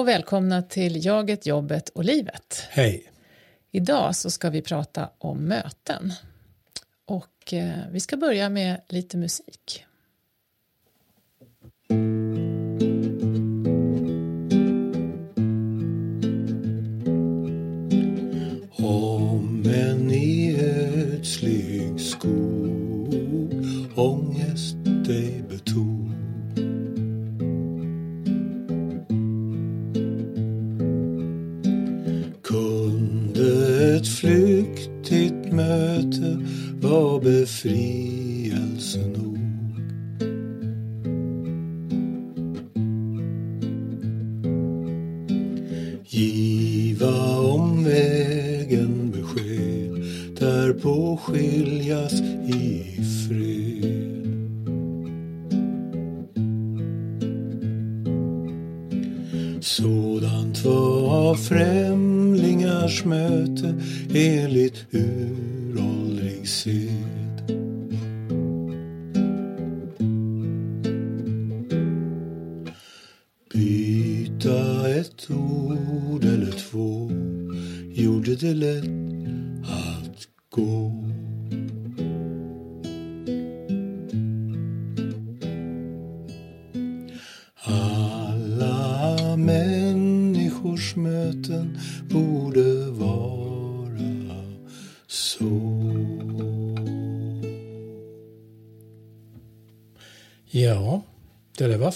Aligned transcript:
Och 0.00 0.08
välkomna 0.08 0.62
till 0.62 1.04
Jaget, 1.04 1.46
jobbet 1.46 1.88
och 1.88 2.04
livet. 2.04 2.62
Hej. 2.70 3.12
Idag 3.70 4.16
så 4.16 4.30
ska 4.30 4.50
vi 4.50 4.62
prata 4.62 5.10
om 5.18 5.38
möten. 5.38 6.12
Och 7.06 7.52
eh, 7.54 7.78
vi 7.90 8.00
ska 8.00 8.16
börja 8.16 8.48
med 8.48 8.80
lite 8.88 9.16
musik. 9.16 9.86
Flyktigt 34.20 35.52
möte 35.52 36.46
var 36.80 37.20
befrielse 37.20 38.98
nog 38.98 39.38
Giva 46.04 47.38
om 47.38 47.84
vägen 47.84 49.10
besked 49.10 50.04
därpå 50.38 51.16
skiljas 51.16 52.20
i 52.46 52.84
fred. 53.28 54.30
Sådant 59.60 60.64
var 60.64 61.34
främst 61.34 62.09
främlingars 62.80 63.04
möte 63.04 63.74
enligt 64.14 64.86
uråldrig 64.90 66.48
sed. 66.48 67.42
Byta 73.52 74.88
ett 74.90 75.30
ord 75.30 76.24
eller 76.24 76.52
två 76.52 77.10
gjorde 77.92 78.36
det 78.36 78.54
lätt 78.54 78.84
att 79.62 80.28
gå. 80.50 80.89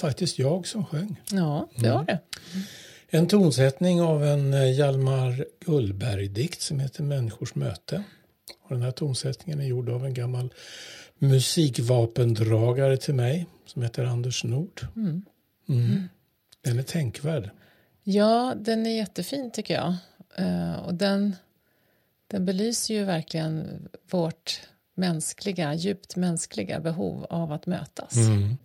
Faktiskt 0.04 0.38
jag 0.38 0.66
som 0.66 0.84
sjöng. 0.84 1.20
Ja, 1.30 1.68
det 1.76 1.90
var 1.90 2.04
det. 2.04 2.18
En 3.08 3.26
tonsättning 3.26 4.02
av 4.02 4.24
en 4.24 4.54
eh, 4.54 4.72
Hjalmar 4.72 5.44
Gullberg-dikt 5.60 6.60
som 6.60 6.80
heter 6.80 7.02
Människors 7.02 7.54
möte. 7.54 8.02
Och 8.62 8.74
den 8.74 8.82
här 8.82 8.90
tonsättningen 8.90 9.60
är 9.60 9.64
gjord 9.64 9.88
av 9.88 10.04
en 10.04 10.14
gammal 10.14 10.52
musikvapendragare 11.18 12.96
till 12.96 13.14
mig 13.14 13.46
som 13.66 13.82
heter 13.82 14.04
Anders 14.04 14.44
Nord. 14.44 14.86
Mm. 14.96 16.08
Den 16.60 16.78
är 16.78 16.82
tänkvärd. 16.82 17.50
Ja, 18.02 18.54
den 18.56 18.86
är 18.86 18.96
jättefin 18.96 19.50
tycker 19.50 19.74
jag. 19.74 19.94
Eh, 20.36 20.74
och 20.74 20.94
den, 20.94 21.36
den 22.26 22.44
belyser 22.44 22.94
ju 22.94 23.04
verkligen 23.04 23.88
vårt 24.10 24.60
mänskliga, 24.94 25.74
djupt 25.74 26.16
mänskliga 26.16 26.80
behov 26.80 27.26
av 27.30 27.52
att 27.52 27.66
mötas. 27.66 28.16
Mm. 28.16 28.56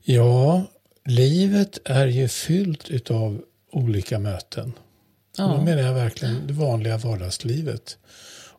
Ja, 0.00 0.66
livet 1.04 1.78
är 1.84 2.06
ju 2.06 2.28
fyllt 2.28 3.10
av 3.10 3.44
olika 3.72 4.18
möten. 4.18 4.72
Ja. 5.36 5.44
Då 5.44 5.62
menar 5.62 5.82
jag 5.82 5.94
verkligen 5.94 6.46
det 6.46 6.52
vanliga 6.52 6.96
vardagslivet. 6.96 7.98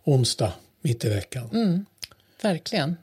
Onsdag, 0.03 0.53
mitt 0.81 1.05
i 1.05 1.09
veckan. 1.09 1.49
Mm, 1.53 1.85
verkligen. 2.41 2.97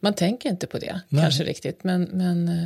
Man 0.00 0.14
tänker 0.14 0.50
inte 0.50 0.66
på 0.66 0.78
det 0.78 1.00
Nej. 1.08 1.22
kanske 1.22 1.44
riktigt, 1.44 1.84
men, 1.84 2.02
men 2.02 2.48
eh, 2.48 2.64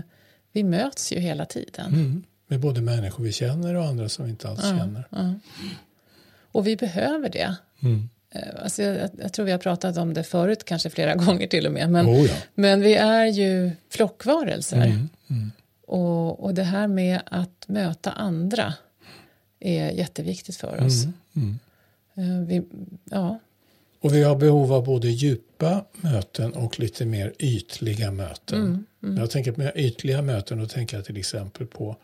vi 0.52 0.64
möts 0.64 1.12
ju 1.12 1.18
hela 1.18 1.44
tiden. 1.44 1.86
Mm. 1.86 2.24
Med 2.46 2.60
både 2.60 2.80
människor 2.80 3.24
vi 3.24 3.32
känner 3.32 3.74
och 3.74 3.84
andra 3.84 4.08
som 4.08 4.24
vi 4.24 4.30
inte 4.30 4.48
alls 4.48 4.62
känner. 4.62 5.08
Ja. 5.10 5.34
Och 6.52 6.66
vi 6.66 6.76
behöver 6.76 7.28
det. 7.28 7.56
Mm. 7.82 8.08
Eh, 8.30 8.42
Alltså 8.62 8.82
jag, 8.82 9.10
jag 9.18 9.32
tror 9.32 9.46
vi 9.46 9.52
har 9.52 9.58
pratat 9.58 9.96
om 9.96 10.14
det 10.14 10.22
förut, 10.24 10.64
kanske 10.64 10.90
flera 10.90 11.14
gånger 11.24 11.46
till 11.46 11.66
och 11.66 11.72
med. 11.72 11.90
Men, 11.90 12.06
Oh 12.06 12.26
ja. 12.26 12.34
men 12.54 12.80
vi 12.80 12.94
är 12.94 13.26
ju 13.26 13.70
flockvarelser. 13.90 14.76
Mm. 14.76 15.08
Mm. 15.30 15.52
Och, 15.86 16.44
och 16.44 16.54
det 16.54 16.62
här 16.62 16.86
med 16.86 17.20
att 17.26 17.64
möta 17.68 18.12
andra 18.12 18.74
är 19.60 19.90
jätteviktigt 19.90 20.56
för 20.56 20.84
oss. 20.86 21.04
Mm. 21.04 21.58
Mm. 22.16 22.40
Eh, 22.42 22.46
Vi, 22.48 22.62
ja, 23.10 23.38
Och 24.00 24.14
vi 24.14 24.22
har 24.22 24.36
behov 24.36 24.72
av 24.72 24.84
både 24.84 25.08
djupa 25.08 25.84
möten 25.92 26.52
och 26.52 26.80
lite 26.80 27.04
mer 27.04 27.32
ytliga 27.38 28.10
möten. 28.10 28.58
Mm, 28.62 28.84
När 29.00 29.20
jag 29.20 29.30
tänker 29.30 29.52
på 29.52 29.62
ytliga 29.74 30.22
möten 30.22 30.58
då 30.58 30.66
tänker 30.66 30.96
jag 30.96 31.04
till 31.06 31.16
exempel 31.16 31.66
på 31.66 31.96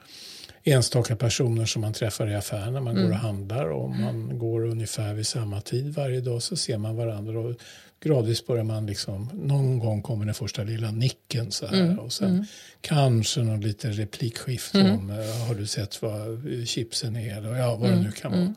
enstaka 0.64 1.16
personer 1.16 1.66
som 1.66 1.82
man 1.82 1.92
träffar 1.92 2.30
i 2.30 2.34
affären 2.34 2.72
när 2.72 2.80
man 2.80 2.94
går 2.94 3.10
och 3.10 3.16
handlar. 3.16 3.70
Och 3.70 3.90
man 3.90 4.38
går 4.38 4.64
ungefär 4.64 5.14
vid 5.14 5.26
samma 5.26 5.60
tid 5.60 5.94
varje 5.94 6.20
dag 6.20 6.42
så 6.42 6.56
ser 6.56 6.78
man 6.78 6.96
varandra 6.96 7.38
och 7.38 7.54
gradvis 8.00 8.46
börjar 8.46 8.64
man 8.64 8.86
liksom, 8.86 9.30
någon 9.34 9.78
gång 9.78 10.02
kommer 10.02 10.24
den 10.24 10.34
första 10.34 10.62
lilla 10.62 10.90
nicken 10.90 11.50
så 11.52 11.66
här 11.66 12.00
och 12.00 12.12
sen 12.12 12.46
kanske 12.80 13.40
någon 13.40 13.60
liten 13.60 13.92
replikskifte 13.92 14.80
om 14.80 15.10
eh, 15.10 15.46
har 15.46 15.54
du 15.54 15.66
sett 15.66 16.02
vad 16.02 16.42
chipsen 16.66 17.16
är 17.16 17.36
eller 17.36 17.56
ja, 17.56 17.76
vad 17.76 17.90
det 17.90 18.00
nu 18.00 18.12
kan 18.12 18.32
vara. 18.32 18.54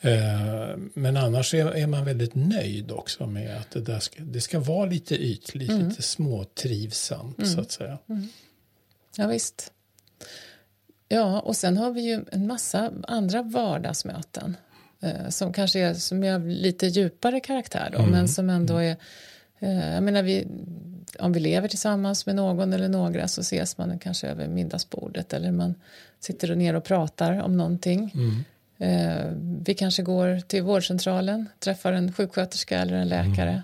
Eh, 0.00 0.76
Men 0.94 1.16
annars 1.16 1.54
är, 1.54 1.86
man 1.86 2.04
väldigt 2.04 2.34
nöjd 2.34 2.90
också 2.90 3.26
med 3.26 3.56
att 3.56 3.70
det, 3.70 3.80
där 3.80 3.98
ska, 3.98 4.22
det 4.22 4.40
ska 4.40 4.60
vara 4.60 4.86
lite 4.86 5.14
ytligt, 5.14 5.68
lite 5.68 6.02
småtrivsamt 6.02 7.48
så 7.48 7.60
att 7.60 7.72
säga. 7.72 7.98
ja 9.16 9.26
visst. 9.26 9.72
Ja, 11.08 11.40
och 11.40 11.56
sen 11.56 11.76
har 11.76 11.90
vi 11.90 12.00
ju 12.00 12.24
en 12.32 12.46
massa 12.46 12.92
andra 13.08 13.42
vardagsmöten 13.42 14.56
eh, 15.00 15.28
som 15.28 15.52
kanske 15.52 15.80
är, 15.80 15.94
som 15.94 16.24
är 16.24 16.34
av 16.34 16.48
lite 16.48 16.86
djupare 16.86 17.40
karaktär 17.40 17.90
då, 17.92 17.98
men 18.10 18.28
som 18.28 18.50
ändå 18.50 18.76
är 18.76 18.96
eh, 19.58 19.94
jag 19.94 20.02
menar, 20.02 20.22
vi, 20.22 20.46
om 21.18 21.32
vi 21.32 21.40
lever 21.40 21.68
tillsammans 21.68 22.26
med 22.26 22.34
någon 22.36 22.72
eller 22.72 22.88
några 22.88 23.28
så 23.28 23.40
ses 23.40 23.78
man 23.78 23.98
kanske 23.98 24.28
över 24.28 24.48
middagsbordet 24.48 25.32
eller 25.32 25.52
man 25.52 25.74
sitter 26.20 26.54
ner 26.54 26.74
och 26.74 26.84
pratar 26.84 27.42
om 27.42 27.56
någonting. 27.56 28.12
Eh, 28.78 29.32
vi 29.66 29.74
kanske 29.74 30.02
går 30.02 30.40
till 30.40 30.62
vårdcentralen, 30.62 31.48
träffar 31.58 31.92
en 31.92 32.12
sjuksköterska 32.12 32.78
eller 32.78 32.96
en 32.96 33.08
läkare. 33.08 33.62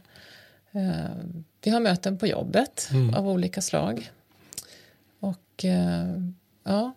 Eh, 0.73 1.17
vi 1.65 1.71
har 1.71 1.81
möten 1.81 2.19
på 2.19 2.27
jobbet 2.27 2.91
av 3.17 3.29
olika 3.29 3.61
slag. 3.61 4.11
Och 5.21 5.65
eh, 5.65 6.07
ja, 6.65 6.93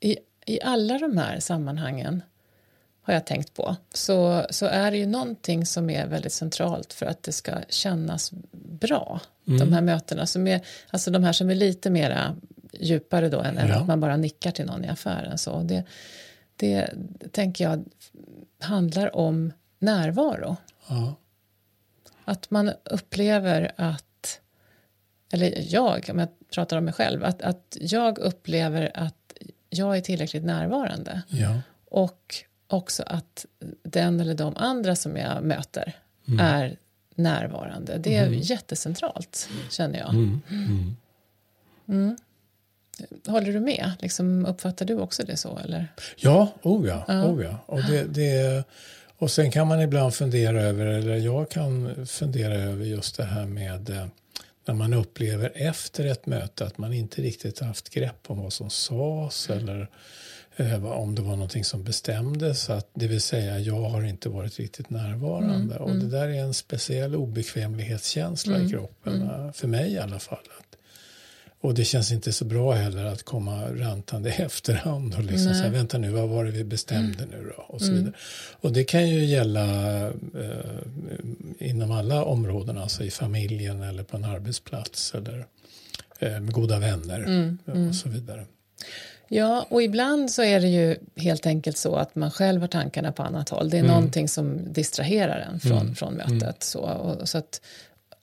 i, 0.00 0.16
i 0.46 0.60
alla 0.62 0.98
de 0.98 1.18
här 1.18 1.40
sammanhangen 1.40 2.22
har 3.02 3.14
jag 3.14 3.26
tänkt 3.26 3.54
på 3.54 3.76
så, 3.94 4.46
så 4.50 4.66
är 4.66 4.90
det 4.90 4.96
ju 4.96 5.06
någonting 5.06 5.66
som 5.66 5.90
är 5.90 6.06
väldigt 6.06 6.32
centralt 6.32 6.92
för 6.92 7.06
att 7.06 7.22
det 7.22 7.32
ska 7.32 7.52
kännas 7.68 8.30
bra. 8.80 9.20
De 9.44 9.72
här 9.72 9.80
mötena 9.80 10.26
som 10.26 10.46
är, 10.46 10.60
alltså 10.90 11.10
de 11.10 11.24
här 11.24 11.32
som 11.32 11.50
är 11.50 11.54
lite 11.54 11.90
mera 11.90 12.36
djupare 12.72 13.28
då 13.28 13.40
än, 13.40 13.58
än 13.58 13.68
Ja. 13.68 13.80
att 13.80 13.86
man 13.86 14.00
bara 14.00 14.16
nickar 14.16 14.50
till 14.50 14.66
någon 14.66 14.84
i 14.84 14.88
affären. 14.88 15.38
Så 15.38 15.62
det, 15.62 15.84
det 16.56 16.90
tänker 17.32 17.64
jag 17.64 17.84
handlar 18.60 19.16
om 19.16 19.52
närvaro. 19.78 20.56
Ja. 20.88 21.14
Att 22.24 22.50
man 22.50 22.72
upplever 22.84 23.72
att, 23.76 24.40
eller 25.32 25.74
jag, 25.74 26.08
om 26.12 26.18
jag 26.18 26.28
pratar 26.54 26.76
om 26.76 26.84
mig 26.84 26.94
själv, 26.94 27.24
att, 27.24 27.42
att 27.42 27.76
jag 27.80 28.18
upplever 28.18 28.90
att 28.94 29.19
jag 29.70 29.96
är 29.96 30.00
tillräckligt 30.00 30.44
närvarande. 30.44 31.22
Ja. 31.28 31.60
Och 31.84 32.34
också 32.66 33.02
att 33.06 33.46
den 33.82 34.20
eller 34.20 34.34
de 34.34 34.56
andra 34.56 34.96
som 34.96 35.16
jag 35.16 35.42
möter 35.44 35.92
är 36.40 36.76
närvarande. 37.14 37.98
Det 37.98 38.16
är 38.16 38.28
jättecentralt, 38.28 39.48
känner 39.70 39.98
jag. 39.98 40.10
Mm. 40.10 40.40
Mm. 41.88 42.16
Håller 43.26 43.52
du 43.52 43.60
med? 43.60 43.92
Liksom, 43.98 44.46
uppfattar 44.46 44.86
du 44.86 44.94
också 44.94 45.22
det 45.22 45.36
så? 45.36 45.58
Eller? 45.58 45.88
Ja, 46.16 46.52
oh 46.62 46.86
ja. 46.86 47.04
Oh 47.08 47.44
ja. 47.44 47.58
Och, 47.66 47.82
det, 47.82 48.04
det, 48.04 48.64
och 49.18 49.30
sen 49.30 49.50
kan 49.50 49.66
man 49.66 49.80
ibland 49.80 50.14
fundera 50.14 50.62
över, 50.62 50.86
eller 50.86 51.16
jag 51.16 51.50
kan 51.50 52.06
fundera 52.06 52.54
över 52.54 52.84
just 52.84 53.16
det 53.16 53.24
här 53.24 53.46
med 53.46 53.90
eh, 53.90 54.06
när 54.70 54.76
man 54.76 54.94
upplever 54.94 55.52
efter 55.54 56.04
ett 56.04 56.26
möte 56.26 56.66
att 56.66 56.78
man 56.78 56.92
inte 56.92 57.22
riktigt 57.22 57.58
haft 57.58 57.90
grepp 57.90 58.20
om 58.26 58.42
vad 58.42 58.52
som 58.52 58.70
sades 58.70 59.50
eller 59.50 59.90
eh, 60.56 60.84
om 60.84 61.14
det 61.14 61.22
var 61.22 61.30
någonting 61.30 61.64
som 61.64 61.84
bestämdes. 61.84 62.70
Att, 62.70 62.90
det 62.94 63.06
vill 63.06 63.20
säga, 63.20 63.58
jag 63.58 63.82
har 63.82 64.02
inte 64.02 64.28
varit 64.28 64.58
riktigt 64.58 64.90
närvarande. 64.90 65.76
Mm, 65.76 65.82
och 65.82 65.96
det 65.96 66.08
där 66.08 66.28
är 66.28 66.42
en 66.42 66.54
speciell 66.54 67.16
obekvämlighetskänsla 67.16 68.58
i 68.58 68.70
kroppen, 68.70 69.22
eh, 69.22 69.52
för 69.52 69.68
mig 69.68 69.92
i 69.92 69.98
alla 69.98 70.18
fall. 70.18 70.48
Att, 70.58 70.76
och 71.60 71.74
det 71.74 71.84
känns 71.84 72.12
inte 72.12 72.32
så 72.32 72.44
bra 72.44 72.72
heller 72.72 73.04
att 73.04 73.22
komma 73.22 73.64
rantande 73.64 74.28
i 74.28 74.32
efterhand 74.42 75.14
och 75.14 75.24
liksom 75.24 75.54
säga, 75.54 75.70
vänta 75.70 75.98
nu, 75.98 76.10
vad 76.10 76.28
var 76.28 76.44
det 76.44 76.50
vi 76.50 76.64
bestämde 76.64 77.26
nu 77.26 77.52
då? 77.56 77.62
Och, 77.62 77.82
så 77.82 77.92
vidare. 77.92 78.12
och 78.60 78.72
det 78.72 78.84
kan 78.84 79.08
ju 79.08 79.24
gälla 79.24 80.06
eh, 80.06 80.10
inom 81.58 81.90
alla 81.90 82.24
områden, 82.24 82.78
alltså 82.78 83.04
i 83.04 83.10
familjen 83.10 83.82
eller 83.82 84.02
på 84.02 84.16
en 84.16 84.24
arbetsplats 84.24 85.14
eller 85.14 85.46
eh, 86.18 86.40
med 86.40 86.52
goda 86.52 86.78
vänner 86.78 87.56
och 87.88 87.94
så 87.94 88.08
vidare. 88.08 88.46
Ja, 89.32 89.66
och 89.68 89.82
ibland 89.82 90.30
så 90.30 90.42
är 90.42 90.60
det 90.60 90.68
ju 90.68 90.96
helt 91.16 91.46
enkelt 91.46 91.76
så 91.76 91.96
att 91.96 92.14
man 92.14 92.30
själv 92.30 92.60
har 92.60 92.68
tankarna 92.68 93.12
på 93.12 93.22
annat 93.22 93.48
håll. 93.48 93.70
Det 93.70 93.76
är 93.76 93.80
mm. 93.80 93.92
någonting 93.92 94.28
som 94.28 94.72
distraherar 94.72 95.48
en 95.52 95.60
från, 95.60 95.78
mm. 95.78 95.94
från 95.94 96.14
mötet. 96.14 96.42
Mm. 96.42 96.54
Så, 96.58 96.80
och, 96.80 97.28
så 97.28 97.38
att 97.38 97.60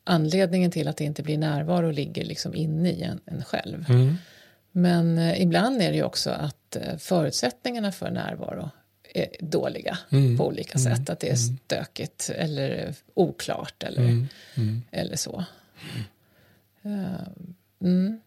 anledningen 0.08 0.72
till 0.72 0.88
att 0.88 0.98
det 0.98 1.04
inte 1.04 1.24
blir 1.24 1.38
närvaro 1.38 1.92
ligger 1.92 2.26
liksom 2.26 2.56
inne 2.56 2.90
i 2.92 3.04
en, 3.04 3.20
en 3.26 3.44
själv. 3.44 3.86
Mm. 3.90 4.16
Men 4.72 5.18
eh, 5.18 5.42
ibland 5.42 5.82
är 5.82 5.90
det 5.92 5.96
ju 5.98 6.04
också 6.04 6.30
att 6.30 6.76
eh, 6.76 6.98
förutsättningarna 6.98 7.92
för 7.92 8.12
närvaro 8.12 8.70
är 9.14 9.28
dåliga 9.40 9.98
Mm. 10.12 10.38
på 10.38 10.48
olika 10.48 10.80
sätt. 10.80 11.10
Att 11.10 11.20
det 11.20 11.30
är 11.30 11.36
stökigt 11.36 12.30
eller 12.36 12.94
oklart 13.14 13.84
eller, 13.84 14.02
Mm. 14.56 14.82
eller 14.92 15.16
så. 15.16 15.44
Mm. 17.82 18.22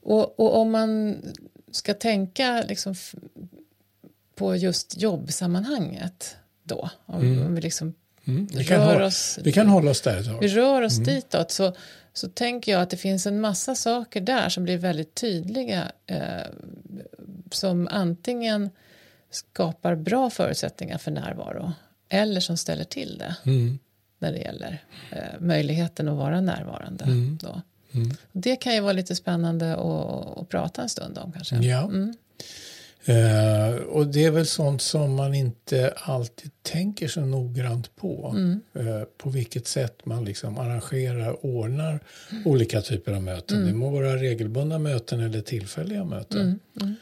Och, 0.00 0.40
och 0.40 0.56
om 0.60 0.70
man 0.70 1.16
ska 1.70 1.94
tänka 1.94 2.64
liksom 2.68 2.94
på 4.34 4.56
just 4.56 5.00
jobbsammanhanget 5.02 6.36
då, 6.62 6.90
om, 7.06 7.42
om 7.46 7.54
vi 7.54 7.60
liksom 7.60 7.94
Mm. 8.24 8.46
Vi, 8.52 8.64
kan 8.64 8.80
rör 8.80 8.92
hålla, 8.92 9.06
oss, 9.06 9.38
vi 9.42 9.52
kan 9.52 9.68
hålla 9.68 9.90
oss 9.90 10.00
där 10.00 10.16
ett 10.16 10.26
vi 10.26 10.48
tag. 10.48 10.56
rör 10.56 10.82
oss 10.82 10.96
ditåt 10.96 11.50
så, 11.50 11.74
så 12.12 12.28
tänker 12.28 12.72
jag 12.72 12.82
att 12.82 12.90
det 12.90 12.96
finns 12.96 13.26
en 13.26 13.40
massa 13.40 13.74
saker 13.74 14.20
där 14.20 14.48
som 14.48 14.64
blir 14.64 14.78
väldigt 14.78 15.14
tydliga 15.14 15.92
eh, 16.06 16.18
som 17.50 17.88
antingen 17.90 18.70
skapar 19.30 19.94
bra 19.94 20.30
förutsättningar 20.30 20.98
för 20.98 21.10
närvaro 21.10 21.72
eller 22.08 22.40
som 22.40 22.56
ställer 22.56 22.84
till 22.84 23.18
det 23.18 23.36
Mm. 23.50 23.78
när 24.18 24.32
det 24.32 24.38
gäller 24.38 24.84
eh, 25.10 25.40
möjligheten 25.40 26.08
att 26.08 26.16
vara 26.16 26.40
närvarande. 26.40 27.04
Mm. 27.04 27.38
Då. 27.42 27.60
Mm. 27.94 28.16
Det 28.32 28.56
kan 28.56 28.74
ju 28.74 28.80
vara 28.80 28.92
lite 28.92 29.16
spännande 29.16 29.72
att, 29.72 30.38
att 30.38 30.48
prata 30.48 30.82
en 30.82 30.88
stund 30.88 31.18
om 31.18 31.32
kanske. 31.32 31.56
Ja. 31.56 31.82
Mm. 31.84 32.14
Eh, 33.04 33.74
och 33.74 34.06
det 34.06 34.24
är 34.24 34.30
väl 34.30 34.46
sånt 34.46 34.82
som 34.82 35.14
man 35.14 35.34
inte 35.34 35.94
alltid 35.96 36.50
tänker 36.62 37.08
så 37.08 37.20
noggrant 37.20 37.96
på. 37.96 38.34
Mm. 38.36 38.60
Eh, 38.74 39.02
på 39.18 39.30
vilket 39.30 39.66
sätt 39.66 40.06
man 40.06 40.24
liksom 40.24 40.58
arrangerar, 40.58 41.46
ordnar 41.46 42.00
olika 42.44 42.80
typer 42.80 43.12
av 43.12 43.22
möten. 43.22 43.66
Det 43.66 43.72
må 43.74 43.90
vara 43.90 44.16
regelbundna 44.16 44.78
möten 44.78 45.20
eller 45.20 45.40
tillfälliga 45.40 46.04
möten. 46.04 46.40
Mm. 46.40 46.58
Mm. 46.80 46.94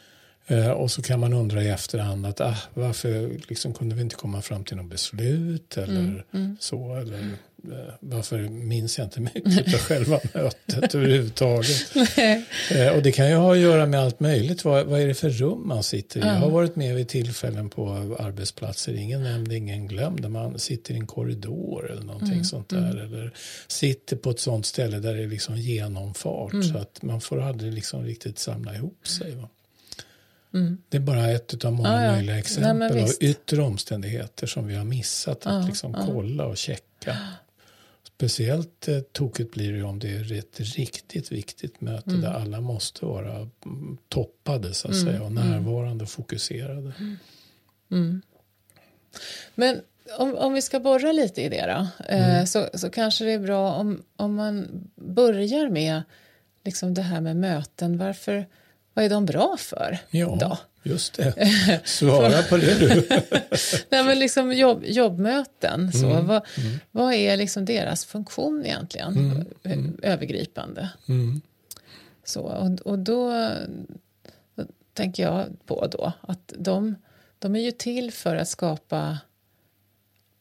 Eh, 0.46 0.70
och 0.70 0.90
så 0.90 1.02
kan 1.02 1.20
man 1.20 1.32
undra 1.32 1.62
i 1.62 1.68
efterhand 1.68 2.26
att 2.26 2.40
ah, 2.40 2.56
varför 2.74 3.30
liksom 3.48 3.74
kunde 3.74 3.94
vi 3.94 4.02
inte 4.02 4.16
komma 4.16 4.42
fram 4.42 4.64
till 4.64 4.76
något 4.76 4.90
beslut 4.90 5.76
eller 5.76 6.24
Mm. 6.32 6.56
så. 6.60 6.96
Eller 6.96 7.28
varför 8.00 8.38
minns 8.48 8.98
jag 8.98 9.06
inte 9.06 9.20
mycket 9.20 9.74
av 9.74 9.80
själva 9.80 10.20
mötet 10.34 10.94
överhuvudtaget. 10.94 11.92
Nej. 12.16 12.44
Eh, 12.70 12.88
och 12.96 13.02
det 13.02 13.12
kan 13.12 13.28
ju 13.28 13.34
ha 13.34 13.52
att 13.52 13.58
göra 13.58 13.86
med 13.86 14.00
allt 14.00 14.20
möjligt. 14.20 14.64
Vad, 14.64 14.86
vad 14.86 15.00
är 15.00 15.06
det 15.06 15.14
för 15.14 15.30
rum 15.30 15.68
man 15.68 15.82
sitter 15.82 16.20
i? 16.20 16.22
Ja. 16.22 16.28
Jag 16.28 16.40
har 16.40 16.50
varit 16.50 16.76
med 16.76 16.94
vid 16.96 17.08
tillfällen 17.08 17.70
på 17.70 18.16
arbetsplatser, 18.20 18.94
ingen 18.94 19.22
nämnd, 19.22 19.52
ingen 19.52 19.88
glömd, 19.88 20.22
där 20.22 20.28
man 20.28 20.58
sitter 20.58 20.94
i 20.94 20.96
en 20.96 21.06
korridor 21.06 21.90
eller 21.90 22.02
någonting 22.02 22.32
Mm, 22.32 22.44
sånt 22.44 22.68
där. 22.68 22.90
Eller 22.96 23.32
sitter 23.68 24.16
på 24.16 24.30
ett 24.30 24.40
sånt 24.40 24.66
ställe 24.66 24.98
där 24.98 25.14
det 25.14 25.22
är 25.22 25.28
liksom 25.28 25.56
genomfart 25.56 26.52
Mm. 26.52 26.64
så 26.64 26.78
att 26.78 27.02
man 27.02 27.20
får 27.20 27.40
aldrig 27.42 27.72
liksom 27.72 28.04
riktigt 28.04 28.38
samla 28.38 28.74
ihop 28.74 29.08
sig. 29.08 29.34
Va? 29.34 29.48
Mm. 30.54 30.78
Det 30.88 30.96
är 30.96 31.00
bara 31.00 31.30
ett 31.30 31.64
av 31.64 31.72
många 31.72 31.88
Ja, 31.88 32.04
ja. 32.04 32.12
möjliga 32.12 32.32
Nej, 32.32 32.40
exempel 32.40 32.76
men 32.96 33.04
av 33.04 33.10
yttre 33.20 33.62
omständigheter 33.62 34.46
som 34.46 34.66
vi 34.66 34.74
har 34.74 34.84
missat 34.84 35.46
att 35.46 35.62
Ja, 35.62 35.66
liksom 35.68 35.94
ja. 35.98 36.06
kolla 36.06 36.44
och 36.46 36.56
checka. 36.56 37.16
Speciellt 38.20 38.88
eh, 38.88 39.00
tokigt 39.00 39.50
blir 39.52 39.72
det 39.72 39.82
om 39.82 39.98
det 39.98 40.08
är 40.08 40.32
ett 40.38 40.60
riktigt 40.60 41.32
viktigt 41.32 41.80
möte 41.80 42.10
Mm. 42.10 42.20
där 42.22 42.30
alla 42.32 42.60
måste 42.60 43.04
vara 43.06 43.36
mm, 43.64 43.98
toppade 44.08 44.74
så 44.74 44.88
att 44.88 44.94
Mm, 44.94 45.06
säga 45.06 45.20
och 45.22 45.30
mm. 45.30 45.50
närvarande 45.50 46.04
och 46.04 46.10
fokuserade. 46.10 46.92
Mm. 47.90 48.22
Men 49.54 49.80
om, 50.18 50.34
om 50.36 50.52
vi 50.54 50.62
ska 50.62 50.80
borra 50.80 51.12
lite 51.12 51.42
i 51.42 51.48
det 51.48 51.66
då, 51.66 51.86
Mm. 52.08 52.30
eh, 52.40 52.44
så, 52.44 52.68
så 52.74 52.90
kanske 52.90 53.24
det 53.24 53.32
är 53.32 53.38
bra 53.38 53.74
om, 53.74 54.02
om 54.16 54.34
man 54.34 54.68
börjar 54.94 55.68
med 55.68 56.02
liksom 56.64 56.94
det 56.94 57.02
här 57.02 57.20
med 57.20 57.36
möten. 57.36 57.98
Varför, 57.98 58.46
vad 58.94 59.04
är 59.04 59.10
de 59.10 59.26
bra 59.26 59.56
för? 59.58 59.98
Ja, 60.10 60.36
Då? 60.40 60.58
Just 60.82 61.14
det. 61.14 61.80
Svara 61.84 62.42
på 62.42 62.56
det 62.56 62.74
du. 62.78 63.08
Nej, 63.88 64.04
men 64.04 64.18
liksom 64.18 64.52
jobb, 64.52 64.82
jobbmöten, 64.86 65.92
så, 65.92 66.06
Mm, 66.10 66.26
vad, 66.26 66.42
vad 66.90 67.14
är 67.14 67.36
liksom 67.36 67.64
deras 67.64 68.04
funktion 68.04 68.64
egentligen? 68.66 69.16
Mm, 69.16 69.46
Ö- 70.02 70.08
Övergripande. 70.12 70.88
Mm. 71.08 71.40
Så, 72.24 72.40
och, 72.40 72.80
och 72.80 72.98
då, 72.98 73.32
då 74.54 74.64
tänker 74.94 75.22
jag 75.22 75.46
på 75.66 75.86
då 75.86 76.12
att 76.20 76.52
de, 76.58 76.94
de 77.38 77.56
är 77.56 77.60
ju 77.60 77.70
till 77.70 78.12
för 78.12 78.36
att 78.36 78.48
skapa 78.48 79.18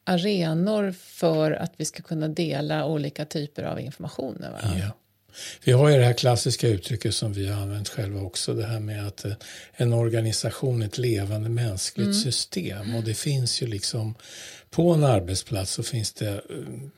arenor 0.04 0.92
för 0.92 1.52
att 1.52 1.72
vi 1.76 1.84
ska 1.84 2.02
kunna 2.02 2.28
dela 2.28 2.86
olika 2.86 3.24
typer 3.24 3.62
av 3.62 3.80
information 3.80 4.34
med 4.40 4.50
varandra. 4.52 4.78
Ja. 4.78 4.92
Vi 5.64 5.72
har 5.72 5.88
ju 5.88 5.96
det 5.98 6.04
här 6.04 6.12
klassiska 6.12 6.68
uttrycket 6.68 7.14
som 7.14 7.32
vi 7.32 7.46
har 7.48 7.62
använt 7.62 7.88
själva 7.88 8.20
också, 8.20 8.54
det 8.54 8.66
här 8.66 8.80
med 8.80 9.06
att 9.06 9.24
eh, 9.24 9.32
en 9.72 9.92
organisation 9.92 10.82
är 10.82 10.86
ett 10.86 10.98
levande 10.98 11.48
mänskligt 11.48 12.06
Mm. 12.06 12.20
system 12.20 12.94
och 12.94 13.04
det 13.04 13.14
finns 13.14 13.62
ju 13.62 13.66
liksom 13.66 14.14
på 14.70 14.90
en 14.90 15.04
arbetsplats 15.04 15.72
så 15.72 15.82
finns 15.82 16.12
det, 16.12 16.28
eh, 16.28 16.38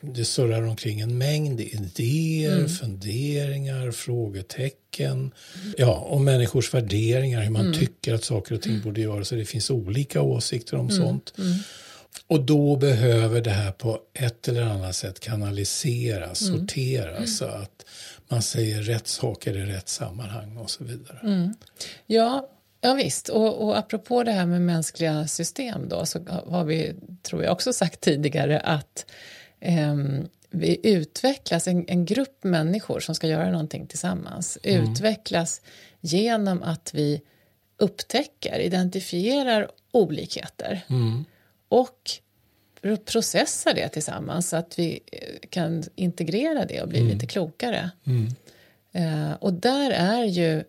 det 0.01 0.25
surrar 0.25 0.62
omkring 0.62 1.01
en 1.01 1.19
mängd 1.19 1.61
idéer, 1.61 2.57
Mm. 2.57 2.69
funderingar, 2.69 3.91
frågetecken, 3.91 5.33
ja, 5.79 5.95
och 5.95 6.21
människors 6.21 6.75
värderingar, 6.75 7.43
hur 7.43 7.51
man 7.51 7.67
Mm. 7.67 7.79
tycker 7.79 8.15
att 8.15 8.25
saker 8.25 8.55
och 8.55 8.62
ting 8.62 8.81
borde 8.81 9.01
göras, 9.01 9.29
det 9.29 9.45
finns 9.45 9.71
olika 9.71 10.23
åsikter 10.23 10.77
om 10.77 10.91
sånt. 10.91 11.33
Mm. 11.39 11.59
Och 12.27 12.41
då 12.41 12.77
behöver 12.77 13.41
det 13.41 13.51
här 13.51 13.73
på 13.73 13.99
ett 14.15 14.49
eller 14.49 14.62
annat 14.62 14.97
sätt 14.97 15.21
kanaliseras, 15.21 16.43
Mm. 16.49 16.59
sorteras 16.61 17.37
så 17.37 17.45
att 17.45 17.85
man 18.33 18.43
säger 18.43 18.83
rätt 18.83 19.07
saker 19.07 19.57
i 19.57 19.62
rätt 19.65 19.89
sammanhang 19.89 20.57
och 20.57 20.71
så 20.71 20.85
vidare. 20.85 21.19
Mm. 21.23 21.55
Ja, 22.07 22.49
ja 22.81 22.95
visst. 22.95 23.29
Och, 23.29 23.65
och 23.65 23.79
apropå 23.79 24.23
det 24.23 24.33
här 24.33 24.47
med 24.47 24.62
mänskliga 24.62 25.27
system 25.27 25.89
då 25.89 26.07
så 26.07 26.19
har 26.47 26.65
vi, 26.65 26.95
tror 27.23 27.45
jag 27.45 27.53
också 27.53 27.73
sagt 27.73 28.01
tidigare, 28.01 28.61
att 28.61 29.07
ehm, 29.61 30.29
vi 30.51 30.81
utvecklas, 30.83 31.69
en, 31.69 31.85
en 31.89 32.05
grupp 32.05 32.45
människor 32.45 33.01
som 33.01 33.15
ska 33.15 33.27
göra 33.27 33.51
någonting 33.51 33.87
tillsammans 33.87 34.59
utvecklas 34.62 35.61
genom 36.01 36.62
att 36.62 36.91
vi 36.95 37.21
upptäcker, 37.77 38.59
identifierar 38.59 39.69
olikheter 39.93 40.85
Mm. 40.89 41.25
och 41.69 42.11
processar 43.05 43.75
det 43.75 43.89
tillsammans 43.89 44.49
så 44.49 44.57
att 44.57 44.79
vi 44.79 45.01
eh, 45.12 45.49
kan 45.51 45.83
integrera 45.95 46.65
det 46.65 46.83
och 46.83 46.89
bli 46.89 47.01
lite 47.01 47.27
klokare. 47.27 47.91
Mm. 48.05 48.29
Eh, 48.93 49.33
och 49.33 49.53
där 49.55 49.91
är 49.91 50.25
ju 50.25 50.65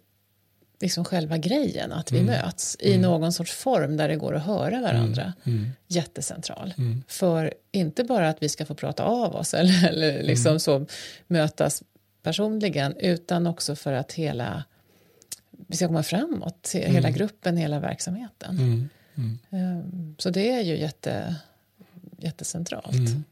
liksom 0.81 1.05
själva 1.05 1.37
grejen 1.37 1.91
att 1.91 2.11
vi 2.11 2.19
Mm. 2.19 2.31
möts 2.31 2.77
i 2.79 2.97
någon 2.97 3.33
sorts 3.33 3.51
form 3.51 3.97
där 3.97 4.07
det 4.07 4.15
går 4.15 4.35
att 4.35 4.45
höra 4.45 4.81
varandra 4.81 5.33
Mm. 5.45 5.69
jättecentral. 5.87 6.73
Mm. 6.77 7.03
För 7.07 7.53
inte 7.71 8.03
bara 8.03 8.29
att 8.29 8.43
vi 8.43 8.49
ska 8.49 8.65
få 8.65 8.75
prata 8.75 9.03
av 9.03 9.35
oss 9.35 9.53
eller, 9.59 9.87
eller 9.87 10.23
liksom 10.23 10.49
Mm. 10.49 10.59
så 10.59 10.85
mötas 11.27 11.83
personligen 12.23 12.95
utan 12.97 13.47
också 13.47 13.75
för 13.75 13.93
att 13.93 14.11
hela 14.13 14.63
vi 15.67 15.75
ska 15.75 15.87
komma 15.87 16.03
framåt, 16.03 16.71
hela 16.73 17.09
gruppen, 17.09 17.57
hela 17.57 17.79
verksamheten. 17.79 18.57
Mm. 18.57 18.89
Mm. 19.15 19.39
Eh, 19.51 19.85
Så 20.17 20.29
det 20.29 20.51
är 20.51 20.61
ju 20.61 20.77
jätte, 20.77 21.35
jättecentralt. 22.23 22.95
Mm. 22.95 23.23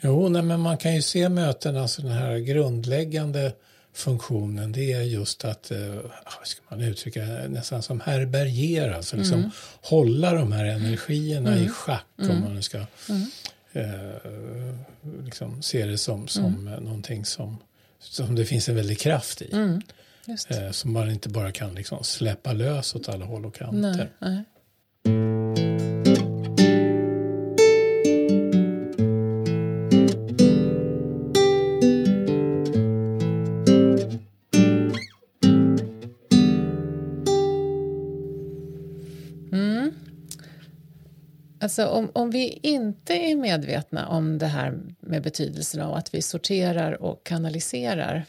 Jo, 0.00 0.28
nej, 0.28 0.42
men 0.42 0.60
man 0.60 0.78
kan 0.78 0.94
ju 0.94 1.02
se 1.02 1.28
möten, 1.28 1.76
alltså 1.76 2.02
den 2.02 2.10
här 2.10 2.38
grundläggande 2.38 3.52
funktionen, 3.92 4.72
det 4.72 4.92
är 4.92 5.02
just 5.02 5.44
att, 5.44 5.70
eh, 5.70 5.78
hur 5.78 6.44
ska 6.44 6.60
man 6.68 6.80
uttrycka 6.80 7.20
nästan 7.48 7.82
som 7.82 8.00
härbärgera, 8.00 8.96
alltså 8.96 9.16
liksom 9.16 9.50
hålla 9.82 10.32
de 10.32 10.52
här 10.52 10.64
energierna 10.64 11.56
i 11.56 11.68
schack 11.68 12.06
om 12.16 12.40
man 12.40 12.54
nu 12.54 12.62
ska 12.62 12.78
eh, 13.72 13.86
liksom 15.24 15.62
ser 15.62 15.86
det 15.86 15.98
som, 15.98 16.28
som 16.28 16.68
mm. 16.68 16.84
någonting 16.84 17.24
som, 17.24 17.56
som 17.98 18.34
det 18.34 18.44
finns 18.44 18.68
en 18.68 18.76
väldig 18.76 18.98
kraft 18.98 19.42
i. 19.42 19.52
Mm. 19.52 19.80
Eh, 20.48 20.70
som 20.70 20.92
man 20.92 21.10
inte 21.10 21.28
bara 21.28 21.52
kan 21.52 21.74
liksom 21.74 22.04
släppa 22.04 22.52
lös 22.52 22.94
åt 22.94 23.08
alla 23.08 23.24
håll 23.24 23.46
och 23.46 23.54
kanter. 23.54 24.10
Nej, 24.20 24.44
nej. 25.04 25.65
Alltså 41.66 41.86
om, 41.86 42.10
om 42.12 42.30
vi 42.30 42.58
inte 42.62 43.14
är 43.14 43.36
medvetna 43.36 44.08
om 44.08 44.38
det 44.38 44.46
här 44.46 44.78
med 45.00 45.22
betydelsen 45.22 45.80
av 45.80 45.94
att 45.94 46.14
vi 46.14 46.22
sorterar 46.22 47.02
och 47.02 47.24
kanaliserar 47.24 48.24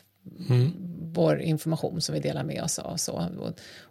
mm. 0.49 0.71
vår 1.13 1.41
information 1.41 2.01
som 2.01 2.15
vi 2.15 2.21
delar 2.21 2.43
med 2.43 2.63
oss 2.63 2.79
av. 2.79 2.97
Så. 2.97 3.29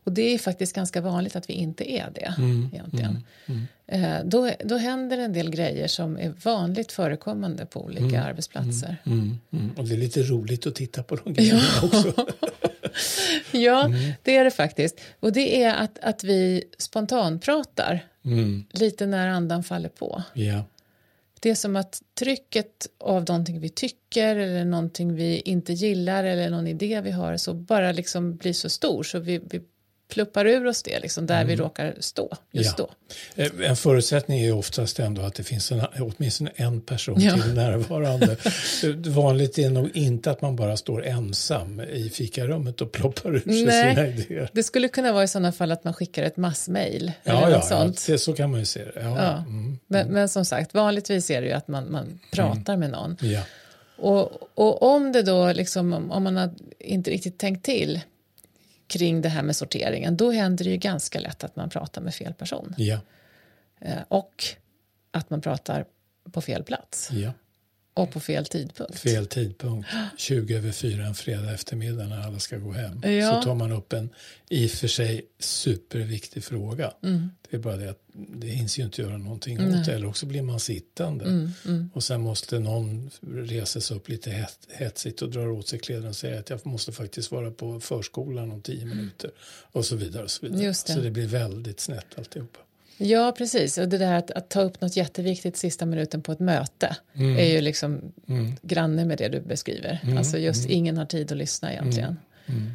Och, 0.05 0.13
det 0.13 0.23
är 0.35 0.39
faktiskt 0.39 0.75
ganska 0.75 1.01
vanligt 1.01 1.37
att 1.37 1.51
vi 1.51 1.55
inte 1.55 1.93
är 1.93 2.11
det 2.15 2.35
mm. 2.39 2.69
egentligen. 2.73 3.25
Mm. 3.47 3.67
mm. 3.87 4.05
Eh, 4.05 4.25
då, 4.25 4.51
då 4.65 4.77
händer 4.77 5.19
en 5.19 5.33
del 5.33 5.51
grejer 5.51 5.89
som 5.89 6.19
är 6.19 6.33
vanligt 6.45 6.93
förekommande 6.93 7.67
på 7.67 7.85
olika 7.85 8.05
mm. 8.05 8.23
arbetsplatser. 8.23 8.97
Mm. 9.07 9.39
Och 9.77 9.85
det 9.85 9.95
är 9.95 9.99
lite 9.99 10.23
roligt 10.23 10.67
att 10.67 10.75
titta 10.75 11.03
på 11.03 11.17
de 11.17 11.33
grejerna 11.35 11.61
ja. 11.83 11.87
också. 11.87 12.27
ja, 13.53 13.91
det 14.23 14.37
är 14.37 14.45
det 14.45 14.51
faktiskt. 14.51 15.01
Och 15.21 15.33
det 15.33 15.63
är 15.63 15.75
att, 15.75 15.99
att 15.99 16.25
vi 16.25 16.65
spontanpratar 16.79 18.05
Mm. 18.27 18.65
Lite 18.71 19.07
när 19.07 19.29
andan 19.29 19.63
faller 19.65 19.89
på. 19.89 20.23
Yeah. 20.35 20.63
Det 21.41 21.51
är 21.51 21.55
som 21.55 21.77
att 21.77 22.03
trycket 22.19 22.87
av 22.99 23.25
någonting 23.29 23.61
vi 23.61 23.69
tycker 23.69 24.37
eller 24.37 24.65
någonting 24.65 25.15
vi 25.15 25.41
inte 25.41 25.73
gillar 25.73 26.25
eller 26.25 26.51
någon 26.51 26.67
idé 26.67 27.01
vi 27.01 27.11
har 27.11 27.37
så 27.37 27.55
bara 27.55 27.93
liksom 27.93 28.37
blir 28.37 28.53
så 28.53 28.69
stor 28.69 29.03
så 29.03 29.19
vi, 29.19 29.39
vi 29.39 29.63
pluppar 30.09 30.47
ur 30.47 30.67
oss 30.67 30.83
det 30.83 31.01
liksom, 31.01 31.27
där 31.27 31.35
mm. 31.35 31.47
vi 31.47 31.57
råkar 31.57 31.95
stå 32.01 32.37
just 32.53 32.79
ja. 32.79 32.89
då. 33.37 33.43
Eh, 33.43 33.71
en 33.71 33.77
förutsättning 33.77 34.41
är 34.41 34.53
oftast 34.53 34.99
ändå 34.99 35.23
att 35.23 35.35
det 35.35 35.43
finns 35.43 35.73
en, 35.73 35.83
åtminstone 36.01 36.51
en 36.57 36.81
person 36.81 37.21
ja. 37.21 37.33
till 37.33 37.55
närvarande. 37.55 38.37
Vanligt 39.11 39.59
är 39.59 39.71
nog 39.71 39.97
inte 39.97 40.31
att 40.31 40.43
man 40.43 40.57
bara 40.57 40.77
står 40.77 41.05
ensam 41.05 41.81
i 41.81 42.11
fikarummet 42.11 42.81
och 42.81 42.93
ploppar 42.93 43.37
ur 43.37 43.41
sig 43.41 43.65
Nej, 43.65 43.95
sina 43.95 44.07
idéer. 44.07 44.51
Det 44.53 44.63
skulle 44.63 44.89
kunna 44.89 45.13
vara 45.13 45.25
i 45.25 45.29
sådana 45.29 45.53
fall 45.53 45.73
att 45.73 45.85
man 45.85 45.95
skickar 45.95 46.23
ett 46.23 46.37
massmail. 46.37 47.13
Ja, 47.25 47.47
eller 47.47 47.57
ja, 47.57 47.63
sånt. 47.63 48.05
ja 48.09 48.13
det, 48.13 48.19
så 48.19 48.33
kan 48.33 48.51
man 48.51 48.61
ju 48.61 48.67
se 48.67 48.85
det. 48.85 48.93
Ja, 48.95 49.23
ja. 49.23 49.37
Mm, 49.37 49.79
men, 49.87 50.01
mm. 50.01 50.15
men, 50.15 50.29
som 50.29 50.45
sagt, 50.45 50.75
vanligtvis 50.75 51.31
är 51.31 51.41
det 51.41 51.47
ju 51.47 51.53
att 51.53 51.69
man, 51.69 51.93
man 51.93 52.21
pratar 52.33 52.75
mm. 52.75 52.81
med 52.81 52.91
någon. 52.91 53.17
Ja. 53.21 53.43
Och, 53.99 54.33
och 54.55 54.83
om 54.83 55.13
det 55.13 55.23
då, 55.23 55.53
liksom, 55.53 56.11
om 56.11 56.23
man 56.23 56.37
har 56.37 56.51
inte 56.79 57.11
riktigt 57.11 57.39
tänkt 57.39 57.65
till 57.65 58.01
kring 58.87 59.23
det 59.23 59.29
här 59.29 59.43
med 59.43 59.57
sorteringen, 59.57 60.17
då 60.17 60.31
händer 60.31 60.65
det 60.65 60.71
ju 60.71 60.77
ganska 60.77 61.21
lätt 61.21 61.45
att 61.45 61.57
man 61.57 61.71
pratar 61.71 62.03
med 62.03 62.15
fel 62.15 62.35
person. 62.35 62.75
Ja. 62.79 63.01
Eh, 63.81 63.99
och 64.09 64.45
att 65.11 65.31
man 65.31 65.41
pratar 65.41 65.85
på 66.33 66.41
fel 66.41 66.63
plats. 66.63 67.09
Ja. 67.13 67.33
Och 67.97 68.11
på 68.11 68.21
fel 68.21 68.47
tidpunkt. 68.47 68.99
Fel 68.99 69.27
tidpunkt. 69.27 69.89
20 70.17 70.57
över 70.57 70.73
4 70.73 71.07
en 71.07 71.15
fredag 71.15 71.55
eftermiddag 71.55 72.05
när 72.05 72.23
alla 72.27 72.39
ska 72.39 72.57
gå 72.57 72.73
hem. 72.73 73.03
Ja. 73.03 73.33
Så 73.33 73.43
tar 73.43 73.55
man 73.55 73.73
upp 73.73 73.93
en 73.93 74.11
i 74.49 74.67
och 74.67 74.71
för 74.71 74.89
sig 74.89 75.27
superviktig 75.39 76.45
fråga. 76.45 76.93
Mm. 77.03 77.31
Det 77.51 77.57
är 77.57 77.61
bara 77.61 77.77
det 77.77 77.91
att 77.91 78.01
det 78.13 78.47
hinns 78.47 78.79
ju 78.79 78.83
inte 78.83 79.03
göra 79.03 79.19
någonting 79.19 79.57
mm. 79.57 79.81
åt. 79.81 79.89
Eller 79.89 80.07
också 80.07 80.27
blir 80.27 80.43
man 80.43 80.61
sittande. 80.61 81.25
Mm. 81.25 81.51
mm. 81.65 81.91
Och 81.95 82.05
sen 82.05 82.21
måste 82.21 82.59
någon 82.59 83.11
resa 83.21 83.81
sig 83.81 83.97
upp 83.97 84.09
lite 84.09 84.47
hetsigt 84.69 85.23
och 85.23 85.31
dra 85.31 85.53
åt 85.53 85.69
sig 85.69 85.79
kläderna 85.79 86.09
och 86.09 86.17
säga 86.17 86.41
att 86.41 86.51
jag 86.51 86.67
måste 86.67 86.93
faktiskt 86.93 87.31
vara 87.31 87.51
på 87.51 87.81
förskolan 87.81 88.51
om 88.51 88.63
tio 88.63 88.85
minuter. 88.85 89.31
Och 89.73 89.85
så 89.85 89.97
vidare. 89.97 90.25
Och 90.25 90.31
så, 90.31 90.47
vidare. 90.47 90.67
Det. 90.67 90.75
så 90.75 91.01
det 91.01 91.11
blir 91.11 91.27
väldigt 91.27 91.81
snett 91.81 92.19
alltihopa. 92.19 92.59
Ja, 92.97 93.35
precis. 93.39 93.79
Och 93.79 93.89
det 93.89 93.99
där 93.99 94.15
att, 94.15 94.31
att, 94.31 94.49
ta 94.49 94.61
upp 94.61 94.81
något 94.81 94.97
jätteviktigt 94.97 95.57
sista 95.57 95.87
minuten 95.87 96.23
på 96.23 96.33
ett 96.33 96.41
möte 96.41 96.97
mm. 97.15 97.39
är 97.39 97.45
ju 97.45 97.61
liksom 97.61 98.13
mm. 98.29 98.57
granne 98.63 99.05
med 99.05 99.19
det 99.19 99.29
du 99.29 99.41
beskriver. 99.41 100.01
Mm. 100.03 100.19
Alltså 100.19 100.39
just 100.39 100.65
mm. 100.65 100.77
ingen 100.77 100.99
har 100.99 101.07
tid 101.07 101.33
att 101.33 101.39
lyssna 101.39 101.73
egentligen. 101.73 102.19
Mm. 102.47 102.73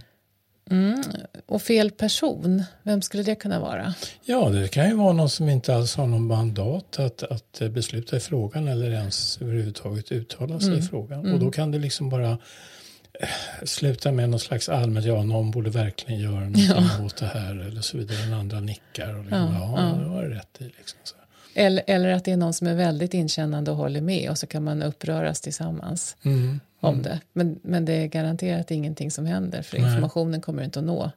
Mm. 0.69 1.03
Och 1.45 1.61
fel 1.61 1.91
person, 1.91 2.63
vem 2.83 3.01
skulle 3.01 3.23
det 3.23 3.35
kunna 3.35 3.59
vara? 3.59 3.93
Ja, 4.23 4.49
det 4.49 4.67
kan 4.67 4.89
ju 4.89 4.95
vara 4.95 5.13
någon 5.13 5.29
som 5.29 5.49
inte 5.49 5.75
alls 5.75 5.95
har 5.95 6.07
någon 6.07 6.27
mandat 6.27 6.99
att, 6.99 7.23
att 7.23 7.61
besluta 7.71 8.17
i 8.17 8.19
frågan 8.19 8.67
eller 8.67 8.91
ens 8.91 9.41
överhuvudtaget 9.41 10.11
uttala 10.11 10.59
sig 10.59 10.77
i 10.77 10.81
frågan. 10.81 11.33
Och 11.33 11.39
då 11.39 11.51
kan 11.51 11.71
det 11.71 11.79
liksom 11.79 12.09
bara 12.09 12.37
sluta 13.63 14.11
med 14.11 14.29
någon 14.29 14.39
slags 14.39 14.69
allmänt, 14.69 15.05
ja, 15.05 15.23
någon 15.23 15.51
borde 15.51 15.69
verkligen 15.69 16.21
göra 16.21 16.39
någonting 16.39 16.65
ja. 16.65 17.05
åt 17.05 17.17
det 17.17 17.25
här 17.25 17.67
eller 17.67 17.81
så 17.81 17.97
vidare. 17.97 18.17
Den 18.17 18.33
andra 18.33 18.59
nickar 18.59 19.15
och 19.15 19.23
liksom, 19.23 19.39
ja, 19.39 19.73
ja, 19.75 19.89
ja. 19.89 20.03
det 20.03 20.09
var 20.09 20.23
rätt 20.23 20.57
i. 20.61 20.63
Liksom, 20.63 20.99
så. 21.03 21.15
Eller, 21.53 21.83
eller 21.87 22.09
att 22.09 22.25
det 22.25 22.31
är 22.31 22.37
någon 22.37 22.53
som 22.53 22.67
är 22.67 22.75
väldigt 22.75 23.13
inkännande 23.13 23.71
och 23.71 23.77
håller 23.77 24.01
med 24.01 24.29
och 24.29 24.37
så 24.37 24.47
kan 24.47 24.63
man 24.63 24.83
uppröras 24.83 25.41
tillsammans 25.41 26.17
mm, 26.23 26.59
om 26.79 26.93
mm. 26.93 27.03
det. 27.03 27.19
Men, 27.33 27.59
men 27.63 27.85
det 27.85 27.93
är 27.93 28.07
garanterat 28.07 28.71
ingenting 28.71 29.11
som 29.11 29.25
händer 29.25 29.61
för 29.61 29.77
nej. 29.79 29.87
informationen 29.87 30.41
kommer 30.41 30.63
inte 30.63 30.79
att 30.79 30.85
nå 30.85 31.11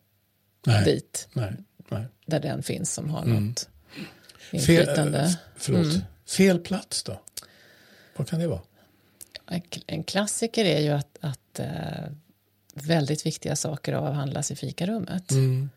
nej, 0.67 0.85
dit 0.85 1.29
nej, 1.33 1.53
där 2.27 2.41
den 2.41 2.63
finns 2.63 2.95
som 2.95 3.11
har 3.11 3.23
mm. 3.23 3.47
något 3.47 3.69
inflytande. 4.51 5.19
Fel, 5.19 5.37
förlåt, 5.57 5.85
mm. 5.85 6.01
fel 6.27 6.59
plats 6.59 7.03
då? 7.03 7.21
Vad 8.17 8.29
kan 8.29 8.41
det 8.41 8.47
vara? 8.47 8.61
En 9.87 10.05
klassiker 10.05 10.65
är 10.65 10.81
ju 10.81 10.91
att, 10.91 11.19
att 11.21 11.59
eh, 11.59 12.05
väldigt 12.75 13.27
viktiga 13.27 13.57
saker 13.57 13.93
avhandlas 13.93 14.51
i 14.51 14.57
fikarummet. 14.57 15.31
Mm. 15.31 15.71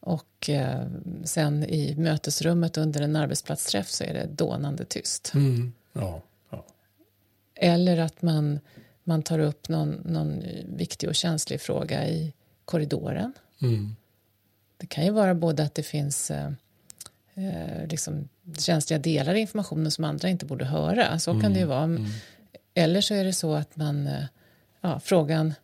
Och 0.00 0.50
eh, 0.50 0.86
sen 1.24 1.64
i 1.64 1.94
mötesrummet 1.96 2.76
under 2.76 3.00
en 3.00 3.16
arbetsplatsträff 3.16 3.90
så 3.90 4.04
är 4.04 4.14
det 4.14 4.26
dånande 4.26 4.84
tyst. 4.84 5.32
Mm. 5.34 5.72
Ja, 5.92 6.22
ja. 6.50 6.64
Eller 7.54 7.98
att 7.98 8.22
man, 8.22 8.60
man 9.04 9.22
tar 9.22 9.38
upp 9.38 9.68
någon, 9.68 9.90
någon 10.04 10.42
viktig 10.76 11.08
och 11.08 11.14
känslig 11.14 11.60
fråga 11.60 12.08
i 12.08 12.32
korridoren. 12.64 13.32
Mm. 13.62 13.96
Det 14.76 14.86
kan 14.86 15.04
ju 15.04 15.10
vara 15.10 15.34
både 15.34 15.62
att 15.62 15.74
det 15.74 15.82
finns 15.82 16.30
eh, 16.30 16.52
eh 17.34 17.86
liksom 17.88 18.28
känsliga 18.58 18.98
delar 18.98 19.34
i 19.34 19.40
informationen 19.40 19.90
som 19.90 20.04
andra 20.04 20.28
inte 20.28 20.46
borde 20.46 20.64
höra. 20.64 21.18
Så 21.18 21.40
kan 21.40 21.52
det 21.52 21.58
ju 21.58 21.64
mm. 21.64 21.68
vara. 21.68 22.10
Mm. 22.76 22.90
Eller 22.90 23.00
så 23.00 23.14
är 23.14 23.24
det 23.24 23.32
så 23.32 23.54
att 23.54 23.76
man, 23.76 24.06
eh, 24.06 24.24
ja, 24.80 25.00
frågan 25.00 25.54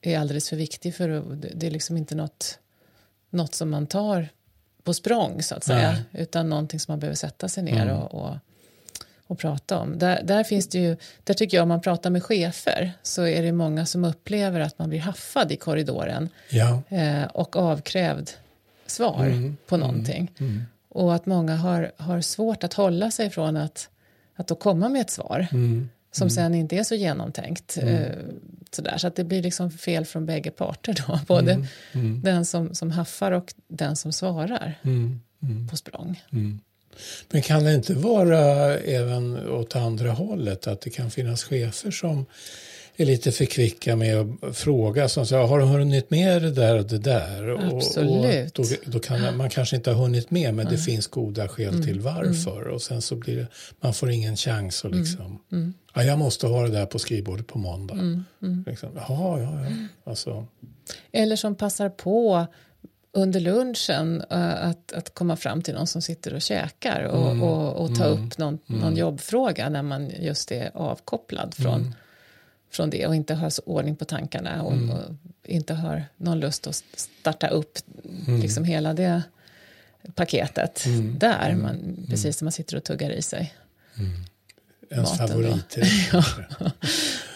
är 0.00 0.18
alldeles 0.18 0.48
för 0.48 0.56
viktig 0.56 0.94
för 0.94 1.08
det 1.54 1.66
är 1.66 1.70
liksom 1.70 1.96
inte 1.96 2.14
något, 2.14 2.58
något 3.30 3.54
som 3.54 3.70
man 3.70 3.86
tar 3.86 4.28
på 4.82 4.94
språng 4.94 5.42
så 5.42 5.54
att 5.54 5.64
säga. 5.64 5.92
Nej. 5.92 6.22
Utan 6.22 6.48
någonting 6.48 6.80
som 6.80 6.92
man 6.92 7.00
behöver 7.00 7.16
sätta 7.16 7.48
sig 7.48 7.62
ner 7.62 7.82
mm. 7.82 7.96
och, 7.96 8.14
och, 8.14 8.36
och, 9.26 9.38
prata 9.38 9.78
om. 9.78 9.98
Där, 9.98 10.22
där 10.22 10.44
finns 10.44 10.68
det 10.68 10.78
ju, 10.78 10.96
där 11.24 11.34
tycker 11.34 11.56
jag 11.56 11.62
om 11.62 11.68
man 11.68 11.80
pratar 11.80 12.10
med 12.10 12.22
chefer 12.22 12.92
så 13.02 13.26
är 13.26 13.42
det 13.42 13.52
många 13.52 13.86
som 13.86 14.04
upplever 14.04 14.60
att 14.60 14.78
man 14.78 14.88
blir 14.88 15.00
haffad 15.00 15.52
i 15.52 15.56
korridoren. 15.56 16.28
Ja. 16.50 16.82
Eh, 16.88 17.24
och 17.24 17.56
avkrävd 17.56 18.30
svar 18.86 19.26
mm. 19.26 19.56
på 19.66 19.74
mm. 19.74 19.88
någonting. 19.88 20.30
Mm. 20.38 20.64
Och 20.88 21.14
att 21.14 21.26
många 21.26 21.56
har, 21.56 21.92
har 21.96 22.20
svårt 22.20 22.64
att 22.64 22.74
hålla 22.74 23.10
sig 23.10 23.30
från 23.30 23.56
att, 23.56 23.88
att 24.36 24.46
då 24.46 24.54
komma 24.54 24.88
med 24.88 25.00
ett 25.00 25.10
svar. 25.10 25.48
Mm 26.22 26.30
som 26.30 26.40
mm. 26.42 26.52
sen 26.52 26.60
inte 26.60 26.76
är 26.76 26.84
så 26.84 26.94
genomtänkt. 26.94 27.78
Mm. 27.82 27.94
Eh, 27.94 28.12
sådär, 28.70 28.98
så 28.98 29.06
att 29.06 29.16
det 29.16 29.24
blir 29.24 29.42
liksom 29.42 29.70
fel 29.70 30.04
från 30.04 30.26
bägge 30.26 30.50
parter 30.50 31.04
då. 31.06 31.20
Både 31.26 31.52
mm. 31.52 31.66
mm. 31.92 32.22
den 32.22 32.44
som, 32.44 32.74
som 32.74 32.90
haffar 32.90 33.32
och 33.32 33.54
den 33.68 33.96
som 33.96 34.12
svarar 34.12 34.74
mm. 34.82 35.20
Mm. 35.42 35.68
på 35.68 35.76
språng. 35.76 36.22
Men 37.30 37.42
kan 37.42 37.64
det 37.64 37.74
inte 37.74 37.94
vara 37.94 38.40
även 38.78 39.48
åt 39.48 39.76
andra 39.76 40.10
hållet 40.10 40.66
att 40.66 40.80
det 40.80 40.90
kan 40.90 41.10
finnas 41.10 41.44
chefer 41.44 41.90
som 41.90 42.26
är 43.00 43.06
lite 43.06 43.32
för 43.32 43.44
kvicka 43.44 43.96
med 43.96 44.16
att 44.42 44.56
fråga. 44.56 45.08
Som 45.08 45.26
säger, 45.26 45.46
har 45.46 45.58
du 45.58 45.64
hunnit 45.64 46.10
med 46.10 46.42
det 46.42 46.50
där 46.50 46.78
och 46.78 46.84
det 46.84 46.98
där? 46.98 47.74
Absolut. 47.76 48.58
Och, 48.58 48.64
och 48.64 48.70
då, 48.70 48.90
då, 48.90 48.98
kan 48.98 49.36
man 49.36 49.50
kanske 49.50 49.76
inte 49.76 49.90
ha 49.90 50.02
hunnit 50.02 50.30
med 50.30 50.54
men 50.54 50.66
mm. 50.66 50.72
det 50.76 50.82
finns 50.82 51.06
goda 51.06 51.48
skäl 51.48 51.68
mm. 51.68 51.82
till 51.82 52.00
varför. 52.00 52.60
Mm. 52.60 52.74
Och 52.74 52.82
sen 52.82 53.02
så 53.02 53.16
blir 53.16 53.36
det, 53.36 53.46
man 53.80 53.94
får 53.94 54.10
ingen 54.10 54.36
chans 54.36 54.84
att 54.84 54.92
mm. 54.92 54.98
liksom, 54.98 55.42
mm. 55.52 55.74
ja, 55.94 56.02
jag 56.02 56.18
måste 56.18 56.46
ha 56.46 56.62
det 56.62 56.68
där 56.68 56.86
på 56.86 56.98
skrivbordet 56.98 57.46
på 57.46 57.58
måndag. 57.58 57.94
Mm. 57.94 58.24
Mm. 58.42 58.64
Liksom, 58.66 58.88
Jaha, 58.94 59.40
ja, 59.40 59.64
ja. 59.64 59.70
Alltså. 60.04 60.46
Eller 61.12 61.36
som 61.36 61.54
passar 61.54 61.88
på 61.88 62.46
under 63.12 63.40
lunchen 63.40 64.22
uh, 64.32 64.68
att, 64.68 64.92
att 64.92 65.14
komma 65.14 65.36
fram 65.36 65.62
till 65.62 65.74
någon 65.74 65.86
som 65.86 66.02
sitter 66.02 66.34
och 66.34 66.42
käkar 66.42 67.02
och, 67.02 67.42
och, 67.42 67.84
och 67.84 67.96
ta 67.96 68.04
upp 68.04 68.38
någon, 68.38 68.58
någon 68.66 68.96
jobbfråga 68.96 69.68
när 69.68 69.82
man 69.82 70.10
just 70.20 70.52
är 70.52 70.70
avkopplad 70.74 71.54
från 71.54 71.94
från 72.70 72.90
det 72.90 73.06
och 73.06 73.14
inte 73.14 73.34
har 73.34 73.50
så 73.50 73.62
ordning 73.66 73.96
på 73.96 74.04
tankarna 74.04 74.62
och, 74.62 74.72
mm. 74.72 74.90
och 74.90 75.04
inte 75.44 75.74
har 75.74 76.04
någon 76.16 76.40
lust 76.40 76.66
att 76.66 76.84
starta 76.96 77.48
upp 77.48 77.78
mm. 78.26 78.40
liksom 78.40 78.64
hela 78.64 78.94
det 78.94 79.22
paketet 80.14 80.86
mm. 80.86 81.18
där, 81.18 81.50
mm. 81.50 81.62
man, 81.62 81.74
mm. 81.74 82.06
precis 82.10 82.40
när 82.40 82.44
man 82.44 82.52
sitter 82.52 82.76
och 82.76 82.84
tuggar 82.84 83.10
i 83.10 83.22
sig. 83.22 83.54
Mm. 83.98 84.10
ens 84.90 85.18
favoriter. 85.18 85.82
ja. 86.12 86.24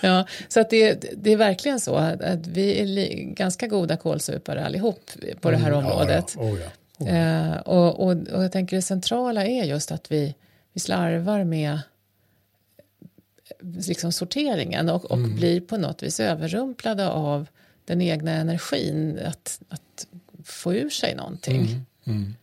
ja, 0.00 0.26
så 0.48 0.60
att 0.60 0.70
det, 0.70 1.04
det 1.16 1.32
är 1.32 1.36
verkligen 1.36 1.80
så 1.80 1.94
att, 1.94 2.22
att 2.22 2.46
vi 2.46 2.80
är 2.80 3.14
ganska 3.34 3.66
goda 3.66 3.96
kålsupare 3.96 4.66
allihop 4.66 5.10
på 5.40 5.50
det 5.50 5.56
här 5.56 5.72
området. 5.72 6.34
Ja, 6.36 6.44
ja. 6.44 6.52
Oh, 6.52 6.60
ja. 6.60 6.66
Oh, 6.98 7.08
ja. 7.08 7.52
Eh, 7.52 7.56
och, 7.56 8.00
och, 8.00 8.10
och 8.10 8.44
jag 8.44 8.52
tänker 8.52 8.76
det 8.76 8.82
centrala 8.82 9.46
är 9.46 9.64
just 9.64 9.92
att 9.92 10.12
vi, 10.12 10.34
vi 10.72 10.80
slarvar 10.80 11.44
med 11.44 11.78
liksom 13.62 14.12
sorteringen 14.12 14.88
och, 14.88 15.04
och 15.04 15.16
Mm. 15.16 15.35
blir 15.37 15.61
på 15.61 15.76
något 15.76 16.02
vis 16.02 16.21
överrumplade 16.21 17.09
av 17.09 17.47
den 17.85 18.00
egna 18.02 18.31
energin 18.31 19.19
att, 19.25 19.61
att 19.69 20.07
få 20.45 20.75
ur 20.75 20.90
sig 20.90 21.14
någonting. 21.14 21.61
Mm, 21.61 21.85
mm. 22.04 22.35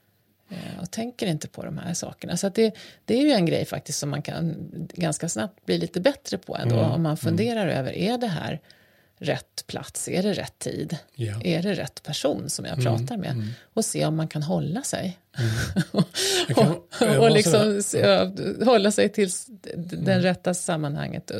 Eh, 0.49 0.81
och 0.81 0.91
tänker 0.91 1.27
inte 1.27 1.47
på 1.47 1.63
de 1.65 1.77
här 1.77 1.93
sakerna. 1.93 2.37
Så 2.37 2.49
det, 2.49 2.75
det 3.05 3.13
är 3.17 3.21
ju 3.21 3.31
en 3.31 3.45
grej 3.45 3.65
faktiskt 3.65 3.99
som 3.99 4.09
man 4.09 4.21
kan 4.21 4.55
ganska 4.93 5.29
snabbt 5.29 5.65
bli 5.65 5.77
lite 5.77 6.01
bättre 6.01 6.37
på 6.37 6.57
ändå. 6.57 6.75
Mm, 6.79 6.91
Om 6.91 7.03
man 7.03 7.17
funderar 7.17 7.67
över, 7.67 7.91
är 7.93 8.17
det 8.17 8.27
här 8.27 8.59
rätt 9.19 9.63
plats? 9.67 10.07
Är 10.07 10.23
det 10.23 10.33
rätt 10.33 10.59
tid? 10.59 10.97
Ja. 11.15 11.41
Är 11.43 11.61
det 11.63 11.73
rätt 11.73 12.03
person 12.03 12.49
som 12.49 12.65
jag 12.65 12.83
pratar 12.83 13.17
med? 13.17 13.53
Och 13.73 13.85
se 13.85 14.05
om 14.05 14.15
man 14.15 14.27
kan 14.27 14.43
hålla 14.43 14.81
sig. 14.83 15.19
Jag 16.47 16.57
kan- 16.57 16.75
och 17.17 17.23
och 17.23 17.31
liksom 17.31 17.81
se- 17.83 18.31
hålla 18.65 18.91
sig 18.91 19.09
tills 19.09 19.45
d- 19.45 19.71
den 19.97 20.21
rätta 20.21 20.53
sammanhanget 20.53 21.31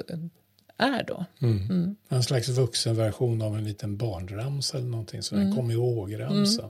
är 0.78 1.04
då. 1.04 1.26
Mm. 1.42 1.96
En 2.10 2.24
slags 2.24 2.48
vuxenversion 2.50 3.42
av 3.42 3.56
en 3.58 3.64
liten 3.64 3.98
barnramsa 3.98 4.78
eller 4.78 4.88
någonting. 4.88 5.24
Så 5.24 5.36
Mm. 5.36 5.48
den 5.48 5.56
kom 5.56 5.72
ihåg-ramsa. 5.72 6.70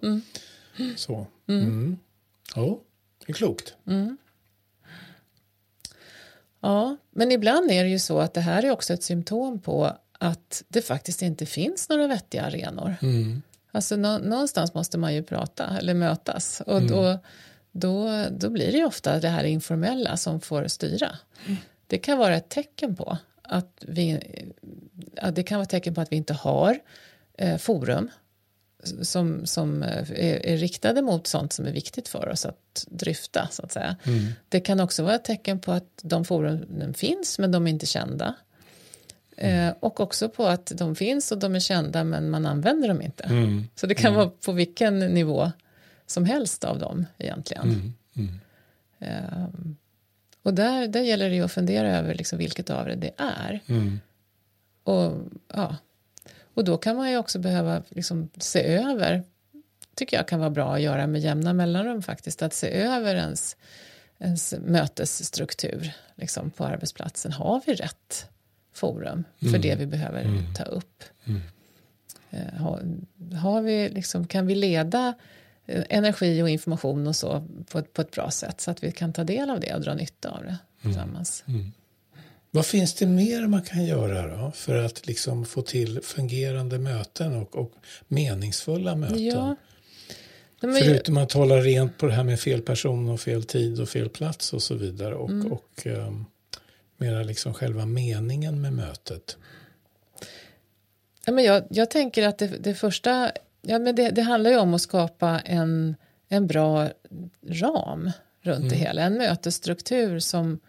Så. 0.95 1.27
Mm. 1.47 1.97
Ja, 2.55 2.79
det 3.25 3.31
är 3.31 3.33
klokt. 3.33 3.75
Ja, 6.61 6.97
men 7.11 7.31
ibland 7.31 7.71
är 7.71 7.83
det 7.83 7.89
ju 7.89 7.99
så 7.99 8.19
att 8.19 8.33
det 8.33 8.41
här 8.41 8.63
är 8.65 8.71
också 8.71 8.93
ett 8.93 9.03
symptom 9.03 9.59
på 9.59 9.97
att 10.21 10.63
det 10.67 10.81
faktiskt 10.81 11.21
inte 11.21 11.45
finns 11.45 11.89
några 11.89 12.07
vettiga 12.07 12.43
arenor. 12.43 12.95
Mm. 13.01 13.41
Alltså 13.71 13.95
nå, 13.95 14.17
någonstans 14.17 14.73
måste 14.73 14.97
man 14.97 15.13
ju 15.13 15.23
prata 15.23 15.77
eller 15.77 15.93
mötas 15.93 16.61
och 16.65 16.77
Mm. 16.77 16.87
då, 16.91 17.19
då, 17.71 18.25
då 18.31 18.49
blir 18.49 18.71
det 18.71 18.77
ju 18.77 18.85
ofta 18.85 19.19
det 19.19 19.29
här 19.29 19.43
informella 19.43 20.17
som 20.17 20.41
får 20.41 20.67
styra. 20.67 21.11
Det 21.87 21.97
kan 21.97 22.17
vara 22.17 22.35
ett 22.35 22.49
tecken 22.49 22.95
på 22.95 23.17
att 23.41 23.83
vi, 23.87 24.19
att 25.17 25.35
det 25.35 25.43
kan 25.43 25.57
vara 25.57 25.63
ett 25.63 25.69
tecken 25.69 25.95
på 25.95 26.01
att 26.01 26.11
vi 26.11 26.15
inte 26.15 26.33
har 26.33 26.79
eh, 27.37 27.57
forum 27.57 28.09
som, 29.01 29.45
som 29.45 29.83
eh, 29.83 30.11
är, 30.11 30.45
är 30.45 30.57
riktade 30.57 31.01
mot 31.01 31.27
sånt 31.27 31.53
som 31.53 31.65
är 31.65 31.71
viktigt 31.71 32.07
för 32.07 32.29
oss 32.29 32.45
att 32.45 32.85
dryfta 32.87 33.47
så 33.51 33.63
att 33.63 33.71
säga. 33.71 33.95
Mm. 34.03 34.31
Det 34.49 34.59
kan 34.59 34.79
också 34.79 35.03
vara 35.03 35.15
ett 35.15 35.25
tecken 35.25 35.59
på 35.59 35.71
att 35.71 35.99
de 36.03 36.25
forumen 36.25 36.93
finns 36.93 37.39
men 37.39 37.51
de 37.51 37.67
är 37.67 37.71
inte 37.71 37.85
kända. 37.85 38.35
Eh, 39.41 39.73
och 39.79 39.99
också 39.99 40.29
på 40.29 40.45
att 40.45 40.71
de 40.75 40.95
finns 40.95 41.31
och 41.31 41.37
de 41.37 41.55
är 41.55 41.59
kända 41.59 42.03
men 42.03 42.29
man 42.29 42.45
använder 42.45 42.87
dem 42.87 43.01
inte. 43.01 43.23
Mm. 43.23 43.67
Så 43.75 43.87
det 43.87 43.95
kan 43.95 44.13
vara 44.13 44.29
på 44.29 44.51
vilken 44.51 44.99
nivå 44.99 45.51
som 46.05 46.25
helst 46.25 46.63
av 46.63 46.79
dem 46.79 47.05
egentligen. 47.17 47.63
Mm. 47.63 47.93
Mm. 48.15 48.39
Ehm, 48.99 49.75
och 50.43 50.53
där, 50.53 50.87
där 50.87 51.01
gäller 51.01 51.29
det 51.29 51.35
ju 51.35 51.43
att 51.43 51.51
fundera 51.51 51.97
över 51.97 52.13
liksom 52.13 52.39
vilket 52.39 52.69
av 52.69 52.85
det 52.85 52.95
det 52.95 53.11
är. 53.17 53.59
Mm. 53.67 53.99
Och, 54.83 55.17
ja. 55.53 55.75
och 56.53 56.63
då 56.63 56.77
kan 56.77 56.95
man 56.95 57.11
ju 57.11 57.17
också 57.17 57.39
behöva 57.39 57.83
liksom 57.89 58.29
se 58.37 58.63
över, 58.63 59.23
tycker 59.95 60.17
jag 60.17 60.27
kan 60.27 60.39
vara 60.39 60.49
bra 60.49 60.73
att 60.73 60.81
göra 60.81 61.07
med 61.07 61.21
jämna 61.21 61.53
mellanrum 61.53 62.01
faktiskt, 62.01 62.41
att 62.41 62.53
se 62.53 62.67
över 62.67 63.15
ens, 63.15 63.57
ens 64.17 64.53
mötesstruktur 64.65 65.91
liksom 66.15 66.51
på 66.51 66.65
arbetsplatsen. 66.65 67.31
Har 67.31 67.61
vi 67.65 67.73
rätt 67.73 68.29
forum 68.79 69.23
för 69.39 69.57
det 69.57 69.75
vi 69.75 69.85
behöver 69.85 70.43
ta 70.55 70.63
upp? 70.63 71.03
Eh, 72.29 72.53
Har, 72.59 72.83
har 73.41 73.61
vi 73.61 73.89
liksom, 73.89 74.27
kan 74.27 74.47
vi 74.47 74.55
leda 74.55 75.13
eh, 75.65 75.83
energi 75.89 76.41
och 76.41 76.49
information 76.49 77.07
och 77.07 77.15
så 77.15 77.47
på 77.71 77.79
ett, 77.79 77.93
på 77.93 78.01
ett 78.01 78.11
bra 78.11 78.31
sätt 78.31 78.61
så 78.61 78.71
att 78.71 78.83
vi 78.83 78.91
kan 78.91 79.13
ta 79.13 79.23
del 79.23 79.49
av 79.49 79.59
det 79.59 79.73
och 79.75 79.81
dra 79.81 79.93
nytta 79.93 80.29
av 80.29 80.43
det 80.43 80.57
tillsammans? 80.81 81.43
Vad 82.51 82.65
finns 82.65 82.93
det 82.93 83.05
mer 83.07 83.47
man 83.47 83.61
kan 83.61 83.85
göra 83.85 84.37
då 84.37 84.51
för 84.51 84.75
att 84.85 85.07
liksom 85.07 85.45
få 85.45 85.61
till 85.61 85.99
fungerande 86.03 86.79
möten 86.79 87.35
och, 87.35 87.55
och 87.55 87.71
meningsfulla 88.07 88.95
möten? 88.95 89.25
Ja. 89.25 89.55
Men- 90.61 90.75
Förutom 90.83 91.17
att 91.17 91.31
hålla 91.31 91.55
rent 91.55 91.97
på 91.97 92.05
det 92.05 92.13
här 92.13 92.23
med 92.23 92.39
fel 92.39 92.61
person 92.61 93.09
och 93.09 93.19
fel 93.21 93.43
tid 93.43 93.79
och 93.81 93.89
fel 93.89 94.09
plats 94.09 94.53
och 94.53 94.61
så 94.61 94.75
vidare. 94.75 95.15
Och, 95.15 95.29
Mm. 95.29 95.51
och 95.51 95.85
um, 95.85 96.25
mera 96.99 97.23
liksom 97.23 97.53
själva 97.53 97.85
meningen 97.85 98.61
med 98.61 98.73
mötet. 98.73 99.37
Ja, 101.25 101.33
men 101.33 101.43
jag, 101.43 101.63
jag 101.69 101.89
tänker 101.89 102.27
att 102.27 102.37
det, 102.37 102.47
det 102.47 102.75
första, 102.75 103.31
ja, 103.61 103.79
men 103.79 103.95
det, 103.95 104.09
det 104.09 104.21
handlar 104.21 104.51
ju 104.51 104.57
om 104.57 104.73
att 104.73 104.81
skapa 104.81 105.39
en, 105.39 105.95
en 106.27 106.47
bra 106.47 106.89
ram 107.47 108.11
runt 108.41 108.69
det 108.69 108.75
hela, 108.75 109.01
en 109.01 109.17
mötesstruktur 109.17 110.19
som, 110.19 110.59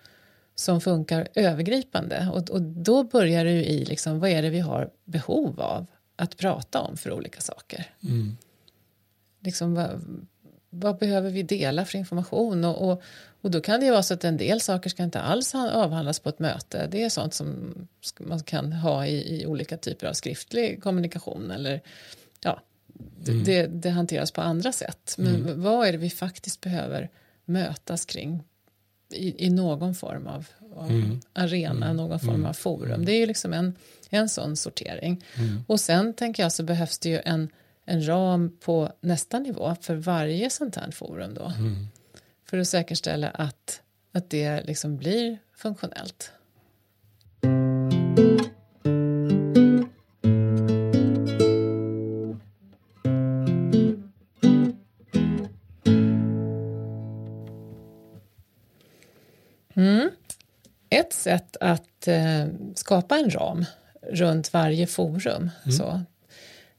som 0.54 0.80
funkar 0.80 1.28
övergripande. 1.34 2.28
Och, 2.32 2.50
och 2.50 2.62
då 2.62 3.04
börjar 3.04 3.44
det 3.44 3.52
ju 3.52 3.64
i 3.64 3.84
liksom, 3.84 4.20
vad 4.20 4.30
är 4.30 4.42
det 4.42 4.50
vi 4.50 4.60
har 4.60 4.90
behov 5.04 5.60
av 5.60 5.86
att 6.16 6.36
prata 6.36 6.80
om 6.80 6.96
för 6.96 7.12
olika 7.12 7.40
saker. 7.40 7.86
Mm. 8.02 8.36
Liksom, 9.40 9.74
vad, 9.74 10.00
vad 10.70 10.98
behöver 10.98 11.30
vi 11.30 11.42
dela 11.42 11.84
för 11.84 11.98
information? 11.98 12.64
Och, 12.64 12.90
och, 12.90 13.02
och 13.40 13.50
då 13.50 13.61
kan 13.61 13.81
det 13.81 13.87
ju 13.87 13.92
vara 13.92 14.03
så 14.03 14.14
att 14.14 14.24
en 14.24 14.37
del 14.37 14.61
saker 14.61 14.90
ska 14.90 15.03
inte 15.03 15.20
alls 15.20 15.53
ha- 15.53 15.70
avhandlas 15.70 16.20
på 16.20 16.29
ett 16.29 16.38
möte. 16.38 16.87
Det 16.90 17.03
är 17.03 17.09
sånt 17.09 17.35
som 17.35 17.74
man 18.18 18.40
kan 18.40 18.72
ha 18.72 19.07
i, 19.07 19.40
i 19.40 19.46
olika 19.46 19.76
typer 19.76 20.07
av 20.07 20.12
skriftlig 20.12 20.83
kommunikation. 20.83 21.50
Eller, 21.50 21.81
ja, 22.40 22.61
det, 23.24 23.33
det, 23.44 23.66
det 23.66 23.90
hanteras 23.90 24.31
på 24.31 24.40
andra 24.40 24.72
sätt. 24.72 25.14
Men 25.18 25.62
vad 25.62 25.88
är 25.88 25.92
det 25.92 25.98
vi 25.98 26.11
faktiskt 26.11 26.61
behöver 26.61 27.09
mötas 27.44 28.05
kring 28.05 28.44
i, 29.14 29.46
i 29.46 29.50
någon 29.50 29.94
form 29.94 30.26
av, 30.26 30.46
av 30.74 30.90
arena, 31.33 31.92
någon 31.92 32.20
form 32.20 32.44
av 32.44 32.53
forum. 32.53 33.05
Det 33.05 33.12
är 33.12 33.18
ju 33.18 33.26
liksom 33.26 33.53
en, 33.53 33.74
en 34.11 34.29
sån 34.29 34.57
sortering. 34.57 35.24
Och 35.66 35.81
sen 35.81 36.14
tänker 36.14 36.42
jag 36.42 36.53
så 36.53 36.62
behövs 36.62 36.98
det 36.98 37.09
ju 37.09 37.20
en, 37.24 37.48
en 37.85 38.07
ram 38.09 38.57
på 38.64 38.92
nästa 39.00 39.38
nivå 39.38 39.76
för 39.81 39.94
varje 39.94 40.50
sånt 40.50 40.76
här 40.76 40.90
forum 40.90 41.35
då. 41.35 41.53
För 42.50 42.58
att 42.58 42.68
säkerställa 42.68 43.30
att, 43.30 43.82
att 44.12 44.30
det 44.30 44.62
liksom 44.62 44.96
blir 44.96 45.38
funktionellt. 45.56 46.32
Ett 60.90 61.12
sätt 61.12 61.56
att 61.60 62.08
eh, 62.08 62.46
skapa 62.74 63.18
en 63.18 63.30
ram 63.30 63.64
runt 64.02 64.52
varje 64.52 64.86
forum 64.86 65.50
så, 65.78 65.88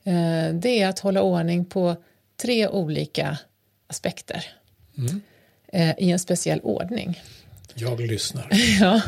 eh, 0.03 0.53
det 0.53 0.81
är 0.81 0.87
att 0.87 0.99
hålla 0.99 1.21
ordning 1.21 1.65
på 1.65 1.95
tre 2.37 2.67
olika 2.67 3.37
aspekter 3.87 4.45
eh, 5.71 5.95
i 5.97 6.11
en 6.11 6.19
speciell 6.19 6.59
ordning. 6.59 7.21
Jag 7.75 7.99
lyssnar. 7.99 8.49
Ja. 8.81 9.01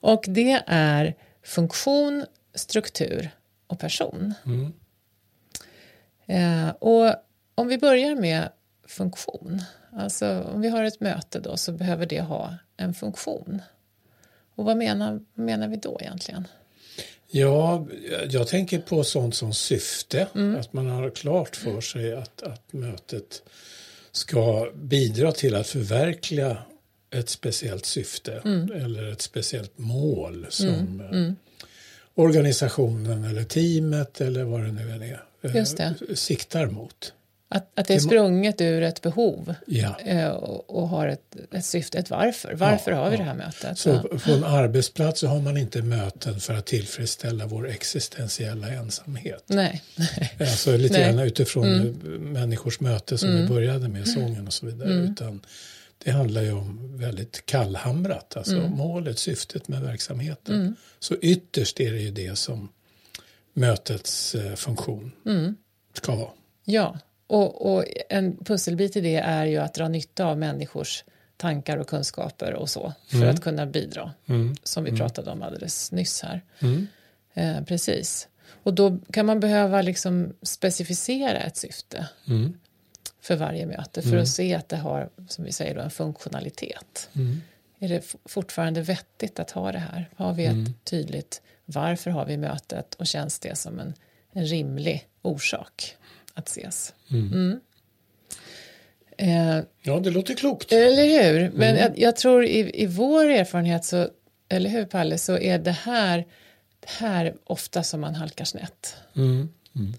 Och 0.00 0.24
det 0.28 0.62
är 0.66 1.14
funktion, 1.42 2.24
struktur 2.54 3.30
och 3.66 3.78
person. 3.78 4.34
Mm. 4.46 4.72
Eh, 6.26 6.70
och 6.70 7.14
om 7.54 7.68
vi 7.68 7.78
börjar 7.78 8.14
med 8.14 8.48
funktion, 8.86 9.62
alltså 9.92 10.40
om 10.42 10.60
vi 10.60 10.68
har 10.68 10.84
ett 10.84 11.00
möte 11.00 11.40
då 11.40 11.56
så 11.56 11.72
behöver 11.72 12.06
det 12.06 12.20
ha 12.20 12.56
en 12.76 12.94
funktion. 12.94 13.62
Och 14.54 14.64
vad 14.64 14.76
menar, 14.76 15.20
menar 15.34 15.68
vi 15.68 15.76
då 15.76 15.98
egentligen? 16.00 16.48
Ja, 17.34 17.86
jag 18.30 18.48
tänker 18.48 18.78
på 18.78 19.04
sånt 19.04 19.34
som 19.34 19.52
syfte. 19.52 20.28
Mm. 20.34 20.60
Att 20.60 20.72
man 20.72 20.86
har 20.86 21.10
klart 21.10 21.56
för 21.56 21.80
sig 21.80 22.12
att, 22.12 22.42
att 22.42 22.72
mötet 22.72 23.42
ska 24.12 24.70
bidra 24.74 25.32
till 25.32 25.54
att 25.54 25.66
förverkliga 25.66 26.58
ett 27.10 27.28
speciellt 27.28 27.86
syfte 27.86 28.42
Mm. 28.44 28.72
eller 28.72 29.12
ett 29.12 29.22
speciellt 29.22 29.78
mål 29.78 30.46
som 30.48 31.00
eh, 31.00 31.32
organisationen 32.14 33.24
eller 33.24 33.44
teamet 33.44 34.20
eller 34.20 34.44
vad 34.44 34.60
det 34.60 34.72
nu 34.72 34.90
än 34.90 35.02
är 35.02 35.22
eh, 36.08 36.14
siktar 36.14 36.66
mot. 36.66 37.12
Att, 37.54 37.78
att 37.78 37.86
det 37.86 37.94
är 37.94 37.98
sprunget 37.98 38.60
ur 38.60 38.82
ett 38.82 39.02
behov 39.02 39.54
Ja. 39.66 40.00
eh, 40.04 40.28
och, 40.28 40.70
och 40.70 40.88
har 40.88 41.08
ett, 41.08 41.36
ett 41.52 41.64
syfte, 41.64 41.98
ett 41.98 42.10
varför. 42.10 42.54
Varför 42.54 42.90
Ja, 42.90 42.96
har 42.96 43.10
vi 43.10 43.16
ja. 43.16 43.22
det 43.22 43.28
här 43.28 43.34
mötet? 43.34 43.78
Så 43.78 43.98
på 43.98 44.32
en 44.32 44.44
arbetsplats 44.44 45.20
så 45.20 45.26
har 45.26 45.40
man 45.40 45.56
inte 45.56 45.82
möten 45.82 46.40
för 46.40 46.54
att 46.54 46.66
tillfredsställa 46.66 47.46
vår 47.46 47.68
existentiella 47.68 48.68
ensamhet. 48.68 49.44
Nej, 49.46 49.82
Alltså 50.40 50.76
lite 50.76 50.98
Nej. 50.98 51.12
grann 51.12 51.18
utifrån 51.18 51.64
mm. 51.64 52.32
människors 52.32 52.80
möte 52.80 53.18
som 53.18 53.36
vi 53.36 53.46
började 53.48 53.88
med, 53.88 54.08
sången 54.08 54.46
och 54.46 54.52
så 54.52 54.66
vidare. 54.66 54.92
Utan 54.92 55.40
det 56.04 56.10
handlar 56.10 56.42
ju 56.42 56.52
om 56.52 56.98
väldigt 56.98 57.46
kallhamrat, 57.46 58.36
alltså 58.36 58.56
mm. 58.56 58.70
målet, 58.70 59.18
syftet 59.18 59.68
med 59.68 59.82
verksamheten. 59.82 60.54
Mm. 60.54 60.74
Så 60.98 61.14
ytterst 61.14 61.80
är 61.80 61.92
det 61.92 62.00
ju 62.00 62.10
det 62.10 62.38
som 62.38 62.68
mötets 63.54 64.34
eh, 64.34 64.54
funktion 64.54 65.12
mm. 65.26 65.56
ska 65.94 66.14
vara. 66.16 66.30
Ja, 66.64 66.98
och, 67.32 67.74
och, 67.74 67.84
en 68.08 68.36
pusselbit 68.36 68.96
i 68.96 69.00
det 69.00 69.16
är 69.16 69.46
ju 69.46 69.58
att 69.58 69.74
dra 69.74 69.88
nytta 69.88 70.24
av 70.24 70.38
människors 70.38 71.04
tankar 71.36 71.76
och 71.76 71.88
kunskaper 71.88 72.54
och 72.54 72.70
så 72.70 72.92
för 73.08 73.16
mm. 73.16 73.30
att 73.30 73.40
kunna 73.40 73.66
bidra, 73.66 74.12
mm. 74.26 74.56
som 74.62 74.84
vi 74.84 74.90
mm. 74.90 74.98
pratade 74.98 75.30
om 75.30 75.42
alldeles 75.42 75.92
nyss 75.92 76.22
här. 76.22 76.40
Mm. 76.60 76.86
Eh, 77.34 77.64
precis. 77.64 78.28
Och 78.62 78.74
då 78.74 78.98
kan 79.12 79.26
man 79.26 79.40
behöva 79.40 79.82
liksom 79.82 80.32
specificera 80.42 81.38
ett 81.38 81.56
syfte 81.56 82.08
mm. 82.28 82.54
för 83.20 83.36
varje 83.36 83.66
möte 83.66 84.02
för 84.02 84.16
att 84.16 84.28
se 84.28 84.54
att 84.54 84.68
det 84.68 84.76
har, 84.76 85.08
som 85.28 85.44
vi 85.44 85.52
säger, 85.52 85.74
då, 85.74 85.80
en 85.80 85.90
funktionalitet. 85.90 87.10
Är 87.78 87.88
det 87.88 88.14
fortfarande 88.24 88.82
vettigt 88.82 89.40
att 89.40 89.50
ha 89.50 89.72
det 89.72 89.78
här? 89.78 90.08
Har 90.16 90.34
vi 90.34 90.44
ett 90.44 90.84
tydligt 90.84 91.42
varför 91.64 92.10
har 92.10 92.26
vi 92.26 92.36
mötet 92.36 92.94
och 92.94 93.06
känns 93.06 93.38
det 93.38 93.58
som 93.58 93.78
en, 93.80 93.94
en 94.32 94.46
rimlig 94.46 95.08
orsak 95.22 95.96
att 96.34 96.48
ses? 96.48 96.94
Eh, 99.18 99.60
ja, 99.82 100.00
det 100.00 100.10
låter 100.10 100.34
klokt. 100.34 100.72
Eller 100.72 101.04
hur? 101.04 101.50
Men 101.50 101.68
mm. 101.68 101.80
jag, 101.80 101.98
jag, 101.98 102.16
tror 102.16 102.44
i, 102.44 102.82
i 102.82 102.86
vår 102.86 103.24
erfarenhet, 103.24 103.84
så, 103.84 104.08
eller 104.48 104.70
hur 104.70 104.84
Palle, 104.84 105.18
så 105.18 105.38
är 105.38 105.58
det 105.58 105.70
här, 105.70 106.26
här 106.86 107.34
ofta 107.44 107.82
som 107.82 108.00
man 108.00 108.14
halkar 108.14 108.44
snett. 108.44 108.96
Mm. 109.16 109.48
Mm. 109.76 109.92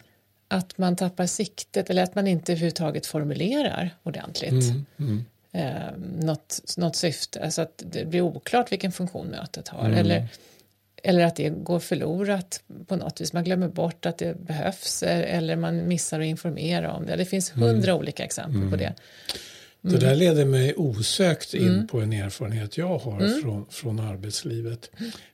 Att 0.47 0.77
man 0.77 0.95
tappar 0.95 1.25
siktet 1.25 1.89
eller 1.89 2.03
att 2.03 2.15
man 2.15 2.27
inte 2.27 2.51
överhuvudtaget 2.51 3.05
formulerar 3.05 3.95
ordentligt 4.03 4.51
mm. 4.51 4.85
mm. 4.99 5.25
eh, 5.51 5.91
något, 6.25 6.75
något 6.77 6.95
syfte. 6.95 7.43
Alltså 7.43 7.61
att 7.61 7.83
det 7.85 8.05
blir 8.05 8.21
oklart 8.21 8.71
vilken 8.71 8.91
funktion 8.91 9.27
mötet 9.27 9.67
har. 9.67 9.85
Mm. 9.85 9.97
Eller 9.97 10.27
eller 11.03 11.25
att 11.25 11.35
det 11.35 11.49
går 11.49 11.79
förlorat 11.79 12.63
på 12.87 12.95
något 12.95 13.21
vis. 13.21 13.33
Man 13.33 13.43
glömmer 13.43 13.67
bort 13.67 14.05
att 14.05 14.17
det 14.17 14.45
behövs 14.45 15.03
eller 15.03 15.55
man 15.55 15.87
missar 15.87 16.19
att 16.19 16.25
informera 16.25 16.93
om 16.93 17.05
det. 17.05 17.15
Det 17.15 17.25
finns 17.25 17.51
hundra 17.55 17.91
mm. 17.91 17.99
olika 17.99 18.23
exempel 18.23 18.55
mm. 18.55 18.71
på 18.71 18.75
det. 18.75 18.93
Mm. 19.85 19.99
Det 19.99 20.05
där 20.05 20.15
leder 20.15 20.45
mig 20.45 20.73
osökt 20.77 21.53
in 21.53 21.67
mm. 21.67 21.87
på 21.87 22.01
en 22.01 22.13
erfarenhet 22.13 22.77
jag 22.77 22.97
har 22.97 23.19
mm. 23.19 23.41
från, 23.41 23.65
från 23.69 23.99
arbetslivet. 23.99 24.89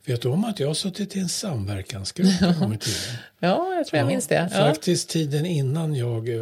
Vet 0.06 0.22
du 0.22 0.28
om 0.28 0.46
att 0.46 0.60
jag 0.60 0.68
har 0.68 0.74
suttit 0.74 1.16
i 1.16 1.20
en 1.20 1.30
samverkansgrupp 1.30 2.30
ja. 2.42 2.48
en 2.48 2.60
gång 2.60 2.74
i 2.74 2.78
tiden? 2.78 3.00
Ja, 3.42 3.74
jag 3.76 3.88
tror 3.88 3.98
jag 3.98 4.06
ja, 4.06 4.08
minns 4.08 4.28
det. 4.28 4.50
Ja. 4.54 4.58
Faktiskt 4.58 5.10
tiden 5.10 5.46
innan 5.46 5.96
jag 5.96 6.30
äh, 6.30 6.42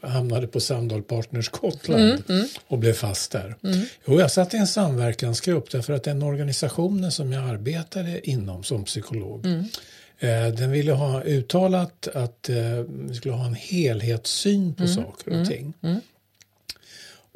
hamnade 0.00 0.46
på 0.46 0.60
Samdal 0.60 1.02
Partners 1.02 1.48
Gotland 1.48 2.02
mm, 2.02 2.22
mm. 2.28 2.46
och 2.66 2.78
blev 2.78 2.92
fast 2.92 3.32
där. 3.32 3.56
Mm. 3.64 3.78
Jo, 4.06 4.20
jag 4.20 4.30
satt 4.30 4.54
i 4.54 4.56
en 4.56 4.66
samverkansgrupp 4.66 5.70
därför 5.70 5.92
att 5.92 6.04
den 6.04 6.22
organisationen 6.22 7.12
som 7.12 7.32
jag 7.32 7.44
arbetade 7.44 8.30
inom 8.30 8.62
som 8.62 8.84
psykolog 8.84 9.46
mm. 9.46 9.64
eh, 10.18 10.54
den 10.54 10.70
ville 10.70 10.92
ha 10.92 11.22
uttalat 11.22 12.08
att 12.14 12.48
eh, 12.48 12.56
vi 12.88 13.14
skulle 13.14 13.34
ha 13.34 13.46
en 13.46 13.54
helhetssyn 13.54 14.74
på 14.74 14.82
mm. 14.82 14.94
saker 14.94 15.28
och 15.28 15.34
mm. 15.34 15.48
ting. 15.48 15.74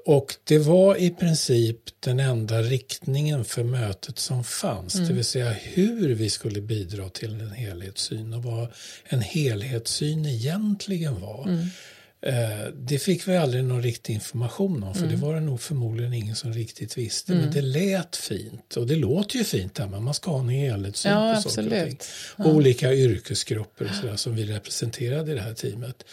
Och 0.05 0.35
det 0.45 0.59
var 0.59 0.97
i 0.97 1.11
princip 1.11 1.79
den 2.01 2.21
enda 2.21 2.63
riktningen 2.63 3.45
för 3.45 3.65
mötet 3.65 4.19
som 4.19 4.45
fanns, 4.45 4.95
mm. 4.95 5.09
det 5.09 5.15
vill 5.15 5.25
säga 5.25 5.51
hur 5.51 6.15
vi 6.15 6.31
skulle 6.31 6.61
bidra 6.61 7.09
till 7.09 7.41
en 7.41 7.53
helhetssyn 7.53 8.35
och 8.35 8.43
vad 8.43 8.69
en 9.05 9.21
helhetssyn 9.21 10.27
egentligen 10.27 11.21
var. 11.21 11.49
Mm. 11.49 11.67
Eh, 12.27 12.67
det 12.75 12.99
fick 12.99 13.29
vi 13.29 13.37
aldrig 13.37 13.65
någon 13.65 13.83
riktig 13.83 14.15
information 14.15 14.83
om 14.83 14.95
för 14.95 15.05
mm. 15.05 15.15
det 15.15 15.27
var 15.27 15.35
det 15.35 15.41
nog 15.41 15.61
förmodligen 15.61 16.13
ingen 16.13 16.37
som 16.37 16.53
riktigt 16.53 16.99
visste. 16.99 17.33
Men 17.33 17.41
mm. 17.41 17.55
det 17.55 17.61
lät 17.61 18.17
fint 18.17 18.77
och 18.77 18.87
det 18.87 18.97
låter 18.97 19.37
ju 19.37 19.45
fint 19.45 19.75
där 19.75 19.87
men 19.87 20.03
man 20.03 20.15
ska 20.15 20.31
ha 20.31 20.41
en 20.41 20.49
helhetssyn 20.49 21.13
ja, 21.13 21.35
på 21.35 21.51
saker 21.51 21.67
och 21.67 21.89
ting. 21.89 21.99
Ja. 22.39 22.45
Olika 22.45 22.95
yrkesgrupper 22.95 23.85
och 23.85 23.95
sådär, 23.95 24.17
som 24.17 24.35
vi 24.35 24.45
representerade 24.45 25.33
i 25.33 25.35
det 25.35 25.41
här 25.41 25.55
teamet. 25.55 26.05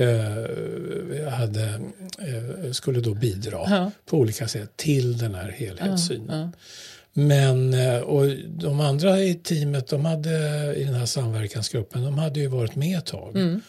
Uh, 0.00 1.28
hade, 1.28 1.80
uh, 2.28 2.72
skulle 2.72 3.00
då 3.00 3.14
bidra 3.14 3.60
ja. 3.70 3.90
på 4.06 4.18
olika 4.18 4.48
sätt 4.48 4.76
till 4.76 5.18
den 5.18 5.34
här 5.34 5.50
helhetssynen. 5.50 6.40
Ja. 6.40 6.58
Men 7.12 7.74
uh, 7.74 8.00
och 8.00 8.26
de 8.48 8.80
andra 8.80 9.20
i 9.20 9.34
teamet, 9.34 9.88
de 9.88 10.04
hade, 10.04 10.74
i 10.76 10.84
den 10.84 10.94
här 10.94 11.06
samverkansgruppen, 11.06 12.04
de 12.04 12.18
hade 12.18 12.40
ju 12.40 12.46
varit 12.46 12.76
med 12.76 12.98
ett 12.98 13.06
tag. 13.06 13.36
Mm. 13.36 13.60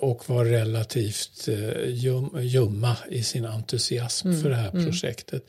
Och 0.00 0.28
var 0.28 0.44
relativt 0.44 1.48
ljum, 1.86 2.30
ljumma 2.40 2.96
i 3.10 3.22
sin 3.22 3.44
entusiasm 3.44 4.28
mm. 4.28 4.42
för 4.42 4.50
det 4.50 4.56
här 4.56 4.70
mm. 4.70 4.84
projektet. 4.84 5.42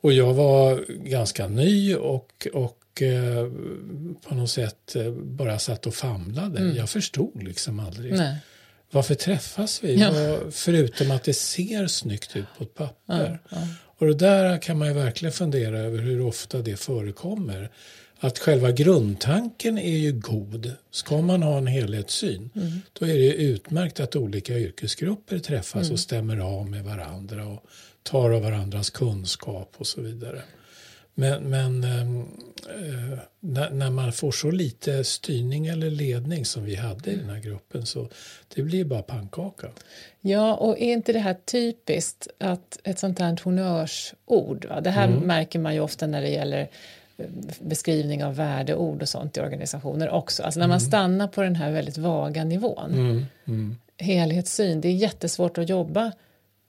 Och 0.00 0.12
jag 0.12 0.34
var 0.34 0.84
ganska 0.88 1.48
ny 1.48 1.94
och, 1.94 2.46
och 2.52 3.02
på 4.28 4.34
något 4.34 4.50
sätt 4.50 4.96
bara 5.22 5.58
satt 5.58 5.86
och 5.86 5.94
famlade. 5.94 6.58
Mm. 6.58 6.76
Jag 6.76 6.90
förstod 6.90 7.42
liksom 7.42 7.80
aldrig. 7.80 8.12
Nej 8.12 8.36
varför 8.94 9.14
träffas 9.14 9.84
vi? 9.84 9.94
Ja. 10.00 10.38
Förutom 10.50 11.10
att 11.10 11.24
det 11.24 11.34
ser 11.34 11.86
snyggt 11.86 12.36
ut 12.36 12.46
på 12.58 12.64
ett 12.64 12.74
papper. 12.74 13.40
Ja, 13.50 13.56
ja. 13.56 13.68
Och 13.98 14.06
det 14.06 14.14
där 14.14 14.58
kan 14.58 14.78
man 14.78 14.88
ju 14.88 14.94
verkligen 14.94 15.32
fundera 15.32 15.78
över 15.78 15.98
hur 15.98 16.20
ofta 16.20 16.58
det 16.58 16.76
förekommer. 16.76 17.70
Att 18.18 18.38
själva 18.38 18.70
grundtanken 18.70 19.78
är 19.78 19.96
ju 19.96 20.12
god. 20.12 20.72
Ska 20.90 21.22
man 21.22 21.42
ha 21.42 21.58
en 21.58 21.66
helhetssyn 21.66 22.50
mm. 22.54 22.72
då 22.92 23.06
är 23.06 23.14
det 23.14 23.34
utmärkt 23.34 24.00
att 24.00 24.16
olika 24.16 24.58
yrkesgrupper 24.58 25.38
träffas 25.38 25.82
mm. 25.82 25.92
och 25.92 26.00
stämmer 26.00 26.38
av 26.38 26.70
med 26.70 26.84
varandra 26.84 27.46
och 27.46 27.64
tar 28.02 28.30
av 28.30 28.42
varandras 28.42 28.90
kunskap 28.90 29.74
och 29.76 29.86
så 29.86 30.00
vidare. 30.00 30.42
Men, 31.14 31.42
men 31.42 31.84
ehm, 31.84 32.20
eh, 32.68 33.18
när, 33.40 33.70
när, 33.70 33.90
man 33.90 34.12
får 34.12 34.32
så 34.32 34.50
lite 34.50 35.04
styrning 35.04 35.66
eller 35.66 35.90
ledning 35.90 36.44
som 36.44 36.64
vi 36.64 36.74
hade 36.74 37.10
i 37.10 37.16
den 37.16 37.30
här 37.30 37.40
gruppen 37.40 37.86
så 37.86 38.08
det 38.54 38.62
blir 38.62 38.84
bara 38.84 39.02
pannkaka. 39.02 39.68
Ja, 40.20 40.54
och 40.54 40.78
är 40.78 40.92
inte 40.92 41.12
det 41.12 41.18
här 41.18 41.36
typiskt 41.44 42.28
att 42.38 42.78
ett 42.84 42.98
sånt 42.98 43.18
här 43.18 43.40
honnörsord, 43.44 44.64
va? 44.64 44.80
det 44.80 44.90
här 44.90 45.08
mm. 45.08 45.20
märker 45.20 45.58
man 45.58 45.74
ju 45.74 45.80
ofta 45.80 46.06
när 46.06 46.22
det 46.22 46.30
gäller 46.30 46.68
eh, 47.16 47.26
beskrivning 47.60 48.24
av 48.24 48.36
värdeord 48.36 49.02
och 49.02 49.08
sånt 49.08 49.36
i 49.36 49.40
organisationer 49.40 50.10
också. 50.10 50.42
Alltså 50.42 50.60
när 50.60 50.68
man 50.68 50.78
mm. 50.78 50.88
stannar 50.88 51.28
på 51.28 51.42
den 51.42 51.56
här 51.56 51.70
väldigt 51.72 51.98
vaga 51.98 52.44
nivån. 52.44 52.92
Mm. 52.94 53.26
Mm. 53.44 53.76
Helhetssyn, 53.98 54.80
det 54.80 54.88
är 54.88 54.92
jättesvårt 54.92 55.58
att 55.58 55.68
jobba 55.68 56.12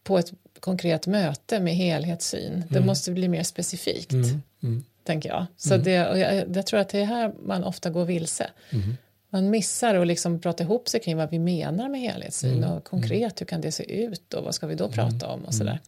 på 0.04 0.18
ett 0.18 0.32
konkret 0.60 1.08
möte 1.08 1.60
med 1.60 1.76
helhetssyn. 1.76 2.64
Det 2.70 2.76
mm. 2.76 2.88
måste 2.88 3.12
bli 3.12 3.28
mer 3.28 3.44
specifikt, 3.44 4.12
mm. 4.12 4.42
Mm. 4.64 4.84
tänker 5.04 5.30
jag. 5.30 5.46
Så 5.58 5.74
mm. 5.74 5.84
det, 5.84 5.92
jag, 5.92 6.46
jag, 6.56 6.66
tror 6.66 6.80
att 6.80 6.90
det 6.90 7.00
är 7.00 7.06
här 7.06 7.34
man 7.46 7.64
ofta 7.64 7.90
går 7.90 8.06
vilse. 8.06 8.50
Mm. 8.70 8.98
Man 9.30 9.50
missar 9.50 9.96
att 9.96 10.08
liksom 10.08 10.40
prata 10.40 10.64
ihop 10.64 10.88
sig 10.88 11.00
kring 11.00 11.18
vad 11.18 11.30
vi 11.30 11.40
menar 11.40 11.90
med 11.90 12.02
helhetssyn 12.02 12.58
mm. 12.58 12.72
och 12.72 12.84
konkret 12.84 13.42
hur 13.42 13.46
kan 13.46 13.62
det 13.62 13.72
se 13.72 14.04
ut 14.04 14.34
och 14.34 14.44
vad 14.44 14.56
ska 14.56 14.68
vi 14.68 14.76
då 14.76 14.90
prata 14.90 15.28
om 15.28 15.46
och 15.46 15.54
sådär. 15.54 15.80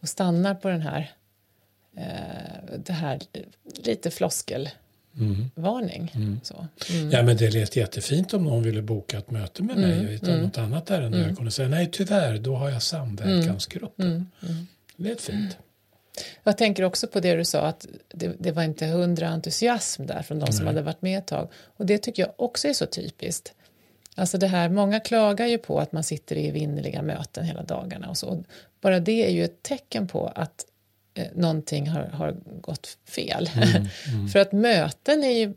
Och 0.00 0.08
stannar 0.08 0.54
på 0.54 0.68
den 0.68 0.80
här, 0.80 1.12
eh, 1.96 2.78
det 2.84 2.92
här 2.92 3.20
lite 3.84 4.10
floskel 4.10 4.68
Mm. 5.18 5.50
varning. 5.54 6.12
Mm. 6.14 6.40
Så. 6.42 6.66
Mm. 6.90 7.10
Ja 7.10 7.22
men 7.22 7.36
det 7.36 7.50
lät 7.50 7.76
jättefint 7.76 8.34
om 8.34 8.44
någon 8.44 8.62
ville 8.62 8.82
boka 8.82 9.18
ett 9.18 9.30
möte 9.30 9.62
med 9.62 9.76
mig 9.76 9.92
mm. 9.92 10.08
utan 10.08 10.30
mm. 10.30 10.42
något 10.42 10.58
annat 10.58 10.90
ärende. 10.90 11.16
Mm. 11.16 11.28
Jag 11.28 11.36
kunde 11.36 11.50
säga 11.50 11.68
nej 11.68 11.88
tyvärr, 11.92 12.38
då 12.38 12.56
har 12.56 12.70
jag 12.70 12.82
samverkansgruppen. 12.82 14.06
Mm. 14.06 14.26
Mm. 14.42 14.66
Det 14.96 15.08
lät 15.08 15.20
fint. 15.20 15.56
Jag 16.42 16.58
tänker 16.58 16.82
också 16.82 17.06
på 17.06 17.20
det 17.20 17.34
du 17.34 17.44
sa 17.44 17.60
att 17.60 17.86
det, 18.08 18.32
det 18.38 18.52
var 18.52 18.62
inte 18.62 18.86
hundra 18.86 19.28
entusiasm 19.28 20.06
där 20.06 20.22
från 20.22 20.38
de 20.38 20.52
som 20.52 20.66
hade 20.66 20.82
varit 20.82 21.02
med 21.02 21.18
ett 21.18 21.26
tag. 21.26 21.48
Och 21.76 21.86
det 21.86 21.98
tycker 21.98 22.22
jag 22.22 22.32
också 22.36 22.68
är 22.68 22.72
så 22.72 22.86
typiskt. 22.86 23.52
Alltså 24.14 24.38
det 24.38 24.46
här, 24.46 24.68
många 24.68 25.00
klagar 25.00 25.46
ju 25.46 25.58
på 25.58 25.78
att 25.78 25.92
man 25.92 26.04
sitter 26.04 26.36
i 26.36 26.50
vinnerliga 26.50 27.02
möten 27.02 27.44
hela 27.44 27.62
dagarna 27.62 28.08
och 28.08 28.18
så. 28.18 28.44
Bara 28.80 29.00
det 29.00 29.26
är 29.26 29.30
ju 29.30 29.44
ett 29.44 29.62
tecken 29.62 30.08
på 30.08 30.26
att 30.26 30.66
eh, 31.14 31.26
någonting 31.34 31.88
har, 31.88 32.02
har 32.02 32.36
gått 32.60 32.98
fel. 33.08 33.50
Mm, 33.54 33.86
mm. 34.08 34.28
För 34.32 34.38
att 34.38 34.52
möten 34.52 35.24
är 35.24 35.38
ju, 35.38 35.54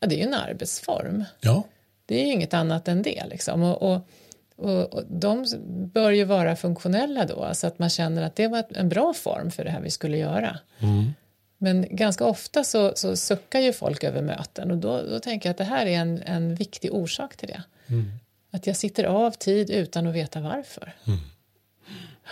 ja, 0.00 0.06
det 0.06 0.14
är 0.14 0.18
ju 0.18 0.24
en 0.24 0.34
arbetsform. 0.34 1.24
Ja. 1.40 1.64
Det 2.06 2.20
är 2.20 2.26
ju 2.26 2.32
inget 2.32 2.54
annat 2.54 2.88
än 2.88 3.02
det. 3.02 3.24
Liksom. 3.30 3.62
Och, 3.62 3.82
och, 3.82 4.08
och, 4.56 4.94
och, 4.94 5.02
de 5.08 5.46
bör 5.92 6.10
ju 6.10 6.24
vara 6.24 6.56
funktionella 6.56 7.26
då, 7.26 7.50
så 7.52 7.66
att 7.66 7.78
man 7.78 7.90
känner 7.90 8.22
att 8.22 8.36
det 8.36 8.48
var 8.48 8.64
en 8.70 8.88
bra 8.88 9.14
form 9.14 9.50
för 9.50 9.64
det 9.64 9.70
här 9.70 9.80
vi 9.80 9.90
skulle 9.90 10.16
göra. 10.16 10.58
Mm. 10.78 11.12
Men 11.58 11.96
ganska 11.96 12.24
ofta 12.24 12.64
så, 12.64 12.92
så 12.94 13.16
suckar 13.16 13.60
ju 13.60 13.72
folk 13.72 14.04
över 14.04 14.22
möten 14.22 14.70
och 14.70 14.78
då, 14.78 15.02
då 15.02 15.20
tänker 15.20 15.48
jag 15.48 15.50
att 15.50 15.58
det 15.58 15.64
här 15.64 15.86
är 15.86 15.98
en, 15.98 16.22
en 16.22 16.54
viktig 16.54 16.94
orsak 16.94 17.36
till 17.36 17.48
det. 17.48 17.62
Mm. 17.86 18.10
Att 18.50 18.66
jag 18.66 18.76
sitter 18.76 19.04
av 19.04 19.30
tid 19.30 19.70
utan 19.70 20.06
att 20.06 20.14
veta 20.14 20.40
varför. 20.40 20.94
Mm. 21.06 21.18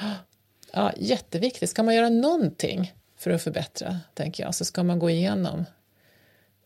Ja, 0.73 0.93
jätteviktigt. 0.97 1.71
Ska 1.71 1.83
man 1.83 1.95
göra 1.95 2.09
någonting 2.09 2.95
för 3.19 3.31
att 3.31 3.43
förbättra, 3.43 4.01
tänker 4.15 4.45
jag, 4.45 4.55
så 4.55 4.65
ska 4.65 4.83
man 4.83 4.99
gå 4.99 5.11
igenom 5.11 5.65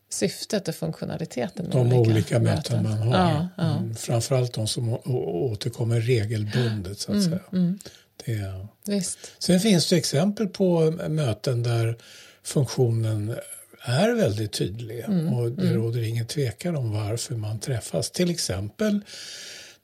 syftet 0.09 0.67
och 0.67 0.75
funktionaliteten. 0.75 1.69
De 1.69 1.93
olika, 1.93 2.39
möten, 2.39 2.83
man 2.83 2.97
har. 2.97 3.17
Ja, 3.17 3.47
ja. 3.57 3.77
Mm, 3.77 3.95
framförallt 3.95 4.53
de 4.53 4.67
som 4.67 4.99
återkommer 5.05 5.99
regelbundet. 5.99 6.99
Så 6.99 7.11
att 7.11 7.17
mm, 7.17 7.29
säga. 7.29 7.41
Mm. 7.51 7.79
Det, 8.25 8.67
Visst. 8.85 9.19
Sen 9.39 9.59
finns 9.59 9.89
det 9.89 9.95
exempel 9.95 10.47
på 10.47 10.91
möten 11.09 11.63
där 11.63 11.97
funktionen 12.43 13.35
är 13.81 14.09
väldigt 14.09 14.51
tydlig 14.51 14.99
Mm, 14.99 15.33
och 15.33 15.51
det 15.51 15.73
råder 15.73 16.01
ingen 16.01 16.27
tvekan 16.27 16.75
om 16.75 16.91
varför 16.91 17.35
man 17.35 17.59
träffas. 17.59 18.11
Till 18.11 18.29
exempel 18.29 19.01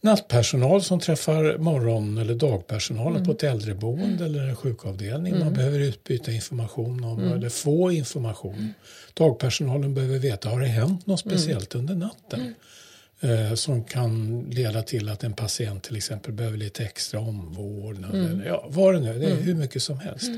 nattpersonal 0.02 0.82
som 0.84 1.00
träffar 1.00 1.58
morgon 1.58 2.18
eller 2.18 2.34
dagpersonalen 2.36 3.16
Mm. 3.16 3.26
på 3.26 3.32
ett 3.32 3.44
äldreboende 3.44 4.26
eller 4.26 4.48
en 4.48 4.56
sjukavdelning. 4.56 5.40
Man 5.40 5.54
behöver 5.54 5.80
utbyta 5.80 6.32
information 6.32 7.04
om 7.04 7.20
Mm. 7.20 7.34
eller 7.34 7.50
få 7.50 7.92
information. 7.92 8.74
Dagpersonalen 9.14 9.94
behöver 9.94 10.20
veta, 10.20 10.50
har 10.50 10.60
det 10.62 10.68
hänt 10.68 11.08
något 11.08 11.26
Mm. 11.26 11.38
speciellt 11.38 11.76
under 11.76 11.96
natten? 11.96 12.54
Eh, 13.22 13.54
som 13.56 13.84
kan 13.84 14.42
leda 14.50 14.82
till 14.84 15.10
att 15.10 15.24
en 15.24 15.34
patient 15.34 15.84
till 15.84 15.96
exempel 15.96 16.32
behöver 16.34 16.58
lite 16.58 16.84
extra 16.84 17.20
omvårdnad. 17.20 18.16
Mm. 18.16 18.32
Eller, 18.32 18.46
ja, 18.46 18.66
vad 18.70 18.94
det 18.94 19.00
nu 19.00 19.20
det 19.20 19.26
är 19.26 19.36
hur 19.36 19.56
mycket 19.56 19.84
som 19.84 20.00
helst. 20.00 20.32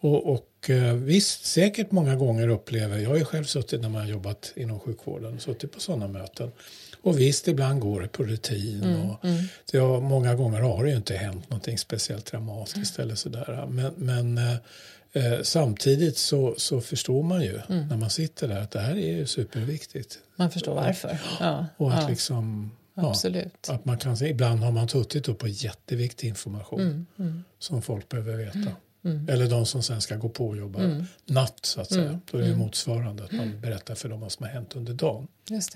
Och, 0.00 0.32
och 0.32 0.70
eh, 0.70 0.94
visst, 0.94 1.46
säkert 1.46 1.90
många 1.90 2.16
gånger 2.16 2.48
upplever, 2.48 2.98
jag 2.98 3.10
har 3.10 3.16
ju 3.16 3.24
själv 3.24 3.44
suttit 3.44 3.80
när 3.80 3.88
man 3.88 4.00
har 4.00 4.08
jobbat 4.08 4.52
inom 4.56 4.80
sjukvården 4.80 5.40
suttit 5.40 5.72
på 5.72 5.80
sådana 5.80 6.08
möten. 6.08 6.50
Och 7.08 7.20
visst, 7.20 7.48
ibland 7.48 7.80
går 7.80 8.00
det 8.00 8.08
på 8.08 8.22
rutin. 8.24 8.82
Mm, 8.84 9.10
och 9.10 9.16
det 9.72 9.78
har, 9.78 10.00
många 10.00 10.34
gånger 10.34 10.60
har 10.60 10.84
det 10.84 10.90
ju 10.90 10.96
inte 10.96 11.14
hänt 11.16 11.50
någonting 11.50 11.78
speciellt 11.78 12.26
dramatiskt 12.26 12.98
eller 12.98 13.14
sådär. 13.14 13.66
Men, 13.68 13.92
men 13.96 14.38
eh, 14.38 14.54
eh, 15.32 15.42
samtidigt 15.42 16.16
så, 16.18 16.54
så 16.58 16.80
förstår 16.80 17.22
man 17.22 17.42
ju 17.42 17.60
Mm. 17.68 17.88
när 17.88 17.96
man 17.96 18.10
sitter 18.10 18.48
där 18.48 18.60
att 18.60 18.70
det 18.70 18.80
här 18.80 18.96
är 18.96 19.16
ju 19.16 19.26
superviktigt. 19.26 20.18
Man 20.36 20.50
förstår 20.50 20.74
varför. 20.74 21.18
Ja, 21.40 21.66
Och 21.76 21.94
att 21.94 22.02
ja, 22.02 22.08
liksom... 22.08 22.70
Ja, 22.94 23.10
absolut. 23.10 23.68
att 23.68 23.84
man 23.84 23.98
kan, 23.98 24.24
ibland 24.24 24.60
har 24.60 24.72
man 24.72 24.88
suttit 24.88 25.24
då 25.24 25.34
på 25.34 25.48
jätteviktig 25.48 26.28
information 26.28 26.80
Mm, 26.80 27.06
mm, 27.18 27.44
som 27.58 27.82
folk 27.82 28.08
behöver 28.08 28.36
veta. 28.36 28.58
mm. 28.58 28.72
Eller 29.28 29.46
de 29.50 29.66
som 29.66 29.82
sen 29.82 30.00
ska 30.00 30.16
gå 30.16 30.28
på 30.28 30.46
och 30.48 30.56
jobba 30.56 30.80
Mm. 30.80 31.04
natt 31.26 31.58
så 31.62 31.80
att 31.80 31.88
säga. 31.88 32.02
Mm. 32.08 32.20
Då 32.30 32.38
är 32.38 32.42
det 32.42 32.48
Mm. 32.48 32.58
motsvarande 32.58 33.24
att 33.24 33.32
man 33.32 33.60
berättar 33.60 33.94
för 33.94 34.08
dem 34.08 34.20
vad 34.20 34.32
som 34.32 34.46
har 34.46 34.52
hänt 34.52 34.76
under 34.76 34.92
dagen. 34.92 35.28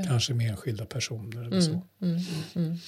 Kanske 0.06 0.34
med 0.34 0.50
enskilda 0.50 0.84
personer 0.86 1.36
eller 1.40 1.46
Mm, 1.46 1.62
så. 1.62 1.80
mm, 2.04 2.20
mm. 2.54 2.78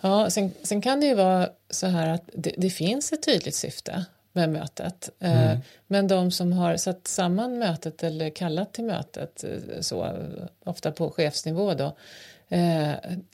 Ja, 0.00 0.30
sen, 0.30 0.50
sen 0.62 0.82
kan 0.82 1.00
det 1.00 1.06
ju 1.06 1.14
vara 1.14 1.48
så 1.70 1.86
här 1.86 2.08
att 2.08 2.22
det, 2.34 2.54
det 2.58 2.70
finns 2.70 3.12
ett 3.12 3.22
tydligt 3.22 3.54
syfte 3.54 4.04
med 4.32 4.48
mötet. 4.50 5.10
Eh, 5.20 5.42
Mm. 5.50 5.60
Men 5.86 6.08
de 6.08 6.30
som 6.30 6.52
har 6.52 6.76
satt 6.76 7.06
samman 7.08 7.58
mötet 7.58 8.02
eller 8.02 8.30
kallat 8.30 8.72
till 8.72 8.84
mötet, 8.84 9.44
eh, 9.44 9.50
så, 9.80 10.16
ofta 10.64 10.92
på 10.92 11.10
chefsnivå 11.10 11.74
då, 11.74 11.96
eh, 12.48 12.92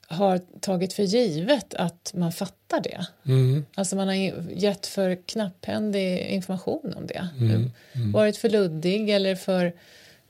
har 0.08 0.40
tagit 0.60 0.92
för 0.92 1.02
givet 1.02 1.74
att 1.74 2.12
man 2.16 2.32
fattar 2.32 2.80
det. 2.80 3.06
Mm. 3.26 3.64
Alltså 3.74 3.96
man 3.96 4.08
har 4.08 4.14
gett 4.54 4.86
för 4.86 5.14
knapphändig 5.26 6.18
information 6.20 6.94
om 6.96 7.06
det. 7.06 7.28
Mm. 7.38 7.70
Mm. 7.92 8.12
Varit 8.12 8.36
för 8.36 8.48
luddig 8.48 9.10
eller 9.10 9.34
för 9.34 9.72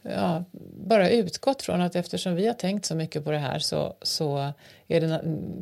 ja, 0.02 0.44
bara 0.86 1.10
utgått 1.10 1.62
från 1.62 1.80
att 1.80 1.96
eftersom 1.96 2.34
vi 2.34 2.46
har 2.46 2.54
tänkt 2.54 2.86
så 2.86 2.94
mycket 2.94 3.24
på 3.24 3.30
det 3.30 3.38
här 3.38 3.58
så, 3.58 3.94
så 4.02 4.52
är 4.88 5.00
det 5.00 5.20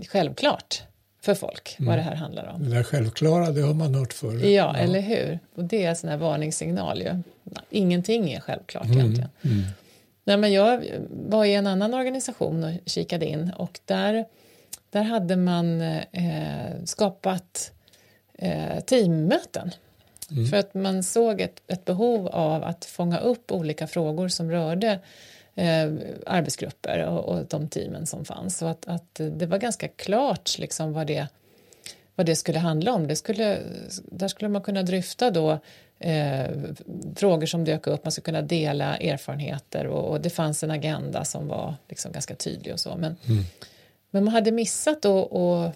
självklart 0.09 0.83
för 1.21 1.35
folk 1.35 1.77
Mm. 1.79 1.89
vad 1.89 1.99
det 1.99 2.03
här 2.03 2.15
handlar 2.15 2.47
om. 2.47 2.65
Det 2.65 2.77
där 2.77 2.83
självklara, 2.83 3.51
det 3.51 3.61
har 3.61 3.75
man 3.75 3.95
hört 3.95 4.13
förr. 4.13 4.47
Ja, 4.47 4.77
eller 4.77 5.01
hur? 5.01 5.39
Och 5.55 5.65
det 5.65 5.85
är 5.85 5.89
en 5.91 5.97
sån 5.97 6.11
här 6.11 6.17
varningssignal 6.17 7.01
ju. 7.03 7.23
Ingenting 7.71 8.33
är 8.33 8.41
självklart 8.41 8.85
Mm. 8.85 8.99
egentligen. 8.99 9.31
Mm. 9.45 9.63
Nej, 10.29 10.37
men 10.37 10.53
jag 10.53 10.85
var 11.11 11.45
i 11.45 11.55
en 11.55 11.67
annan 11.67 11.95
organisation 11.95 12.65
och 12.65 12.73
kikade 12.87 13.27
in 13.27 13.53
och 13.57 13.81
där, 13.85 14.25
där 14.91 15.03
hade 15.03 15.37
man 15.37 15.81
eh, 15.81 16.85
skapat 16.85 17.73
eh, 18.35 18.81
teammöten. 18.81 19.71
Mm. 20.31 20.47
För 20.47 20.57
att 20.57 20.75
man 20.75 21.03
såg 21.03 21.41
ett, 21.41 21.63
ett 21.67 21.85
behov 21.85 22.29
av 22.29 22.65
att 22.65 22.85
fånga 22.85 23.19
upp 23.19 23.53
olika 23.53 23.87
frågor 23.87 24.29
som 24.29 24.51
rörde 24.51 25.01
eh, 25.55 25.93
arbetsgrupper 26.27 27.07
och, 27.07 27.25
och 27.25 27.47
de 27.47 27.69
teamen 27.69 28.07
som 28.07 28.25
fanns. 28.25 28.63
Och 28.63 28.71
att, 28.71 28.89
att 28.89 29.15
det 29.15 29.47
var 29.47 29.59
ganska 29.59 29.89
klart 29.89 30.59
liksom 30.59 30.93
vad, 30.93 31.07
det, 31.07 31.27
vad 32.15 32.27
det 32.27 32.37
skulle 32.37 32.59
handla 32.59 32.93
om. 32.93 33.07
Det 33.07 33.17
skulle, 33.17 33.59
där 34.05 34.29
skulle 34.29 34.49
man 34.49 34.63
kunna 34.63 34.83
dryfta 34.83 35.31
då 35.31 35.59
eh, 36.01 36.47
frågor 37.17 37.47
som 37.47 37.65
dök 37.65 37.87
upp, 37.87 38.05
man 38.05 38.13
skulle 38.13 38.25
kunna 38.25 38.43
dela 38.43 38.97
erfarenheter 38.97 39.87
och, 39.87 40.11
och 40.11 40.21
det 40.21 40.31
fanns 40.31 40.63
en 40.63 40.71
agenda 40.71 41.25
som 41.25 41.49
var 41.49 41.75
liksom 41.89 42.13
ganska 42.13 42.35
tydlig 42.35 42.73
och 42.73 42.81
så. 42.81 42.97
Men, 42.97 43.17
Mm. 43.29 43.45
men 44.11 44.25
man 44.25 44.35
hade 44.35 44.51
missat 44.53 45.05
att 45.05 45.75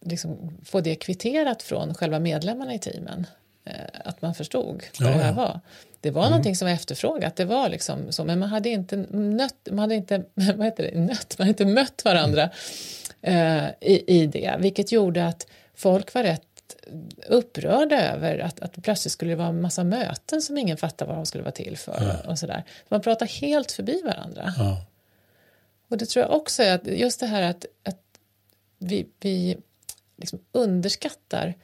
liksom 0.00 0.58
få 0.64 0.80
det 0.80 0.94
kvitterat 0.94 1.62
från 1.62 1.94
själva 1.94 2.18
medlemmarna 2.18 2.74
i 2.74 2.78
teamen. 2.78 3.26
Eh, 3.64 3.72
att 4.04 4.22
man 4.22 4.34
förstod 4.34 4.82
vad 5.00 5.10
Ja, 5.10 5.16
det 5.16 5.22
här 5.22 5.32
var. 5.32 5.60
Det 6.00 6.10
var 6.10 6.24
någonting 6.30 6.56
som 6.56 6.66
var 6.66 6.72
efterfrågat, 6.72 7.36
det 7.36 7.44
var 7.44 7.68
liksom 7.68 8.12
så, 8.12 8.24
men 8.24 8.38
man 8.38 8.48
hade 8.48 8.68
inte 8.68 8.96
nött, 9.10 9.54
man 9.70 9.78
hade 9.78 9.94
inte, 9.94 10.22
vad 10.34 10.64
heter 10.64 10.90
det, 10.92 11.00
nött, 11.00 11.34
man 11.38 11.46
hade 11.48 11.50
inte 11.50 11.64
mött 11.64 12.04
varandra 12.04 12.50
eh, 13.22 13.64
i, 13.80 14.04
i 14.06 14.26
det, 14.26 14.54
vilket 14.58 14.92
gjorde 14.92 15.26
att 15.26 15.46
folk 15.74 16.14
var 16.14 16.22
rätt 16.22 16.47
upprörda 17.26 18.00
över 18.14 18.38
att, 18.38 18.60
att 18.60 18.82
plötsligt 18.82 19.12
skulle 19.12 19.30
det 19.32 19.36
vara 19.36 19.48
en 19.48 19.60
massa 19.60 19.84
möten 19.84 20.42
som 20.42 20.58
ingen 20.58 20.76
fattade 20.76 21.08
vad 21.08 21.18
de 21.18 21.26
skulle 21.26 21.44
vara 21.44 21.52
till 21.52 21.76
för. 21.76 22.26
Och 22.28 22.38
sådär. 22.38 22.64
Man 22.88 23.00
pratar 23.00 23.26
helt 23.26 23.72
förbi 23.72 24.02
varandra. 24.04 24.54
Ja. 24.58 24.86
Och 25.88 25.98
det 25.98 26.06
tror 26.06 26.22
jag 26.26 26.32
också 26.36 26.62
är 26.62 26.74
att 26.74 26.86
just 26.86 27.20
det 27.20 27.26
här 27.26 27.42
att, 27.42 27.66
att 27.82 28.02
vi, 28.78 29.06
vi 29.20 29.56
liksom 30.16 30.38
underskattar 30.52 31.54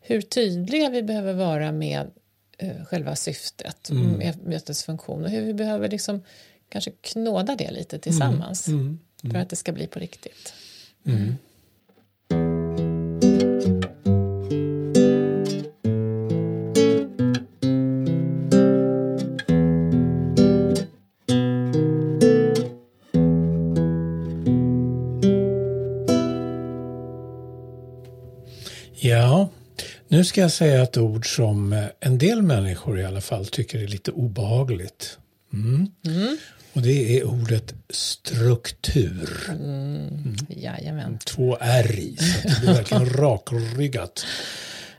hur 0.00 0.20
tydliga 0.22 0.90
vi 0.90 1.02
behöver 1.02 1.32
vara 1.32 1.72
med 1.72 2.10
eh, 2.58 2.84
själva 2.84 3.16
syftet, 3.16 3.90
Mm. 3.90 4.12
med 4.12 4.46
mötets 4.46 4.84
funktion 4.84 5.24
och 5.24 5.30
hur 5.30 5.42
vi 5.42 5.54
behöver 5.54 5.88
liksom 5.88 6.22
kanske 6.68 6.90
knåda 7.00 7.56
det 7.56 7.70
lite 7.70 7.98
tillsammans 7.98 8.68
Mm. 8.68 8.98
för 9.20 9.34
att 9.38 9.48
det 9.50 9.56
ska 9.56 9.72
bli 9.72 9.86
på 9.86 9.98
riktigt. 9.98 10.54
Nu 30.14 30.24
ska 30.24 30.40
jag 30.40 30.52
säga 30.52 30.82
ett 30.82 30.96
ord 30.96 31.34
som 31.36 31.72
eh, 31.72 31.84
en 32.00 32.18
del 32.18 32.42
människor 32.42 33.00
i 33.00 33.04
alla 33.04 33.20
fall 33.20 33.46
tycker 33.46 33.78
är 33.78 33.86
lite 33.86 34.10
obehagligt. 34.10 35.18
Mm. 35.52 35.86
Mm. 36.06 36.36
Och 36.72 36.82
det 36.82 37.18
är 37.18 37.24
ordet 37.24 37.74
struktur. 37.90 39.30
Mm. 39.48 40.36
Jajamän. 40.48 41.18
Två 41.18 41.56
R 41.60 41.98
i, 41.98 42.16
så 42.16 42.48
det 42.48 42.60
blir 42.60 42.74
verkligen 42.74 43.06
rakryggat. 43.10 44.26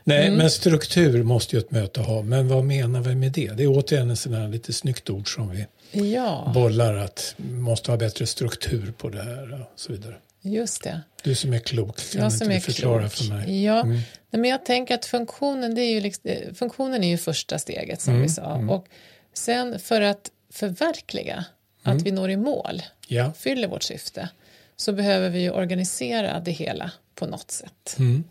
Nej, 0.04 0.30
men 0.30 0.50
struktur 0.50 1.22
måste 1.22 1.56
ju 1.56 1.60
ett 1.60 1.70
möte 1.70 2.00
ha. 2.00 2.22
Men 2.22 2.48
vad 2.48 2.64
menar 2.64 3.00
vi 3.00 3.14
med 3.14 3.32
det? 3.32 3.52
Det 3.56 3.62
är 3.62 3.68
återigen 3.68 4.10
en 4.10 4.16
sån 4.16 4.34
här 4.34 4.48
lite 4.48 4.72
snyggt 4.72 5.10
ord 5.10 5.34
som 5.34 5.50
vi 5.50 5.66
Ja, 6.12 6.50
bollar 6.54 6.94
att 6.94 7.34
vi 7.36 7.54
måste 7.54 7.90
ha 7.90 7.98
bättre 7.98 8.26
struktur 8.26 8.92
på 8.98 9.08
det 9.08 9.22
här 9.22 9.60
och 9.60 9.80
så 9.80 9.92
vidare. 9.92 10.14
Just 10.52 10.82
det. 10.82 11.00
Du 11.22 11.34
som 11.34 11.52
är 11.52 11.58
klok, 11.58 11.96
kan 12.12 12.22
Jag 12.22 12.32
inte 12.32 12.44
du 12.44 12.52
är 12.52 12.60
förklara 12.60 13.00
klok. 13.08 13.12
för 13.12 13.24
mig? 13.34 13.64
Ja, 13.64 13.80
Mm. 13.82 14.00
Men 14.30 14.50
jag 14.50 14.64
tänker 14.64 14.94
att 14.94 15.04
funktionen, 15.04 15.74
det 15.74 15.80
är 15.82 15.90
ju 15.90 16.00
liksom, 16.00 16.30
funktionen 16.54 17.04
är 17.04 17.08
ju 17.08 17.16
första 17.18 17.58
steget 17.58 18.00
som 18.00 18.10
Mm, 18.14 18.22
vi 18.22 18.28
sa. 18.28 18.54
mm. 18.54 18.70
Och 18.70 18.86
sen 19.32 19.78
för 19.78 20.00
att 20.00 20.30
förverkliga 20.50 21.44
Mm. 21.84 21.96
att 21.96 22.02
vi 22.02 22.10
når 22.10 22.30
i 22.30 22.36
mål, 22.36 22.82
Ja. 23.08 23.32
fyller 23.32 23.68
vårt 23.68 23.82
syfte, 23.82 24.28
så 24.76 24.92
behöver 24.92 25.30
vi 25.30 25.40
ju 25.40 25.50
organisera 25.50 26.40
det 26.40 26.50
hela 26.50 26.90
på 27.14 27.26
något 27.26 27.50
sätt. 27.50 27.96
Mm. 27.98 28.24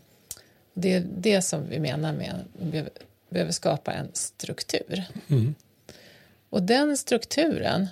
Det 0.74 0.92
är 0.92 1.04
det 1.18 1.42
som 1.42 1.68
vi 1.68 1.78
menar 1.78 2.12
med 2.12 2.30
att 2.34 2.62
vi 2.62 2.70
behöver, 2.70 2.92
behöver 3.30 3.52
skapa 3.52 3.92
en 3.92 4.08
struktur. 4.12 5.04
Mm. 5.28 5.54
Och 6.50 6.62
den 6.62 6.96
strukturen 6.96 7.88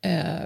eh, 0.00 0.40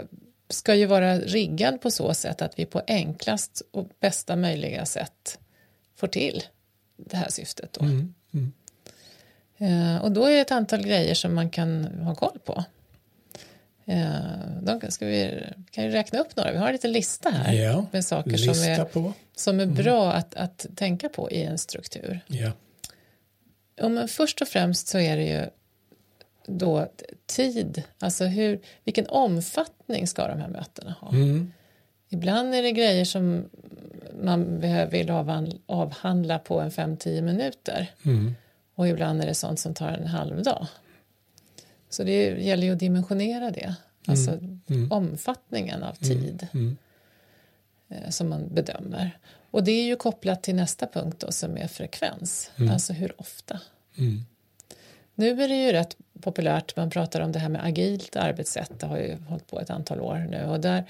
ska 0.48 0.74
ju 0.74 0.86
vara 0.86 1.18
riggad 1.18 1.80
på 1.80 1.90
så 1.90 2.14
sätt 2.14 2.42
att 2.42 2.58
vi 2.58 2.66
på 2.66 2.82
enklast 2.86 3.62
och 3.70 3.88
bästa 4.00 4.36
möjliga 4.36 4.86
sätt 4.86 5.38
får 5.96 6.06
till 6.08 6.42
det 6.96 7.16
här 7.16 7.28
syftet. 7.28 7.72
Då. 7.72 7.84
Mm. 7.84 8.14
Mm. 8.34 8.52
Eh, 9.58 10.02
och 10.02 10.12
då 10.12 10.24
är 10.24 10.30
det 10.30 10.40
ett 10.40 10.52
antal 10.52 10.82
grejer 10.82 11.14
som 11.14 11.34
man 11.34 11.50
kan 11.50 11.84
ha 11.84 12.14
koll 12.14 12.38
på. 12.44 12.64
Eh, 13.84 14.08
de 14.62 14.90
ska 14.90 15.06
vi 15.06 15.44
kan 15.70 15.84
ju 15.84 15.90
räkna 15.90 16.18
upp 16.18 16.36
några. 16.36 16.52
Vi 16.52 16.58
har 16.58 16.66
en 16.66 16.72
liten 16.72 16.92
lista 16.92 17.30
här 17.30 17.52
Ja, 17.52 17.86
med 17.90 18.04
saker 18.04 18.36
som 18.36 18.64
är, 18.64 18.84
på. 18.84 19.12
som 19.36 19.60
är 19.60 19.66
bra 19.66 20.12
att, 20.12 20.34
att 20.34 20.66
tänka 20.76 21.08
på 21.08 21.30
i 21.30 21.42
en 21.42 21.58
struktur. 21.58 22.20
Ja. 22.26 22.52
Ja, 23.76 23.88
men 23.88 24.08
först 24.08 24.42
och 24.42 24.48
främst 24.48 24.88
så 24.88 24.98
är 24.98 25.16
det 25.16 25.24
ju 25.24 25.46
då 26.46 26.88
tid, 27.26 27.82
alltså 27.98 28.24
hur, 28.24 28.60
vilken 28.84 29.06
omfattning 29.08 30.06
ska 30.06 30.28
de 30.28 30.38
här 30.40 30.48
mötena 30.48 30.92
ha? 31.00 31.08
Mm. 31.10 31.52
Ibland 32.08 32.54
är 32.54 32.62
det 32.62 32.72
grejer 32.72 33.04
som 33.04 33.44
man 34.22 34.60
vill 34.90 35.10
avhandla 35.66 36.38
på 36.38 36.60
en 36.60 36.70
5-10 36.70 37.22
minuter. 37.22 37.90
Mm. 38.04 38.34
Och 38.74 38.88
ibland 38.88 39.22
är 39.22 39.26
det 39.26 39.34
sånt 39.34 39.60
som 39.60 39.74
tar 39.74 39.88
en 39.88 40.06
halv 40.06 40.42
dag. 40.42 40.66
Så 41.88 42.04
det 42.04 42.24
gäller 42.42 42.66
ju 42.66 42.72
att 42.72 42.78
dimensionera 42.78 43.50
det. 43.50 43.74
Alltså 44.06 44.30
Mm. 44.68 44.92
omfattningen 44.92 45.82
av 45.82 45.94
tid 45.94 46.46
Mm. 46.54 46.76
eh, 47.88 48.10
som 48.10 48.28
man 48.28 48.54
bedömer. 48.54 49.18
Och 49.50 49.64
det 49.64 49.70
är 49.72 49.84
ju 49.84 49.96
kopplat 49.96 50.42
till 50.42 50.54
nästa 50.54 50.86
punkt 50.86 51.20
då, 51.20 51.32
som 51.32 51.56
är 51.56 51.66
frekvens. 51.68 52.50
Mm. 52.56 52.72
Alltså 52.72 52.92
hur 52.92 53.20
ofta. 53.20 53.60
Nu 55.18 55.42
är 55.42 55.48
det 55.48 55.54
ju 55.64 55.72
rätt 55.72 55.96
populärt, 56.20 56.76
man 56.76 56.90
pratar 56.90 57.20
om 57.20 57.32
det 57.32 57.38
här 57.38 57.48
med 57.48 57.64
agilt 57.64 58.16
arbetssätt, 58.16 58.80
det 58.80 58.86
har 58.86 58.98
ju 58.98 59.16
hållit 59.28 59.46
på 59.46 59.60
ett 59.60 59.70
antal 59.70 60.00
år 60.00 60.26
nu 60.30 60.44
och 60.44 60.60
där, 60.60 60.84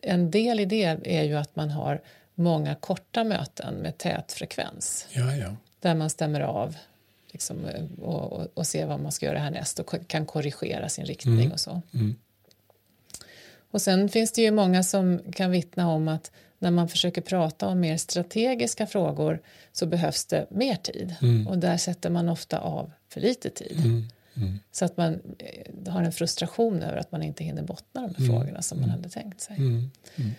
en 0.00 0.30
del 0.30 0.60
i 0.60 0.64
det 0.64 0.98
är 1.04 1.22
ju 1.22 1.36
att 1.36 1.56
man 1.56 1.70
har 1.70 2.00
många 2.34 2.74
korta 2.74 3.24
möten 3.24 3.74
med 3.74 3.98
tät 3.98 4.32
frekvens 4.32 5.06
Ja, 5.10 5.34
ja. 5.36 5.56
där 5.80 5.94
man 5.94 6.10
stämmer 6.10 6.40
av 6.40 6.76
liksom, 7.30 7.66
och, 8.02 8.32
och, 8.32 8.46
och 8.54 8.66
ser 8.66 8.86
vad 8.86 9.00
man 9.00 9.12
ska 9.12 9.26
göra 9.26 9.38
härnäst 9.38 9.78
och 9.78 9.94
kan 10.06 10.26
korrigera 10.26 10.88
sin 10.88 11.04
riktning 11.04 11.34
Mm. 11.34 11.52
och 11.52 11.60
så. 11.60 11.82
Mm. 11.94 12.16
Och 13.70 13.82
sen 13.82 14.08
finns 14.08 14.32
det 14.32 14.42
ju 14.42 14.50
många 14.50 14.82
som 14.82 15.20
kan 15.32 15.50
vittna 15.50 15.88
om 15.90 16.08
att 16.08 16.30
när 16.62 16.70
man 16.70 16.88
försöker 16.88 17.20
prata 17.20 17.66
om 17.68 17.80
mer 17.80 17.96
strategiska 17.96 18.86
frågor 18.86 19.42
så 19.72 19.86
behövs 19.86 20.24
det 20.26 20.46
mer 20.50 20.76
tid 20.76 21.14
Mm. 21.22 21.46
och 21.46 21.58
där 21.58 21.76
sätter 21.76 22.10
man 22.10 22.28
ofta 22.28 22.58
av 22.58 22.90
för 23.08 23.20
lite 23.20 23.50
tid. 23.50 23.76
Mm. 23.84 24.08
Mm. 24.34 24.58
Så 24.72 24.84
att 24.84 24.96
man 24.96 25.20
eh, 25.38 25.92
har 25.92 26.02
en 26.02 26.12
frustration 26.12 26.82
över 26.82 26.96
att 26.96 27.12
man 27.12 27.22
inte 27.22 27.44
hinner 27.44 27.62
bottna 27.62 28.00
de 28.00 28.14
här 28.14 28.24
Mm. 28.24 28.30
frågorna 28.30 28.62
som 28.62 28.80
man 28.80 28.90
hade 28.90 29.08
tänkt 29.08 29.40
sig. 29.40 29.56
Mm. 29.56 29.90
Mm. 30.16 30.30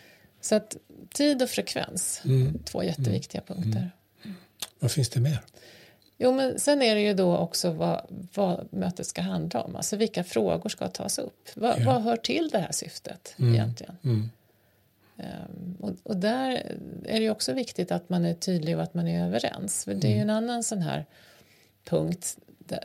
Så 0.42 0.56
att 0.56 0.78
tid 1.14 1.42
och 1.42 1.50
frekvens, 1.50 2.22
Mm. 2.26 2.60
två 2.64 2.84
jätteviktiga 2.84 3.42
punkter. 3.42 3.92
Vad 4.80 4.92
finns 4.92 5.10
det 5.10 5.20
mer? 5.20 5.42
Jo, 6.18 6.32
men 6.34 6.60
sen 6.60 6.82
är 6.82 6.96
det 6.96 7.02
ju 7.02 7.14
då 7.14 7.38
också 7.38 7.72
vad, 7.72 8.02
vad 8.36 8.68
mötet 8.74 9.08
ska 9.08 9.22
handla 9.22 9.62
om. 9.62 9.76
Alltså 9.76 9.96
vilka 9.96 10.24
frågor 10.24 10.70
ska 10.70 10.88
tas 10.88 11.20
upp? 11.20 11.50
Vad, 11.56 11.80
Ja. 11.80 11.86
vad 11.86 12.02
hör 12.02 12.18
till 12.18 12.50
det 12.52 12.60
här 12.60 12.72
syftet 12.72 13.36
Mm. 13.40 13.54
egentligen? 13.56 13.98
Mm. 15.22 15.36
Ehm, 15.36 15.76
och, 15.80 15.92
och 16.04 16.18
där 16.18 16.78
är 17.06 17.20
det 17.20 17.30
också 17.30 17.54
viktigt 17.54 17.92
att 17.92 18.10
man 18.10 18.26
är 18.26 18.34
tydlig 18.34 18.78
och 18.78 18.84
att 18.84 18.94
man 18.94 19.08
är 19.08 19.28
överens. 19.28 19.84
För 19.86 19.94
det 19.94 20.08
är 20.08 20.16
ju 20.16 20.22
en 20.22 20.30
annan 20.30 20.64
sån 20.64 20.82
här 20.82 21.06
punkt 21.86 22.38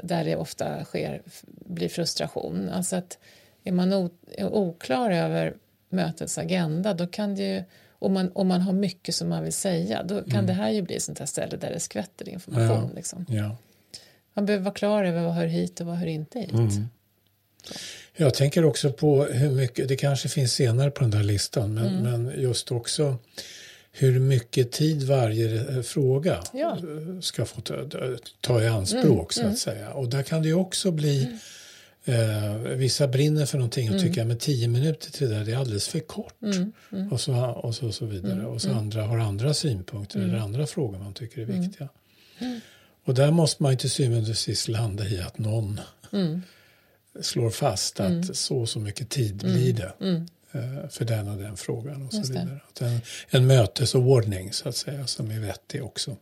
där, 0.03 0.25
det 0.25 0.37
ofta 0.37 0.85
sker, 0.85 1.23
blir 1.47 1.89
frustration. 1.89 2.69
Alltså 2.69 2.97
att 2.97 3.19
är 3.65 3.73
man 3.73 3.93
o, 3.93 4.11
är 4.31 4.55
oklar 4.55 5.11
över 5.11 5.57
mötets 5.89 6.39
agenda 6.39 6.95
då 6.95 7.07
kan 7.07 7.35
det 7.35 7.43
ju 7.43 7.65
om 7.99 8.13
man, 8.13 8.31
om 8.35 8.49
man 8.49 8.61
har 8.61 8.73
mycket 8.73 9.15
som 9.15 9.29
man 9.29 9.43
vill 9.43 9.53
säga 9.53 10.03
då 10.03 10.23
kan 10.23 10.47
det 10.47 10.53
här 10.53 10.71
ju 10.71 10.83
bli 10.83 10.97
ett 10.97 11.03
sånt 11.03 11.19
här 11.19 11.27
ställe 11.27 11.57
där 11.57 11.71
det 11.71 11.81
skvätter 11.81 12.29
information. 12.29 12.89
Ja. 12.89 12.97
Liksom. 12.97 13.27
Ja. 13.29 13.57
Man 14.35 14.47
behöver 14.47 14.65
vara 14.65 14.75
klar 14.75 15.05
över 15.05 15.23
vad 15.23 15.35
hör 15.35 15.47
hit 15.47 15.81
och 15.81 15.87
vad 15.87 15.97
hör 15.97 16.07
inte 16.07 16.39
hit. 16.39 16.53
Mm. 16.53 16.89
Jag 18.17 18.35
tänker 18.35 18.65
också 18.65 18.93
på 18.93 19.25
hur 19.25 19.51
mycket, 19.51 19.89
det 19.89 19.97
kanske 19.97 20.29
finns 20.29 20.53
senare 20.53 20.91
på 20.91 21.01
den 21.01 21.11
där 21.11 21.23
listan, 21.23 21.75
men, 21.75 21.87
Mm. 21.87 22.23
men 22.23 22.41
just 22.43 22.73
också 22.73 23.17
hur 23.93 24.21
mycket 24.21 24.73
tid 24.73 25.03
varje 25.03 25.77
eh, 25.77 25.83
fråga 25.83 26.43
Ja. 26.53 26.77
eh, 26.77 27.21
ska 27.21 27.45
få 27.45 27.61
ta, 27.61 27.75
ta 28.41 28.63
i 28.63 28.67
anspråk 28.67 29.33
så 29.33 29.47
att 29.47 29.59
säga. 29.59 29.91
Och 29.93 30.09
där 30.09 30.23
kan 30.23 30.43
det 30.43 30.49
ju 30.49 30.55
också 30.55 30.91
bli 30.91 31.39
Eh, 32.09 32.55
vissa 32.57 33.09
brinner 33.09 33.47
för 33.47 33.59
någonting 33.59 33.95
och 33.95 34.01
tycker 34.01 34.31
att 34.33 34.41
tio 34.41 34.69
minuter 34.69 35.11
till 35.13 35.29
det 35.29 35.35
där 35.35 35.45
det 35.45 35.53
är 35.53 35.57
alldeles 35.57 35.89
för 35.89 35.99
kort. 36.01 36.35
Och, 37.11 37.21
så, 37.21 37.35
och 37.35 37.75
så, 37.75 37.93
så 37.93 38.07
vidare. 38.07 38.47
och 38.47 38.63
så 38.63 38.71
andra 38.73 39.03
har 39.03 39.19
andra 39.19 39.55
synpunkter 39.55 40.21
eller 40.21 40.39
andra 40.39 40.67
frågor 40.67 40.99
man 40.99 41.15
tycker 41.15 41.41
är 41.41 41.45
viktiga. 41.45 41.89
Och 43.05 43.15
där 43.15 43.31
måste 43.31 43.63
man 43.63 43.73
ju 43.73 43.79
till 43.79 43.91
syvende 43.91 44.31
och 44.31 44.37
sist 44.37 44.69
landa 44.69 45.05
i 45.09 45.21
att 45.21 45.39
någon 45.39 45.81
slår 47.21 47.51
fast 47.51 48.01
att 48.01 48.37
så 48.37 48.59
och 48.59 48.69
så 48.69 48.79
mycket 48.79 49.09
tid 49.11 49.37
blir 49.37 49.73
det 49.73 49.93
eh, 50.53 50.89
för 50.89 51.05
den 51.05 51.29
och 51.29 51.37
den 51.37 51.57
frågan 51.57 52.07
och 52.07 52.13
så 52.13 52.19
Just 52.19 52.31
vidare. 52.31 52.61
En, 52.81 53.01
en 53.31 53.47
mötesordning 53.47 54.53
så 54.53 54.69
att 54.69 54.77
säga 54.77 55.07
som 55.07 55.31
är 55.31 55.41
vettig 55.41 55.85
också. 55.85 56.17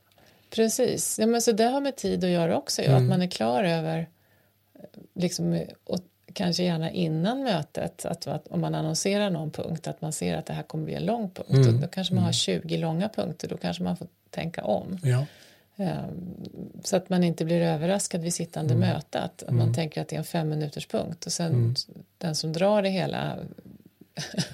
Precis, 0.50 1.18
ja, 1.18 1.26
men 1.26 1.42
så 1.42 1.52
det 1.52 1.64
har 1.64 1.80
med 1.80 1.96
tid 1.96 2.24
att 2.24 2.30
göra 2.30 2.56
också. 2.56 2.82
ju, 2.82 2.88
Att 2.88 3.02
man 3.02 3.22
är 3.22 3.26
klar 3.26 3.64
över, 3.64 3.98
eh, 3.98 4.84
liksom, 5.14 5.62
och 5.84 5.98
kanske 6.32 6.62
gärna 6.62 6.90
innan 6.90 7.42
mötet, 7.42 8.04
att, 8.04 8.26
att 8.26 8.46
om 8.46 8.60
man 8.60 8.74
annonserar 8.74 9.30
någon 9.30 9.50
punkt, 9.50 9.86
att 9.86 10.00
man 10.00 10.12
ser 10.12 10.36
att 10.36 10.46
det 10.46 10.52
här 10.52 10.62
kommer 10.62 10.84
bli 10.84 10.94
en 10.94 11.06
lång 11.06 11.30
punkt. 11.30 11.50
Mm. 11.50 11.74
Och 11.74 11.80
då 11.80 11.88
kanske 11.88 12.14
man 12.14 12.24
har 12.24 12.32
20 12.32 12.76
långa 12.76 13.08
punkter, 13.08 13.48
då 13.48 13.56
kanske 13.56 13.82
man 13.82 13.96
får 13.96 14.08
tänka 14.30 14.64
om. 14.64 14.98
Ja, 15.02 15.26
Så 16.84 16.96
att 16.96 17.08
man 17.10 17.24
inte 17.24 17.44
blir 17.44 17.60
överraskad 17.60 18.20
vid 18.20 18.34
sittande 18.34 18.74
Mm. 18.74 18.88
möte, 18.88 19.20
att 19.20 19.42
att 19.42 19.54
man 19.54 19.74
tänker 19.74 20.00
att 20.02 20.08
det 20.08 20.16
är 20.16 20.18
en 20.18 20.24
fem 20.24 20.48
minuters 20.48 20.86
punkt 20.86 21.26
och 21.26 21.32
sen 21.32 21.74
den 22.18 22.34
som 22.34 22.52
drar 22.52 22.82
det 22.82 22.88
hela 22.90 23.36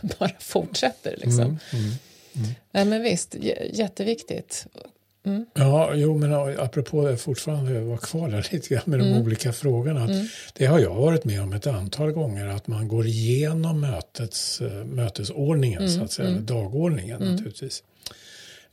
bara 0.18 0.30
fortsätter. 0.38 1.10
Liksom. 1.18 1.40
Mm, 1.44 1.58
mm. 2.34 2.48
Nej, 2.70 2.84
men 2.84 3.02
visst, 3.02 3.34
jätteviktigt. 3.72 4.66
Ja, 5.54 5.94
jo, 5.94 6.18
men 6.18 6.32
apropå 6.60 7.06
det 7.08 7.16
fortfarande 7.16 7.80
vara 7.80 7.98
kvar 7.98 8.28
där 8.28 8.48
lite 8.52 8.68
grann 8.74 8.82
med 8.84 8.98
de 8.98 9.06
Mm. 9.08 9.22
olika 9.22 9.52
frågorna. 9.52 10.08
Det 10.54 10.66
har 10.66 10.78
jag 10.78 10.94
varit 10.94 11.24
med 11.24 11.42
om 11.42 11.52
ett 11.52 11.66
antal 11.66 12.12
gånger 12.12 12.46
att 12.46 12.66
man 12.66 12.88
går 12.88 13.06
igenom 13.06 13.80
mötets, 13.80 14.60
eh, 14.60 14.84
mötesordningen 14.84 15.78
Mm, 15.82 15.90
så 15.98 16.02
att 16.04 16.12
säga, 16.12 16.30
dagordningen 16.40 17.20
naturligtvis. 17.22 17.82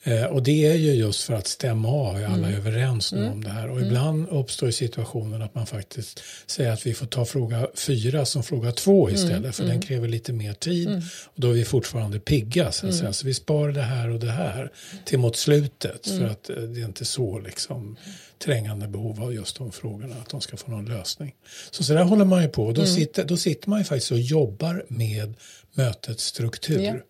Eh, 0.08 0.26
och 0.26 0.44
det 0.44 0.66
är 0.66 0.76
ju 0.76 0.94
just 0.94 1.24
för 1.24 1.34
att 1.34 1.48
stämma 1.48 1.90
av, 1.90 2.18
är 2.18 2.26
alla 2.26 2.48
Mm. 2.48 2.54
överens 2.54 3.12
nu 3.14 3.28
om 3.30 3.44
det 3.44 3.50
här. 3.50 3.70
Och 3.70 3.82
ibland 3.82 4.30
uppstår 4.30 4.72
situationen 4.72 5.42
att 5.42 5.56
man 5.56 5.66
faktiskt 5.68 6.24
säger 6.46 6.72
att 6.72 6.86
vi 6.86 6.94
får 6.94 7.06
ta 7.06 7.26
fråga 7.26 7.68
fyra 7.76 8.26
som 8.26 8.44
fråga 8.44 8.72
två 8.72 9.08
Mm, 9.08 9.16
istället, 9.16 9.56
för 9.56 9.64
den 9.64 9.82
kräver 9.82 10.08
lite 10.08 10.34
mer 10.34 10.54
tid. 10.54 10.90
Och 11.26 11.42
då 11.42 11.50
är 11.50 11.54
vi 11.54 11.66
fortfarande 11.66 12.20
pigga, 12.20 12.72
så 12.72 12.88
att 12.88 12.94
Mm. 13.00 13.14
Så 13.14 13.28
vi 13.28 13.34
sparar 13.34 13.72
det 13.72 13.82
här 13.82 14.10
och 14.10 14.20
det 14.20 14.32
här 14.32 14.72
till 15.06 15.20
mot 15.20 15.36
slutet, 15.36 16.08
Mm. 16.08 16.20
för 16.20 16.28
att 16.28 16.50
eh, 16.50 16.56
det 16.56 16.82
är 16.82 16.86
inte 16.86 17.06
så 17.06 17.40
liksom 17.40 17.98
trängande 18.44 18.88
behov 18.88 19.24
av 19.24 19.34
just 19.34 19.58
de 19.58 19.72
frågorna, 19.72 20.16
att 20.22 20.30
de 20.30 20.42
ska 20.42 20.58
få 20.58 20.72
någon 20.72 20.86
lösning. 20.86 21.34
Så, 21.72 21.84
så 21.84 21.94
där 21.94 22.04
håller 22.04 22.26
man 22.26 22.42
ju 22.42 22.50
på. 22.50 22.62
Mm. 22.64 22.74
Då, 22.74 22.86
sitter, 22.86 23.26
då 23.26 23.38
sitter 23.38 23.70
man 23.70 23.80
ju 23.80 23.86
faktiskt 23.86 24.12
och 24.12 24.20
jobbar 24.20 24.86
med 24.88 25.34
mötets 25.74 26.24
struktur. 26.26 27.04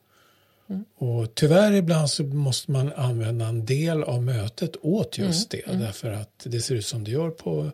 Och 0.98 1.36
tyvärr 1.36 1.72
ibland 1.72 2.10
så 2.10 2.24
måste 2.24 2.72
man 2.72 2.94
använda 2.94 3.46
en 3.48 3.66
del 3.66 4.04
av 4.04 4.24
mötet 4.24 4.76
åt 4.82 5.18
just 5.18 5.54
Mm, 5.54 5.66
det. 5.80 5.86
Därför 5.86 6.12
att 6.12 6.44
det 6.44 6.62
ser 6.62 6.76
ut 6.76 6.86
som 6.86 7.04
det 7.04 7.12
gör 7.12 7.30
på 7.30 7.72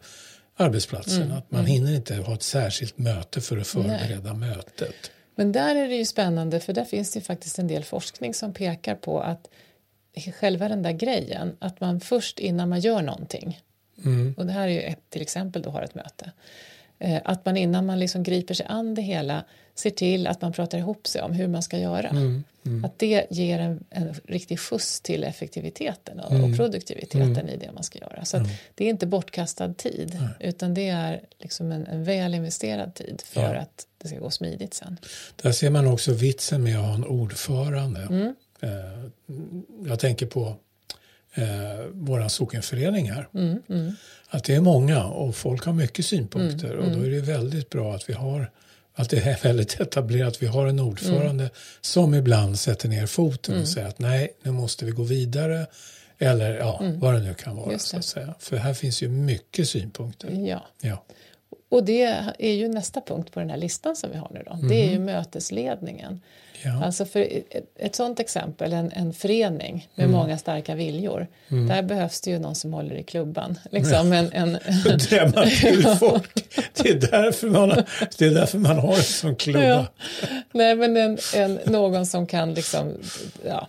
arbetsplatsen. 0.56 1.21
Mm, 1.21 1.38
att 1.38 1.51
man 1.51 1.65
hinner 1.65 1.95
inte 1.95 2.15
ha 2.15 2.34
ett 2.34 2.43
särskilt 2.43 2.97
möte 2.97 3.41
för 3.41 3.58
att 3.58 3.67
förbereda 3.67 4.34
mötet. 4.34 5.12
Men 5.36 5.51
där 5.51 5.75
är 5.75 5.88
det 5.88 5.95
ju 5.95 6.06
spännande 6.06 6.60
för 6.60 6.73
där 6.73 6.86
finns 6.86 7.12
det 7.12 7.21
faktiskt 7.21 7.60
en 7.60 7.67
del 7.67 7.84
forskning 7.84 8.34
som 8.34 8.53
pekar 8.53 8.95
på 8.95 9.19
att 9.19 9.49
själva 10.39 10.67
den 10.67 10.84
där 10.84 10.91
grejen, 10.91 11.56
att 11.60 11.79
man 11.79 11.99
först 11.99 12.39
innan 12.39 12.69
man 12.69 12.79
gör 12.79 13.01
någonting, 13.01 13.60
Mm. 14.06 14.34
och 14.38 14.45
det 14.45 14.51
här 14.51 14.67
är 14.67 14.71
ju 14.71 14.82
ett, 14.82 15.10
till 15.10 15.21
exempel 15.21 15.62
då 15.62 15.69
har 15.69 15.82
ett 15.82 15.95
möte, 15.95 16.32
att 17.23 17.45
man 17.45 17.57
innan 17.57 17.85
man 17.85 17.99
liksom 17.99 18.23
griper 18.23 18.53
sig 18.53 18.65
an 18.69 18.95
det 18.95 19.01
hela 19.01 19.43
ser 19.75 19.89
till 19.89 20.27
att 20.27 20.41
man 20.41 20.53
pratar 20.53 20.77
ihop 20.77 21.08
sig 21.08 21.21
om 21.21 21.31
hur 21.31 21.47
man 21.47 21.63
ska 21.63 21.77
göra. 21.79 22.10
Mm. 22.10 22.43
Att 22.85 22.99
det 22.99 23.25
ger 23.29 23.60
en, 23.60 23.83
en 23.89 24.13
riktig 24.25 24.60
skjuts 24.60 25.01
till 25.01 25.23
effektiviteten 25.23 26.19
och, 26.19 26.31
Mm. 26.31 26.51
och 26.51 26.58
produktiviteten 26.58 27.49
i 27.49 27.58
det 27.58 27.71
man 27.71 27.83
ska 27.83 27.99
göra. 27.99 28.25
Så 28.25 28.37
att 28.37 28.43
det 28.75 28.85
är 28.85 28.89
inte 28.89 29.06
bortkastad 29.08 29.73
tid 29.73 30.17
utan 30.39 30.73
det 30.73 30.87
är 30.87 31.21
liksom 31.39 31.71
en, 31.71 31.87
en 31.87 32.04
väl 32.04 32.33
investerad 32.33 32.95
tid 32.95 33.21
för 33.25 33.41
Ja. 33.54 33.56
att 33.60 33.87
det 33.97 34.08
ska 34.08 34.19
gå 34.19 34.29
smidigt 34.29 34.73
sen. 34.73 34.97
Där 35.41 35.51
ser 35.51 35.69
man 35.69 35.87
också 35.87 36.13
vitsen 36.13 36.63
med 36.63 36.79
att 36.79 36.85
ha 36.85 36.93
en 36.93 37.06
ordförande. 37.06 38.01
Mm. 38.01 38.35
Eh, 38.62 39.10
jag 39.87 39.99
tänker 39.99 40.25
på 40.25 40.56
eh, 41.34 41.86
våra 41.92 42.29
sockenföreningar. 42.29 43.27
Mm, 43.34 43.92
Att 44.29 44.44
det 44.44 44.56
är 44.56 44.62
många 44.62 45.06
och 45.06 45.36
folk 45.36 45.65
har 45.65 45.73
mycket 45.73 46.06
synpunkter 46.06 46.75
och 46.75 46.92
då 46.92 47.06
är 47.06 47.10
det 47.10 47.21
väldigt 47.21 47.69
bra 47.69 47.96
att 47.96 48.10
vi 48.10 48.13
har 48.13 48.52
att 48.96 49.10
det 49.10 49.17
är 49.27 49.38
väldigt 49.44 49.79
etablerat. 49.79 50.42
Vi 50.42 50.46
har 50.48 50.67
en 50.67 50.79
ordförande 50.79 51.50
som 51.81 52.13
ibland 52.13 52.60
sätter 52.60 52.90
ner 52.90 53.08
foten 53.08 53.62
och 53.62 53.67
säger 53.67 53.88
att 53.88 54.00
nej, 54.00 54.34
nu 54.44 54.52
måste 54.52 54.86
vi 54.86 54.92
gå 54.92 55.04
vidare. 55.04 55.65
Eller 56.19 56.54
ja, 56.56 56.81
vad 56.96 57.13
det 57.13 57.19
nu 57.19 57.34
kan 57.34 57.56
vara. 57.56 57.79
Så 57.79 57.98
att 57.98 58.06
säga. 58.06 58.36
För 58.40 58.58
här 58.58 58.73
finns 58.73 59.02
ju 59.04 59.10
mycket 59.10 59.69
synpunkter. 59.69 60.29
Ja. 60.31 60.65
Ja. 60.81 61.04
Och 61.69 61.84
det 61.84 62.04
är 62.40 62.52
ju 62.52 62.67
nästa 62.67 63.02
punkt 63.02 63.31
på 63.34 63.40
den 63.40 63.50
här 63.50 63.58
listan 63.58 63.96
som 63.96 64.12
vi 64.12 64.17
har 64.17 64.31
nu 64.34 64.44
då. 64.46 64.67
Det 64.67 64.86
är 64.88 64.92
ju 64.92 65.00
mötesledningen. 65.00 66.21
Ja. 66.63 66.85
Alltså 66.85 67.05
för 67.05 67.19
ett, 67.21 67.65
ett 67.75 67.95
sånt 67.95 68.19
exempel, 68.19 68.73
en, 68.73 68.91
en 68.91 69.13
förening 69.13 69.87
med 69.95 70.09
många 70.09 70.37
starka 70.37 70.75
viljor. 70.75 71.27
Där 71.47 71.81
behövs 71.81 72.21
det 72.21 72.31
ju 72.31 72.39
någon 72.39 72.55
som 72.55 72.73
håller 72.73 72.95
i 72.95 73.03
klubban. 73.03 73.59
Liksom 73.71 74.13
en, 74.13 74.31
en, 74.31 74.57
Drämma 75.09 75.45
till 75.45 75.83
folk. 75.99 76.45
Det 76.73 76.89
är, 76.89 77.11
därför 77.11 77.47
man 77.47 77.69
det 78.17 78.25
är 78.25 78.33
därför 78.33 78.57
man 78.57 78.79
har 78.79 78.95
en 78.95 79.03
sån 79.03 79.35
klubba. 79.35 79.63
Ja. 79.63 79.85
Nej, 80.51 80.75
men 80.75 80.97
en, 80.97 81.17
en, 81.35 81.59
någon 81.65 82.05
som 82.05 82.27
kan 82.27 82.53
liksom, 82.53 82.93
ja, 83.47 83.67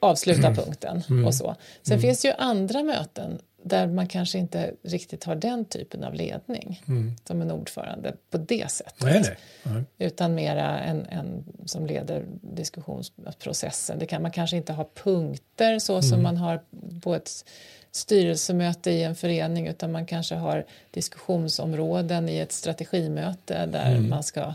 avsluta 0.00 0.54
punkten 0.54 1.24
och 1.26 1.34
så. 1.34 1.56
Sen 1.82 2.00
finns 2.00 2.22
det 2.22 2.28
ju 2.28 2.34
andra 2.38 2.82
möten 2.82 3.38
där 3.62 3.86
man 3.86 4.06
kanske 4.06 4.38
inte 4.38 4.74
riktigt 4.82 5.24
har 5.24 5.34
den 5.34 5.64
typen 5.64 6.04
av 6.04 6.14
ledning 6.14 6.82
som 7.24 7.42
en 7.42 7.50
ordförande 7.50 8.14
på 8.30 8.38
det 8.38 8.70
sättet. 8.70 9.02
Nej, 9.02 9.20
nej. 9.22 9.36
nej. 9.62 9.84
Utan 9.98 10.34
mera 10.34 10.80
en, 10.80 11.06
en 11.06 11.44
som 11.64 11.86
leder 11.86 12.24
diskussionsprocessen. 12.40 13.98
Det 13.98 14.06
kan 14.06 14.22
man 14.22 14.30
kanske 14.30 14.56
inte 14.56 14.72
ha 14.72 14.88
punkter 14.94 15.78
så 15.78 16.02
som 16.02 16.22
man 16.22 16.36
har 16.36 16.60
på 17.02 17.14
ett 17.14 17.44
styrelsemöte 17.90 18.90
i 18.90 19.02
en 19.02 19.14
förening 19.14 19.66
utan 19.66 19.92
man 19.92 20.06
kanske 20.06 20.34
har 20.34 20.66
diskussionsområden 20.90 22.28
i 22.28 22.38
ett 22.38 22.52
strategimöte 22.52 23.66
där 23.66 24.00
man 24.00 24.22
ska 24.22 24.54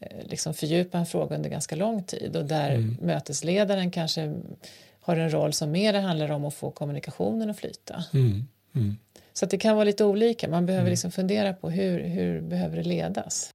eh, 0.00 0.24
liksom 0.24 0.54
fördjupa 0.54 0.98
en 0.98 1.06
fråga 1.06 1.36
under 1.36 1.50
ganska 1.50 1.76
lång 1.76 2.02
tid 2.02 2.36
och 2.36 2.44
där 2.44 2.96
mötesledaren 3.00 3.90
kanske 3.90 4.34
har 5.00 5.16
en 5.16 5.32
roll 5.32 5.52
som 5.52 5.70
mer 5.70 5.94
handlar 5.94 6.30
om 6.30 6.44
att 6.44 6.54
få 6.54 6.70
kommunikationen 6.70 7.50
att 7.50 7.58
flyta. 7.58 8.04
Mm. 8.14 8.46
Mm. 8.74 8.96
Så 9.32 9.44
att 9.44 9.50
det 9.50 9.58
kan 9.58 9.74
vara 9.74 9.84
lite 9.84 10.04
olika. 10.04 10.48
Man 10.48 10.66
behöver 10.66 10.90
liksom 10.90 11.10
fundera 11.10 11.52
på 11.52 11.70
hur, 11.70 12.00
hur 12.00 12.40
behöver 12.40 12.76
det 12.76 12.82
ledas. 12.82 13.50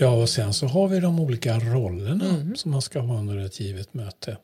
Ja, 0.00 0.10
och 0.10 0.28
sen 0.28 0.52
så 0.52 0.66
har 0.66 0.88
vi 0.88 1.00
de 1.00 1.20
olika 1.20 1.58
rollerna 1.58 2.54
som 2.56 2.70
man 2.70 2.82
ska 2.82 3.00
ha 3.00 3.18
under 3.18 3.38
ett 3.38 3.60
givet 3.60 3.94
möte. 3.94 4.36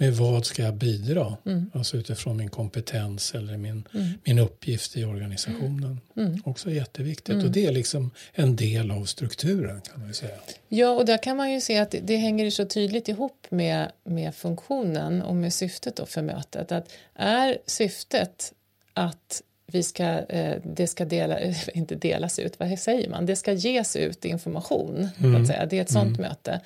Med 0.00 0.14
vad 0.16 0.46
ska 0.46 0.62
jag 0.62 0.74
bidra? 0.74 1.36
Alltså 1.72 1.96
utifrån 1.96 2.36
min 2.36 2.50
kompetens 2.50 3.34
eller 3.34 3.56
min, 3.56 3.84
min 4.24 4.38
uppgift 4.38 4.96
i 4.96 5.04
organisationen. 5.04 6.00
Också 6.44 6.70
jätteviktigt. 6.70 7.44
Och 7.44 7.50
det 7.50 7.66
är 7.66 7.72
liksom 7.72 8.10
en 8.32 8.56
del 8.56 8.90
av 8.90 9.04
strukturen 9.04 9.80
kan 9.80 10.00
man 10.00 10.14
säga. 10.14 10.36
Ja, 10.68 10.90
och 10.90 11.06
där 11.06 11.22
kan 11.22 11.36
man 11.36 11.52
ju 11.52 11.60
se 11.60 11.78
att 11.78 11.90
det, 11.90 12.00
det 12.00 12.16
hänger 12.16 12.50
så 12.50 12.64
tydligt 12.64 13.08
ihop 13.08 13.46
med, 13.50 13.92
med 14.04 14.34
funktionen 14.34 15.22
och 15.22 15.36
med 15.36 15.52
syftet 15.52 15.96
då 15.96 16.06
för 16.06 16.22
mötet. 16.22 16.72
Att 16.72 16.92
är 17.14 17.58
syftet 17.66 18.52
att 18.94 19.42
vi 19.66 19.82
ska, 19.82 20.04
eh, 20.04 20.56
det 20.64 20.86
ska 20.86 21.04
dela, 21.04 21.38
inte 21.74 21.94
delas 21.94 22.38
ut, 22.38 22.60
vad 22.60 22.78
säger 22.78 23.10
man? 23.10 23.26
Det 23.26 23.36
ska 23.36 23.52
ges 23.52 23.96
ut 23.96 24.24
information, 24.24 25.08
så 25.20 25.36
att 25.36 25.46
säga. 25.46 25.66
det 25.66 25.78
är 25.78 25.82
ett 25.82 25.92
sånt 25.92 26.18
möte. 26.18 26.60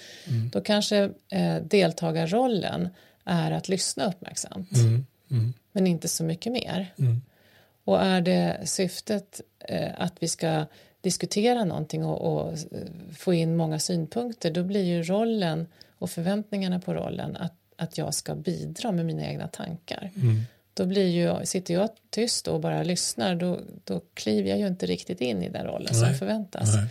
Då 0.53 0.61
kanske 0.61 1.11
eh, 1.32 1.57
deltagarrollen 1.57 2.88
är 3.24 3.51
att 3.51 3.68
lyssna 3.68 4.09
uppmärksamt, 4.09 4.70
men 5.72 5.86
inte 5.86 6.09
så 6.09 6.24
mycket 6.24 6.53
mer. 6.53 6.94
Och 7.84 8.03
är 8.03 8.20
det 8.20 8.61
syftet 8.64 9.40
eh, 9.59 9.90
att 9.99 10.14
vi 10.20 10.28
ska 10.28 10.64
diskutera 11.01 11.64
någonting 11.64 12.05
och, 12.05 12.36
och 12.36 12.59
få 13.16 13.34
in 13.34 13.57
många 13.57 13.78
synpunkter, 13.78 14.51
då 14.51 14.64
blir 14.64 14.84
ju 14.84 15.03
rollen 15.03 15.66
och 15.99 16.11
förväntningarna 16.11 16.80
på 16.80 16.94
rollen 16.94 17.36
att, 17.36 17.55
att 17.76 17.99
jag 17.99 18.14
ska 18.14 18.34
bidra 18.34 18.92
med 18.92 19.07
mina 19.07 19.26
egna 19.26 19.49
tankar. 19.49 20.11
Då 20.76 20.86
blir 20.86 21.08
ju, 21.08 21.46
sitter 21.46 21.74
jag 21.74 21.88
tyst 22.10 22.48
och 22.48 22.60
bara 22.60 22.82
lyssnar, 22.82 23.34
då, 23.34 23.60
då 23.84 24.00
kliver 24.14 24.50
jag 24.50 24.58
ju 24.58 24.66
inte 24.66 24.86
riktigt 24.86 25.20
in 25.20 25.42
i 25.42 25.48
den 25.48 25.66
rollen 25.66 25.94
som 25.94 26.08
Nej. 26.08 26.18
förväntas. 26.18 26.74
Nej. 26.74 26.86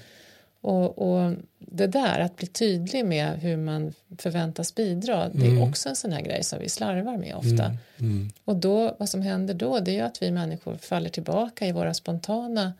Och, 0.61 0.97
och 0.97 1.33
det 1.59 1.88
där, 1.88 2.19
att 2.19 2.36
bli 2.36 2.47
tydlig 2.47 3.05
med 3.05 3.39
hur 3.39 3.57
man 3.57 3.93
förväntas 4.17 4.75
bidra, 4.75 5.29
det 5.29 5.47
är 5.47 5.63
också 5.63 5.89
en 5.89 5.95
sån 5.95 6.11
här 6.11 6.21
grej 6.21 6.43
som 6.43 6.59
vi 6.59 6.69
slarvar 6.69 7.17
med 7.17 7.36
ofta. 7.36 7.77
Mm. 7.99 8.29
Och 8.45 8.55
då, 8.55 8.95
vad 8.99 9.09
som 9.09 9.21
händer 9.21 9.53
då, 9.53 9.79
det 9.79 9.91
är 9.91 9.95
ju 9.95 10.01
att 10.01 10.21
vi 10.21 10.31
människor 10.31 10.77
faller 10.77 11.09
tillbaka 11.09 11.67
i 11.67 11.71
våra 11.71 11.93
spontana 11.93 12.73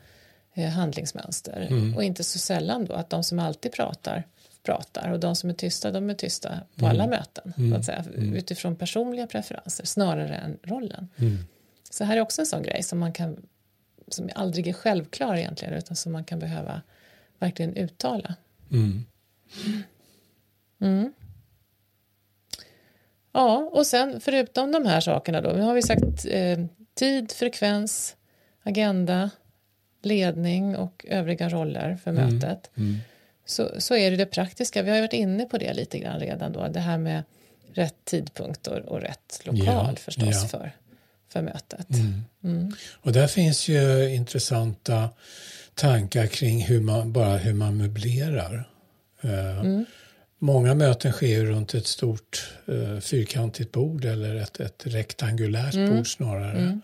eh, 0.54 0.70
handlingsmönster. 0.70 1.94
Och 1.96 2.04
inte 2.04 2.24
så 2.24 2.40
sällan 2.40 2.86
då 2.86 2.94
att 2.94 3.10
de 3.10 3.24
som 3.24 3.40
alltid 3.40 3.72
pratar, 3.72 4.24
pratar 4.66 5.12
och 5.12 5.20
de 5.20 5.36
som 5.36 5.50
är 5.50 5.54
tysta, 5.54 5.92
de 5.92 6.10
är 6.10 6.14
tysta 6.14 6.60
på 6.76 6.88
alla 6.88 7.08
möten. 7.08 7.54
Så 7.72 7.76
att 7.76 7.86
säga, 7.86 8.06
Utifrån 8.16 8.76
personliga 8.76 9.28
preferenser 9.28 9.86
snarare 9.86 10.36
än 10.36 10.58
rollen. 10.64 11.08
Så 11.90 12.04
här 12.04 12.18
är 12.18 12.22
också 12.22 12.42
en 12.42 12.46
sån 12.46 12.64
grej 12.64 12.84
som 12.84 13.00
man 13.00 13.14
kan 13.14 13.38
som 14.08 14.30
aldrig 14.36 14.68
är 14.68 14.74
självklar 14.74 15.36
egentligen 15.36 15.74
utan 15.74 15.96
som 15.96 16.12
man 16.12 16.24
kan 16.24 16.40
behöva 16.40 16.82
verkligen 17.40 17.76
uttala. 17.76 18.36
Mm. 20.80 21.14
Ja, 23.32 23.70
och 23.74 23.88
sen 23.88 24.22
förutom 24.22 24.72
de 24.72 24.86
här 24.86 25.02
sakerna 25.02 25.42
då, 25.42 25.50
nu 25.50 25.62
har 25.62 25.74
vi 25.74 25.82
sagt 25.82 26.26
eh, 26.26 26.66
tid, 26.94 27.32
frekvens, 27.32 28.16
agenda, 28.64 29.30
ledning 30.02 30.76
och 30.76 31.06
övriga 31.10 31.50
roller 31.50 31.98
för 32.04 32.12
mötet. 32.12 32.72
Så, 33.46 33.72
så 33.82 33.96
är 33.96 34.12
det 34.12 34.18
det 34.18 34.26
praktiska, 34.26 34.82
vi 34.82 34.92
har 34.92 35.00
varit 35.00 35.14
inne 35.14 35.46
på 35.46 35.58
det 35.58 35.74
lite 35.74 36.00
grann 36.00 36.20
redan 36.20 36.52
då, 36.52 36.68
det 36.68 36.80
här 36.80 36.98
med 36.98 37.24
rätt 37.74 37.96
tidpunkt 38.04 38.68
och, 38.68 38.78
och 38.78 39.02
rätt 39.02 39.42
lokal 39.44 39.66
Ja, 39.66 39.96
förstås 39.98 40.42
ja. 40.42 40.48
för, 40.48 40.72
för 41.30 41.42
mötet. 41.42 41.88
Och 42.94 43.12
där 43.12 43.28
finns 43.28 43.68
ju 43.68 44.10
intressanta 44.14 45.10
tankar 45.74 46.28
kring 46.28 46.64
hur 46.64 46.82
man, 46.82 47.12
bara 47.12 47.38
hur 47.38 47.54
man 47.54 47.78
möblerar. 47.78 48.70
Eh, 49.22 49.82
Många 50.40 50.74
möten 50.76 51.12
sker 51.12 51.46
runt 51.46 51.74
ett 51.74 51.88
stort 51.88 52.54
eh, 52.68 53.00
fyrkantigt 53.00 53.72
bord 53.72 54.06
eller 54.06 54.36
ett, 54.36 54.60
ett 54.60 54.84
rektangulärt 54.86 55.90
bord 55.90 56.14
snarare. 56.16 56.80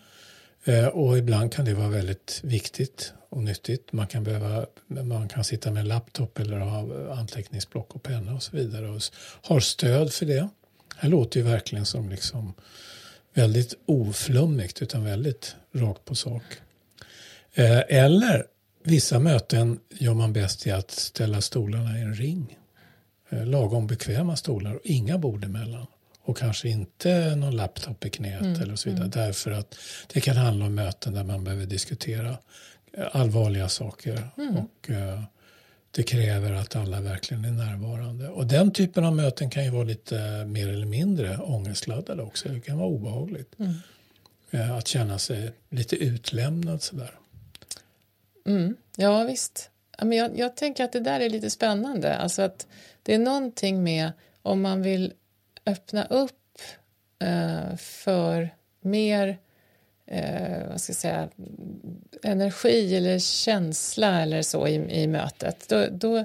Eh, 0.64 0.86
och 0.86 1.18
ibland 1.18 1.52
kan 1.52 1.64
det 1.64 1.74
vara 1.74 1.88
väldigt 1.88 2.40
viktigt 2.42 3.12
och 3.32 3.42
nyttigt. 3.42 3.92
Man 3.92 4.06
kan, 4.06 4.24
behöva, 4.24 4.66
man 4.86 5.28
kan 5.28 5.44
sitta 5.44 5.70
med 5.70 5.80
en 5.80 5.88
laptop 5.88 6.38
eller 6.38 6.58
ha 6.58 7.12
anteckningsblock 7.14 7.94
och 7.94 8.02
penna 8.02 8.34
och 8.34 8.42
så 8.42 8.56
vidare 8.56 8.88
och 8.88 9.02
har 9.42 9.60
stöd 9.60 10.12
för 10.12 10.26
det. 10.26 10.48
Det 11.00 11.08
låter 11.08 11.40
ju 11.40 11.46
verkligen 11.46 11.86
som 11.86 12.08
liksom 12.08 12.54
väldigt 13.34 13.74
oflummigt 13.86 14.82
utan 14.82 15.04
väldigt 15.04 15.56
rakt 15.74 16.04
på 16.04 16.14
sak. 16.14 16.42
Eh, 17.54 17.82
eller 17.88 18.46
vissa 18.84 19.18
möten 19.18 19.80
gör 19.90 20.14
man 20.14 20.32
bäst 20.32 20.66
i 20.66 20.70
att 20.70 20.90
ställa 20.90 21.40
stolarna 21.40 21.98
i 21.98 22.02
en 22.02 22.14
ring. 22.14 22.58
Eh, 23.30 23.46
lagom 23.46 23.86
bekväma 23.86 24.36
stolar 24.36 24.74
och 24.74 24.80
inga 24.84 25.18
bord 25.18 25.44
emellan. 25.44 25.86
Och 26.24 26.36
kanske 26.36 26.68
inte 26.68 27.36
någon 27.36 27.56
laptop 27.56 28.04
i 28.04 28.10
knät 28.10 28.60
eller 28.60 28.76
så 28.76 28.90
vidare. 28.90 29.08
Därför 29.08 29.50
att 29.50 29.74
det 30.12 30.20
kan 30.20 30.36
handla 30.36 30.66
om 30.66 30.74
möten 30.74 31.14
där 31.14 31.24
man 31.24 31.44
behöver 31.44 31.66
diskutera 31.66 32.38
allvarliga 33.12 33.68
saker. 33.68 34.28
Och 34.36 34.90
eh, 34.90 35.22
det 35.90 36.02
kräver 36.02 36.52
att 36.52 36.76
alla 36.76 37.00
verkligen 37.00 37.44
är 37.44 37.50
närvarande. 37.50 38.28
Och 38.28 38.46
den 38.46 38.70
typen 38.70 39.04
av 39.04 39.16
möten 39.16 39.50
kan 39.50 39.64
ju 39.64 39.70
vara 39.70 39.84
lite 39.84 40.44
mer 40.46 40.68
eller 40.68 40.86
mindre 40.86 41.36
ångestladdade 41.38 42.22
också. 42.22 42.48
Det 42.48 42.60
kan 42.60 42.78
vara 42.78 42.88
obehagligt. 42.88 43.54
Eh, 44.50 44.76
Att 44.76 44.88
känna 44.88 45.18
sig 45.18 45.52
lite 45.70 45.96
utlämnad 45.96 46.82
sådär. 46.82 47.14
Ja, 48.96 49.24
visst. 49.24 49.70
Ja, 49.98 50.04
Men 50.04 50.18
jag, 50.18 50.38
jag 50.38 50.56
tänker 50.56 50.84
att 50.84 50.92
det 50.92 51.00
där 51.00 51.20
är 51.20 51.30
lite 51.30 51.50
spännande. 51.50 52.16
Alltså 52.16 52.42
att 52.42 52.66
det 53.02 53.14
är 53.14 53.18
någonting 53.18 53.82
med 53.82 54.12
om 54.42 54.62
man 54.62 54.82
vill 54.82 55.12
öppna 55.66 56.04
upp 56.04 56.32
eh, 57.18 57.76
för 57.76 58.50
mer 58.80 59.38
eh, 60.12 60.68
vad 60.70 60.80
ska 60.80 60.90
jag 60.90 60.96
säga, 60.96 61.28
energi 62.22 62.96
eller 62.96 63.18
känsla 63.18 64.22
eller 64.22 64.42
så 64.42 64.68
i, 64.68 65.02
i 65.02 65.06
mötet. 65.06 65.68
Då, 65.68 65.86
då, 65.90 66.24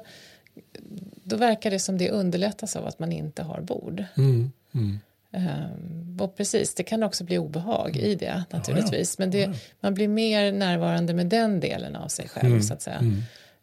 då 1.24 1.36
verkar 1.36 1.72
det 1.72 1.80
som 1.80 1.98
det 1.98 2.10
underlättas 2.10 2.76
av 2.76 2.88
att 2.88 3.00
man 3.00 3.12
inte 3.12 3.44
har 3.44 3.62
bord. 3.62 4.04
Mm. 4.18 4.52
Mm. 4.74 5.00
Um, 5.32 6.18
och 6.22 6.38
precis, 6.38 6.74
det 6.74 6.84
kan 6.84 7.04
också 7.04 7.24
bli 7.24 7.38
obehag 7.38 7.96
i 7.96 8.16
det 8.16 8.44
naturligtvis. 8.50 9.18
Men 9.18 9.32
det, 9.32 9.50
man 9.80 9.94
blir 9.94 10.08
mer 10.08 10.52
närvarande 10.52 11.14
med 11.14 11.28
den 11.28 11.60
delen 11.60 11.96
av 11.96 12.08
sig 12.08 12.28
själv 12.28 12.62
så 12.62 12.74
att 12.74 12.82
säga. 12.82 13.02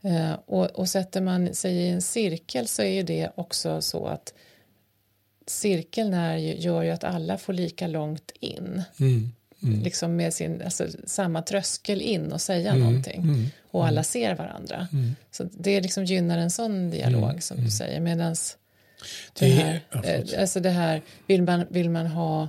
Eh, 0.03 0.33
och, 0.47 0.67
och 0.67 0.89
sätter 0.89 1.21
man 1.21 1.55
sig 1.55 1.75
i 1.75 1.89
en 1.89 2.03
cirkel 2.03 2.69
så 2.69 2.83
är 2.83 2.91
ju 2.91 3.03
det 3.03 3.31
också 3.35 3.83
så 3.83 4.07
att 4.07 4.35
cirkeln 5.47 6.15
är 6.15 6.37
ju, 6.37 6.55
gör 6.57 6.83
ju 6.83 6.91
att 6.91 7.05
alla 7.05 7.39
får 7.39 7.53
lika 7.53 7.87
långt 7.87 8.33
in. 8.41 8.83
Mm. 9.01 9.33
Liksom 9.85 10.17
med 10.17 10.35
sin, 10.35 10.63
alltså, 10.65 10.87
samma 11.07 11.43
tröskel 11.43 12.01
in 12.03 12.33
och 12.33 12.41
säga 12.41 12.75
någonting. 12.75 13.51
Och 13.71 13.87
alla 13.87 14.03
ser 14.05 14.35
varandra. 14.35 14.89
Så 15.31 15.49
det 15.59 15.81
liksom 15.81 16.05
gynnar 16.05 16.39
en 16.39 16.51
sån 16.51 16.91
dialog 16.91 17.43
som 17.43 17.65
du 17.65 17.71
säger. 17.71 18.01
Medans 18.01 18.57
det 19.39 19.47
Det- 19.47 19.53
här, 19.53 19.81
eh, 20.05 20.41
alltså 20.41 20.61
det 20.61 20.71
här 20.71 21.03
vill, 21.27 21.43
man, 21.43 21.65
vill 21.71 21.91
man 21.91 22.07
ha 22.07 22.49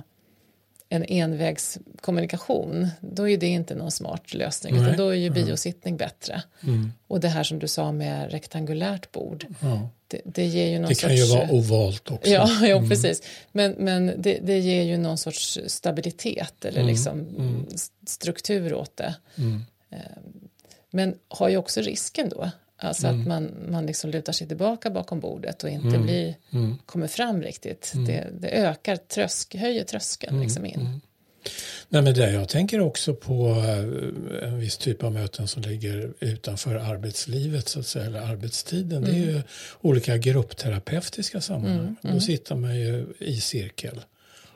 en 0.88 1.04
envägskommunikation 1.04 2.88
då 3.00 3.28
är 3.28 3.36
det 3.36 3.46
inte 3.46 3.74
någon 3.74 3.90
smart 3.90 4.34
lösning 4.34 4.74
Nej, 4.74 4.82
utan 4.82 4.96
då 4.96 5.08
är 5.08 5.14
ju 5.14 5.30
biosittning 5.30 5.96
bättre. 5.96 6.42
Mm. 6.62 6.92
Och 7.06 7.20
det 7.20 7.28
här 7.28 7.42
som 7.44 7.58
du 7.58 7.68
sa 7.68 7.92
med 7.92 8.30
rektangulärt 8.30 9.12
bord 9.12 9.46
Ja. 9.60 9.88
det, 10.08 10.20
det 10.24 10.46
ger 10.46 10.66
ju 10.68 10.78
någon 10.78 10.88
Det 10.88 10.94
sorts... 10.94 11.06
kan 11.06 11.16
ju 11.16 11.24
vara 11.26 11.50
ovalt 11.50 12.10
också. 12.10 12.30
Ja, 12.30 12.48
ja 12.66 12.84
precis. 12.88 13.22
Men, 13.52 13.72
men 13.72 14.12
det, 14.18 14.38
det 14.42 14.58
ger 14.58 14.82
ju 14.82 14.96
någon 14.96 15.18
sorts 15.18 15.58
stabilitet 15.66 16.64
eller 16.64 16.82
liksom 16.82 17.26
st- 17.74 17.94
struktur 18.06 18.74
åt 18.74 18.96
det. 18.96 19.14
Mm. 19.36 19.62
Eh, 19.90 19.98
Men 20.90 21.14
har 21.28 21.48
ju 21.48 21.56
också 21.56 21.80
risken 21.80 22.28
då 22.28 22.50
Alltså 22.78 23.06
att 23.06 23.26
man, 23.26 23.50
man 23.70 23.86
liksom 23.86 24.10
lutar 24.10 24.32
sig 24.32 24.48
tillbaka 24.48 24.90
bakom 24.90 25.20
bordet 25.20 25.64
och 25.64 25.70
inte 25.70 25.98
blir, 25.98 26.34
kommer 26.86 27.06
fram 27.06 27.42
riktigt. 27.42 27.92
Det, 28.06 28.26
det 28.40 28.48
ökar 28.48 28.96
trösk, 28.96 29.54
höjer 29.54 29.84
tröskeln 29.84 30.40
liksom 30.40 30.66
in. 30.66 31.00
Nej, 31.88 32.02
men 32.02 32.14
det, 32.14 32.30
jag 32.30 32.48
tänker 32.48 32.80
också 32.80 33.14
på 33.14 33.48
eh, 33.48 34.48
en 34.48 34.58
viss 34.58 34.78
typ 34.78 35.02
av 35.02 35.12
möten 35.12 35.48
som 35.48 35.62
ligger 35.62 36.12
utanför 36.20 36.74
arbetslivet, 36.74 37.68
så 37.68 37.80
att 37.80 37.86
säga, 37.86 38.06
eller 38.06 38.20
arbetstiden. 38.20 39.04
Det 39.04 39.10
är 39.10 39.14
ju 39.14 39.42
olika 39.80 40.16
gruppterapeutiska 40.16 41.40
sammanhang. 41.40 41.96
Då 42.02 42.20
sitter 42.20 42.54
man 42.54 42.76
ju 42.76 43.06
i 43.18 43.40
cirkel 43.40 44.00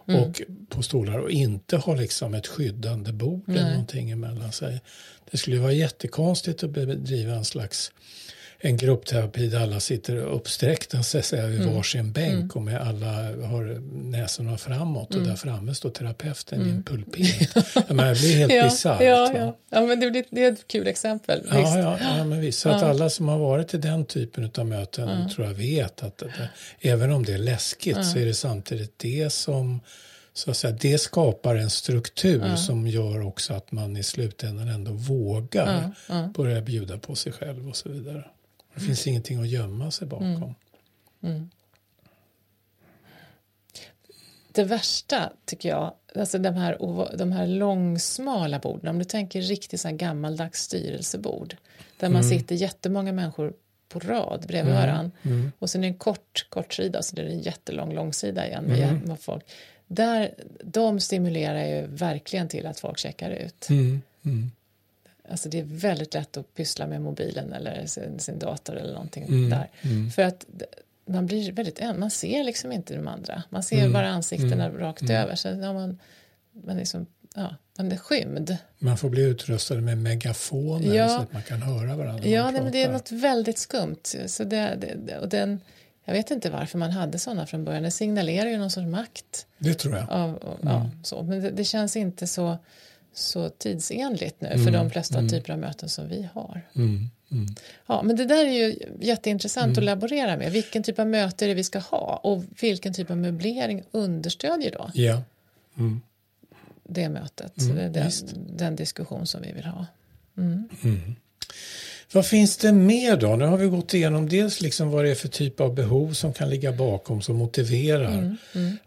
och 0.06 0.42
på 0.68 0.82
stolar 0.82 1.18
och 1.18 1.30
inte 1.30 1.76
har 1.76 1.96
liksom 1.96 2.34
ett 2.34 2.46
skyddande 2.46 3.12
bord 3.12 3.48
eller 3.48 3.70
någonting 3.70 4.10
emellan 4.10 4.52
sig. 4.52 4.80
Det 5.30 5.36
skulle 5.36 5.58
vara 5.58 5.72
jättekonstigt 5.72 6.62
att 6.62 6.70
bedriva 6.70 7.32
en 7.32 7.44
slags 7.44 7.92
en 8.62 8.76
gruppterapi 8.76 9.46
där 9.46 9.60
alla 9.60 9.80
sitter 9.80 10.16
uppsträckta 10.16 11.02
så 11.02 11.18
att 11.18 11.24
säga, 11.24 11.46
vid 11.46 11.60
mm. 11.60 11.74
varsin 11.74 12.12
bänk 12.12 12.34
mm. 12.34 12.50
och 12.54 12.62
med 12.62 12.80
alla 12.80 13.12
har 13.46 13.80
näsorna 14.10 14.58
framåt 14.58 15.14
och 15.14 15.22
där 15.22 15.36
framme 15.36 15.74
står 15.74 15.90
terapeuten 15.90 16.66
i 16.66 16.70
en 16.70 16.82
pulpet. 16.82 17.54
men 17.88 18.14
det 18.14 18.20
blir 18.20 18.36
helt 18.36 18.52
ja, 18.52 18.64
bisarrt. 18.64 19.02
Ja, 19.02 19.32
ja. 19.34 19.56
ja, 19.70 19.80
men 19.80 20.00
det, 20.00 20.10
blir, 20.10 20.24
det 20.30 20.44
är 20.44 20.52
ett 20.52 20.68
kul 20.68 20.86
exempel. 20.86 21.42
Ja, 21.50 21.60
visst. 21.60 21.74
ja, 21.76 21.98
ja, 22.00 22.24
men 22.24 22.40
visst. 22.40 22.58
Så 22.58 22.68
att 22.68 22.82
alla 22.82 23.10
som 23.10 23.28
har 23.28 23.38
varit 23.38 23.74
i 23.74 23.78
den 23.78 24.04
typen 24.04 24.50
av 24.58 24.66
möten 24.66 25.28
tror 25.28 25.46
jag 25.46 25.54
vet 25.54 26.02
att 26.02 26.18
det, 26.18 26.50
även 26.80 27.12
om 27.12 27.24
det 27.24 27.32
är 27.32 27.38
läskigt 27.38 28.04
så 28.04 28.18
är 28.18 28.26
det 28.26 28.34
samtidigt 28.34 28.98
det 28.98 29.32
som 29.32 29.80
så 30.32 30.50
att 30.50 30.56
säga, 30.56 30.76
det 30.80 30.98
skapar 30.98 31.56
en 31.56 31.70
struktur 31.70 32.46
ja. 32.46 32.56
som 32.56 32.86
gör 32.86 33.26
också 33.26 33.54
att 33.54 33.72
man 33.72 33.96
i 33.96 34.02
slutändan 34.02 34.68
ändå 34.68 34.92
vågar 34.92 35.92
ja, 36.08 36.14
ja. 36.14 36.30
börja 36.36 36.60
bjuda 36.60 36.98
på 36.98 37.14
sig 37.14 37.32
själv 37.32 37.68
och 37.68 37.76
så 37.76 37.88
vidare. 37.88 38.24
Det 38.74 38.80
finns 38.80 39.06
mm. 39.06 39.12
ingenting 39.12 39.40
att 39.40 39.48
gömma 39.48 39.90
sig 39.90 40.06
bakom. 40.08 40.26
Mm. 40.26 40.54
Mm. 41.22 41.50
Det 44.52 44.64
värsta 44.64 45.32
tycker 45.44 45.68
jag, 45.68 45.94
alltså 46.14 46.38
de 46.38 46.54
här, 46.54 46.76
de 47.16 47.32
här 47.32 47.46
långsmala 47.46 48.58
borden, 48.58 48.88
om 48.88 48.98
du 48.98 49.04
tänker 49.04 49.42
riktigt 49.42 49.80
så 49.80 49.88
här 49.88 49.96
gammaldags 49.96 50.62
styrelsebord 50.62 51.56
där 51.96 52.08
man 52.08 52.22
mm. 52.22 52.38
sitter 52.38 52.54
jättemånga 52.54 53.12
människor 53.12 53.52
på 53.88 53.98
rad 53.98 54.44
bredvid 54.48 54.72
mm. 54.72 54.86
varandra 54.86 55.10
mm. 55.22 55.52
och 55.58 55.70
sen 55.70 55.84
är 55.84 55.88
det 55.88 55.94
en 55.94 55.98
kort 55.98 56.46
kortsida 56.48 57.02
så 57.02 57.16
det 57.16 57.22
är 57.22 57.26
en 57.26 57.40
jättelång 57.40 57.94
långsida 57.94 58.46
igen 58.46 58.64
med, 58.64 58.88
mm. 58.88 59.16
folk. 59.16 59.44
Där, 59.86 60.34
de 60.64 61.00
stimulerar 61.00 61.64
ju 61.64 61.86
verkligen 61.86 62.48
till 62.48 62.66
att 62.66 62.80
folk 62.80 62.98
checkar 62.98 63.30
ut. 63.30 63.68
Mm. 63.70 64.50
Mm. 65.30 65.34
Alltså 65.34 65.48
det 65.48 65.58
är 65.58 65.64
väldigt 65.64 66.14
lätt 66.14 66.36
att 66.36 66.54
pyssla 66.54 66.86
med 66.86 67.00
mobilen 67.00 67.52
eller 67.52 67.86
sin, 67.86 68.18
sin 68.18 68.38
dator 68.38 68.76
eller 68.76 68.92
någonting 68.92 69.24
mm. 69.24 69.50
där. 69.50 69.68
Mm. 69.82 70.10
För 70.10 70.22
att 70.22 70.46
man 71.06 71.26
blir 71.26 71.52
väldigt 71.52 71.80
man 71.98 72.10
ser 72.10 72.44
liksom 72.44 72.72
inte 72.72 72.94
de 72.94 73.08
andra. 73.08 73.42
Man 73.48 73.62
ser 73.62 73.78
mm. 73.78 73.92
bara 73.92 74.08
ansiktena 74.08 74.64
mm. 74.64 74.78
rakt 74.78 75.02
mm. 75.02 75.16
över. 75.16 75.34
Så 75.34 75.48
ja, 75.48 75.72
man, 75.72 75.98
man, 76.52 76.76
liksom, 76.76 77.06
ja, 77.34 77.54
man 77.78 77.92
är 77.92 77.96
skymd. 77.96 78.56
Man 78.78 78.98
får 78.98 79.08
bli 79.08 79.22
utrustad 79.22 79.74
med 79.74 79.98
megafoner 79.98 80.94
ja. 80.94 81.08
så 81.08 81.20
att 81.20 81.32
man 81.32 81.42
kan 81.42 81.62
höra 81.62 81.96
varandra. 81.96 82.26
Ja, 82.28 82.50
nej, 82.50 82.62
men 82.62 82.72
det 82.72 82.82
är 82.82 82.92
något 82.92 83.12
väldigt 83.12 83.58
skumt. 83.58 84.02
Så 84.26 84.44
det, 84.44 84.78
det, 85.06 85.18
och 85.18 85.28
den, 85.28 85.60
jag 86.04 86.14
vet 86.14 86.30
inte 86.30 86.50
varför 86.50 86.78
man 86.78 86.90
hade 86.90 87.18
sådana 87.18 87.46
från 87.46 87.64
början. 87.64 87.82
Det 87.82 87.90
signalerar 87.90 88.50
ju 88.50 88.58
någon 88.58 88.70
sorts 88.70 88.86
makt. 88.86 89.46
Det 89.58 89.74
tror 89.74 89.96
jag. 89.96 90.10
Av, 90.10 90.34
och, 90.34 90.58
ja, 90.62 90.90
så. 91.02 91.22
Men 91.22 91.42
det, 91.42 91.50
det 91.50 91.64
känns 91.64 91.96
inte 91.96 92.26
så 92.26 92.58
så 93.14 93.48
tidsenligt 93.48 94.40
nu 94.40 94.48
mm, 94.48 94.64
för 94.64 94.72
de 94.72 94.90
flesta 94.90 95.18
mm. 95.18 95.30
typer 95.30 95.52
av 95.52 95.58
möten 95.58 95.88
som 95.88 96.08
vi 96.08 96.28
har. 96.34 96.62
Mm, 96.74 97.10
mm. 97.30 97.46
ja, 97.86 98.02
men 98.02 98.16
det 98.16 98.24
där 98.24 98.46
är 98.46 98.52
ju 98.52 98.76
jätteintressant 99.00 99.70
att 99.70 99.76
mm. 99.76 99.84
laborera 99.84 100.36
med. 100.36 100.52
Vilken 100.52 100.82
typ 100.82 100.98
av 100.98 101.06
möte 101.06 101.44
är 101.44 101.48
det 101.48 101.54
vi 101.54 101.64
ska 101.64 101.78
ha 101.78 102.20
och 102.22 102.44
vilken 102.60 102.94
typ 102.94 103.10
av 103.10 103.16
möblering 103.16 103.82
understödjer 103.90 104.72
då 104.72 104.90
ja. 104.94 105.22
Mm. 105.78 106.00
det 106.84 107.08
mötet, 107.08 107.52
den, 107.56 108.10
den, 108.56 108.76
diskussion 108.76 109.26
som 109.26 109.42
vi 109.42 109.52
vill 109.52 109.64
ha. 109.64 109.86
Vad 112.12 112.26
finns 112.26 112.56
det 112.56 112.72
mer 112.72 113.16
då? 113.16 113.36
Nu 113.36 113.44
har 113.44 113.56
vi 113.56 113.66
gått 113.66 113.94
igenom 113.94 114.28
dels 114.28 114.60
liksom 114.60 114.90
vad 114.90 115.04
det 115.04 115.10
är 115.10 115.14
för 115.14 115.28
typ 115.28 115.60
av 115.60 115.74
behov 115.74 116.12
som 116.12 116.32
kan 116.32 116.50
ligga 116.50 116.72
bakom 116.72 117.22
som 117.22 117.36
motiverar 117.36 118.36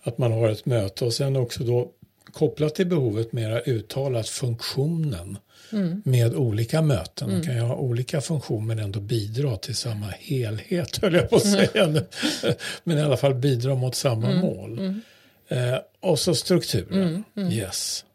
att 0.04 0.18
man 0.18 0.32
har 0.32 0.50
ett 0.50 0.66
möte 0.66 1.06
och 1.06 1.14
sen 1.14 1.36
också 1.36 1.64
då 1.64 1.92
kopplat 2.34 2.76
till 2.76 2.88
behovet 2.88 3.34
mera 3.34 3.62
uttalat 3.62 4.30
funktionen 4.30 5.38
mm. 5.72 6.02
med 6.06 6.36
olika 6.36 6.82
möten. 6.82 7.28
Mm. 7.28 7.38
Man 7.38 7.46
kan 7.46 7.56
ju 7.56 7.62
ha 7.62 7.76
olika 7.76 8.22
funktion 8.22 8.68
men 8.68 8.80
ändå 8.80 9.00
bidra 9.00 9.58
till 9.58 9.76
samma 9.76 10.08
helhet, 10.08 10.98
höll 10.98 11.14
jag 11.14 11.30
på 11.30 11.36
att 11.36 11.46
mm. 11.46 11.68
säga. 11.68 11.84
Mm. 11.84 12.04
men 12.84 12.98
i 12.98 13.02
alla 13.02 13.18
fall 13.18 13.36
bidra 13.36 13.76
mot 13.76 13.96
samma 13.96 14.28
mm. 14.28 14.42
mål. 14.42 14.80
Mm. 14.80 15.02
Eh, 15.48 15.80
och 16.00 16.20
så 16.20 16.36
strukturen, 16.36 17.24
yes. 17.52 18.06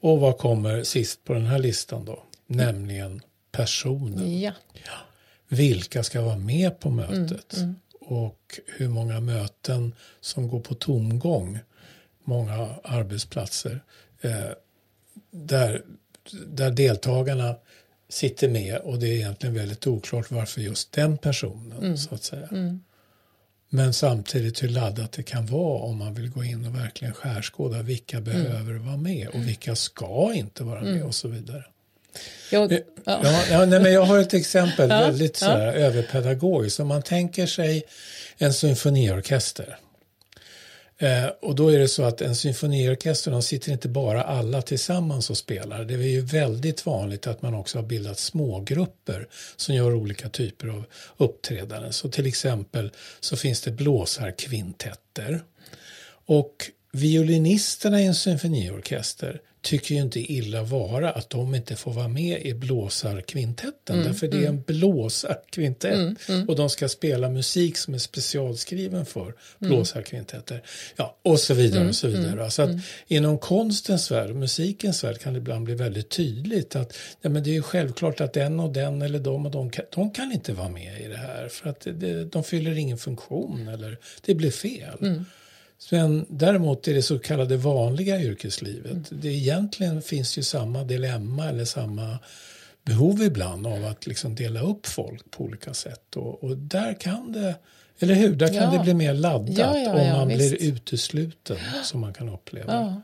Och 0.00 0.20
vad 0.20 0.38
kommer 0.38 0.82
sist 0.82 1.24
på 1.24 1.32
den 1.32 1.46
här 1.46 1.58
listan 1.58 2.04
då? 2.04 2.22
Nämligen 2.46 3.22
personen. 3.52 4.40
Ja. 4.40 4.52
ja. 4.72 4.92
Vilka 5.48 6.02
ska 6.02 6.22
vara 6.22 6.36
med 6.36 6.80
på 6.80 6.90
mötet? 6.90 7.56
Och 8.00 8.60
hur 8.66 8.88
många 8.88 9.20
möten 9.20 9.94
som 10.20 10.48
går 10.48 10.60
på 10.60 10.74
tomgång 10.74 11.58
många 12.28 12.68
arbetsplatser 12.84 13.80
eh, 14.20 14.50
där, 15.30 15.82
där 16.46 16.70
deltagarna 16.70 17.54
sitter 18.08 18.48
med 18.48 18.76
och 18.76 18.98
det 18.98 19.06
är 19.06 19.14
egentligen 19.14 19.54
väldigt 19.54 19.86
oklart 19.86 20.30
varför 20.30 20.60
just 20.60 20.92
den 20.92 21.18
personen 21.18 21.78
mm. 21.78 21.96
så 21.96 22.14
att 22.14 22.22
säga. 22.22 22.48
Mm. 22.50 22.80
Men 23.68 23.92
samtidigt 23.92 24.62
hur 24.62 24.68
laddat 24.68 25.12
det 25.12 25.22
kan 25.22 25.46
vara 25.46 25.82
om 25.82 25.98
man 25.98 26.14
vill 26.14 26.30
gå 26.30 26.44
in 26.44 26.66
och 26.66 26.74
verkligen 26.74 27.14
skärskåda 27.14 27.82
vilka 27.82 28.16
mm. 28.16 28.32
behöver 28.32 28.74
vara 28.74 28.96
med 28.96 29.28
och 29.28 29.48
vilka 29.48 29.76
ska 29.76 30.32
inte 30.34 30.64
vara 30.64 30.80
med 30.80 30.92
mm. 30.92 31.06
och 31.06 31.14
så 31.14 31.28
vidare. 31.28 31.64
Jag, 32.50 32.72
ja. 32.72 32.80
Ja, 33.04 33.44
ja, 33.50 33.64
nej, 33.64 33.80
men 33.80 33.92
jag 33.92 34.02
har 34.02 34.18
ett 34.18 34.34
exempel, 34.34 34.88
väldigt 34.88 35.36
så 35.36 35.44
här, 35.44 35.72
överpedagogiskt. 35.72 36.80
Om 36.80 36.88
man 36.88 37.02
tänker 37.02 37.46
sig 37.46 37.82
en 38.38 38.54
symfoniorkester 38.54 39.78
Eh, 41.00 41.26
och 41.26 41.54
då 41.54 41.68
är 41.68 41.78
det 41.78 41.88
så 41.88 42.02
att 42.02 42.20
en 42.20 42.36
symfoniorkester, 42.36 43.30
de 43.30 43.42
sitter 43.42 43.72
inte 43.72 43.88
bara 43.88 44.22
alla 44.22 44.62
tillsammans 44.62 45.30
och 45.30 45.36
spelar. 45.36 45.84
Det 45.84 45.94
är 45.94 45.98
ju 45.98 46.20
väldigt 46.20 46.86
vanligt 46.86 47.26
att 47.26 47.42
man 47.42 47.54
också 47.54 47.78
har 47.78 47.82
bildat 47.82 48.18
smågrupper 48.18 49.28
som 49.56 49.74
gör 49.74 49.94
olika 49.94 50.28
typer 50.28 50.68
av 50.68 50.84
uppträdanden. 51.16 51.92
Så 51.92 52.08
till 52.08 52.26
exempel 52.26 52.90
så 53.20 53.36
finns 53.36 53.60
det 53.60 53.70
blåsarkvintetter. 53.70 55.40
Och 56.26 56.70
violinisterna 56.92 58.00
i 58.00 58.06
en 58.06 58.14
symfoniorkester 58.14 59.40
tycker 59.62 59.94
ju 59.94 60.00
inte 60.00 60.32
illa 60.32 60.62
vara 60.62 61.10
att 61.10 61.30
de 61.30 61.54
inte 61.54 61.76
får 61.76 61.92
vara 61.92 62.08
med 62.08 62.42
i 62.42 62.54
blåsarkvintetten. 62.54 63.96
Mm, 63.96 64.06
därför 64.06 64.26
mm. 64.26 64.38
det 64.38 64.46
är 64.46 64.48
en 64.48 64.62
blåsarkvintett 64.62 65.94
mm, 65.94 66.16
mm, 66.28 66.48
och 66.48 66.56
de 66.56 66.70
ska 66.70 66.88
spela 66.88 67.30
musik 67.30 67.76
som 67.76 67.94
är 67.94 67.98
specialskriven 67.98 69.06
för 69.06 69.22
mm. 69.22 69.34
blåsarkvintetter. 69.58 70.62
Ja, 70.96 71.16
och 71.22 71.40
så 71.40 71.54
vidare 71.54 71.88
och 71.88 71.94
så 71.94 72.08
vidare. 72.08 72.50
Så 72.50 72.62
att 72.62 72.70
inom 73.06 73.38
konstens 73.38 74.10
värld, 74.10 74.34
musikens 74.34 75.04
värld 75.04 75.20
kan 75.20 75.32
det 75.32 75.38
ibland 75.38 75.64
bli 75.64 75.74
väldigt 75.74 76.08
tydligt 76.08 76.76
att 76.76 76.96
ja, 77.20 77.30
men 77.30 77.42
det 77.42 77.56
är 77.56 77.62
självklart 77.62 78.20
att 78.20 78.32
den 78.32 78.60
och 78.60 78.72
den 78.72 79.02
eller 79.02 79.18
de 79.18 79.46
och 79.46 79.52
de, 79.52 79.70
de 79.94 80.10
kan 80.10 80.32
inte 80.32 80.52
vara 80.52 80.68
med 80.68 81.00
i 81.00 81.08
det 81.08 81.16
här 81.16 81.48
för 81.48 81.70
att 81.70 81.80
det, 81.80 82.24
de 82.24 82.44
fyller 82.44 82.78
ingen 82.78 82.98
funktion 82.98 83.68
eller 83.68 83.98
det 84.26 84.34
blir 84.34 84.50
fel. 84.50 85.24
Men 85.90 86.26
däremot 86.28 86.88
i 86.88 86.92
det 86.92 87.02
så 87.02 87.18
kallade 87.18 87.56
vanliga 87.56 88.20
yrkeslivet, 88.20 88.92
mm. 88.92 89.04
det 89.10 89.28
egentligen 89.28 90.02
finns 90.02 90.38
ju 90.38 90.42
samma 90.42 90.84
dilemma 90.84 91.48
eller 91.48 91.64
samma 91.64 92.18
behov 92.84 93.22
ibland 93.22 93.66
av 93.66 93.84
att 93.84 94.06
liksom 94.06 94.34
dela 94.34 94.60
upp 94.60 94.86
folk 94.86 95.30
på 95.30 95.44
olika 95.44 95.74
sätt. 95.74 96.16
Och, 96.16 96.44
och 96.44 96.56
där 96.56 96.94
kan 96.94 97.32
det, 97.32 97.54
eller 97.98 98.14
hur, 98.14 98.34
där 98.34 98.54
ja. 98.54 98.60
kan 98.60 98.76
det 98.76 98.82
bli 98.82 98.94
mer 98.94 99.14
laddat 99.14 99.58
ja, 99.58 99.78
ja, 99.78 99.92
om 99.92 100.18
man 100.18 100.28
visst. 100.28 100.58
blir 100.58 100.72
utesluten 100.72 101.58
som 101.84 102.00
man 102.00 102.14
kan 102.14 102.28
uppleva. 102.28 103.02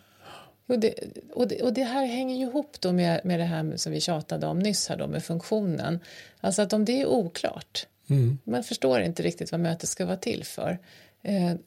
Och 0.67 0.79
det, 0.79 0.95
och, 1.33 1.49
det, 1.49 1.63
och 1.63 1.73
det 1.73 1.83
här 1.83 2.07
hänger 2.07 2.37
ju 2.37 2.43
ihop 2.43 2.77
då 2.81 2.93
med, 2.93 3.21
med 3.25 3.41
det 3.41 3.45
här 3.45 3.77
som 3.77 3.93
vi 3.93 4.01
tjatade 4.01 4.47
om 4.47 4.59
nyss 4.59 4.89
här 4.89 4.97
då 4.97 5.07
med 5.07 5.25
funktionen. 5.25 6.01
Alltså 6.41 6.63
att 6.63 6.73
om 6.73 6.85
det 6.85 7.01
är 7.01 7.07
oklart, 7.07 7.87
mm. 8.09 8.39
man 8.45 8.65
förstår 8.65 9.01
inte 9.01 9.23
riktigt 9.23 9.53
vad 9.53 9.61
mötet 9.61 9.89
ska 9.89 10.07
vara 10.07 10.17
till 10.17 10.45
för, 10.45 10.79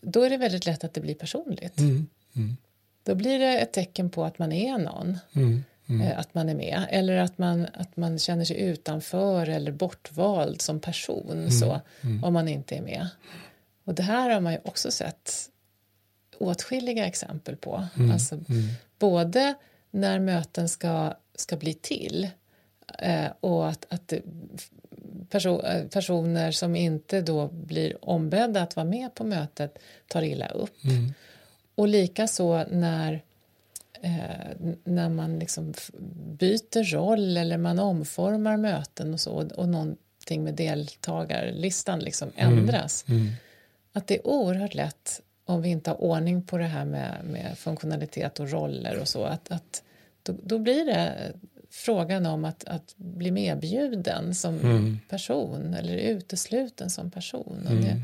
då 0.02 0.22
är 0.22 0.30
det 0.30 0.38
väldigt 0.38 0.66
lätt 0.66 0.84
att 0.84 0.94
det 0.94 1.02
blir 1.02 1.16
personligt. 1.16 1.80
Mm. 1.80 2.08
Mm. 2.36 2.58
Då 3.04 3.16
blir 3.16 3.40
det 3.40 3.60
ett 3.60 3.74
tecken 3.74 4.10
på 4.10 4.26
att 4.26 4.40
man 4.40 4.52
är 4.52 4.78
någon, 4.78 5.18
mm. 5.34 5.64
mm. 5.88 6.02
Eh, 6.02 6.20
att 6.20 6.34
man 6.34 6.50
är 6.50 6.56
med 6.56 6.86
eller 6.90 7.18
att 7.18 7.38
man, 7.38 7.68
att 7.74 7.98
man 7.98 8.20
känner 8.20 8.46
sig 8.46 8.62
utanför 8.62 9.50
eller 9.50 9.72
bortvald 9.72 10.62
som 10.62 10.80
person 10.80 11.32
mm. 11.32 11.52
så, 11.52 11.82
mm. 12.02 12.24
om 12.24 12.34
man 12.34 12.48
inte 12.48 12.76
är 12.76 12.82
med. 12.82 13.08
Och 13.84 13.96
det 13.96 14.04
här 14.04 14.30
har 14.30 14.42
man 14.42 14.54
ju 14.54 14.60
också 14.64 14.92
sett 14.92 15.50
åtskilliga 16.38 17.06
exempel 17.06 17.56
på. 17.56 17.88
Alltså, 18.14 18.40
Både 19.00 19.54
när 19.92 20.20
möten 20.20 20.70
ska, 20.70 21.14
ska 21.36 21.58
bli 21.58 21.74
till 21.74 22.30
eh, 23.00 23.28
och 23.40 23.70
att, 23.70 23.86
att 23.90 24.14
perso 25.30 25.62
personer 25.90 26.52
som 26.52 26.76
inte 26.76 27.22
då 27.22 27.48
blir 27.48 28.06
ombedda 28.10 28.62
att 28.62 28.76
vara 28.76 28.86
med 28.86 29.16
på 29.16 29.24
mötet 29.24 29.78
tar 30.08 30.22
illa 30.22 30.48
upp. 30.48 30.84
Mm. 30.84 31.14
Och 31.76 31.88
likaså 31.88 32.66
när, 32.72 33.22
eh, 34.02 34.72
när 34.84 35.10
man 35.10 35.40
liksom 35.40 35.74
byter 36.40 36.84
roll 36.84 37.38
eller 37.38 37.58
man 37.58 37.80
omformar 37.80 38.58
möten 38.58 39.14
och 39.14 39.20
så 39.20 39.50
och 39.56 39.70
någonting 39.70 40.44
med 40.44 40.54
deltagarlistan 40.54 42.00
liksom 42.00 42.32
ändras. 42.36 43.06
Mm. 43.08 43.28
Att 43.94 44.08
det 44.08 44.16
är 44.16 44.28
oerhört 44.28 44.74
lätt 44.74 45.22
om 45.46 45.62
vi 45.62 45.70
inte 45.70 45.90
har 45.90 46.02
ordning 46.02 46.44
på 46.44 46.58
det 46.58 46.66
här 46.66 46.86
med, 46.86 47.18
med 47.24 47.58
funktionalitet 47.58 48.40
och 48.40 48.52
roller 48.52 49.00
och 49.00 49.08
så 49.08 49.24
att, 49.24 49.52
att 49.52 49.84
då, 50.24 50.36
då 50.44 50.60
blir 50.60 50.86
det 50.86 51.34
frågan 51.72 52.26
om 52.26 52.46
att, 52.46 52.64
att 52.64 52.94
bli 52.98 53.32
medbjuden 53.32 54.36
som 54.36 54.60
Mm. 54.60 55.00
person 55.10 55.74
eller 55.74 55.96
utesluten 55.98 56.90
som 56.90 57.12
person. 57.12 57.62
Och 57.66 57.72
Mm. 57.72 57.84
det, 57.84 58.02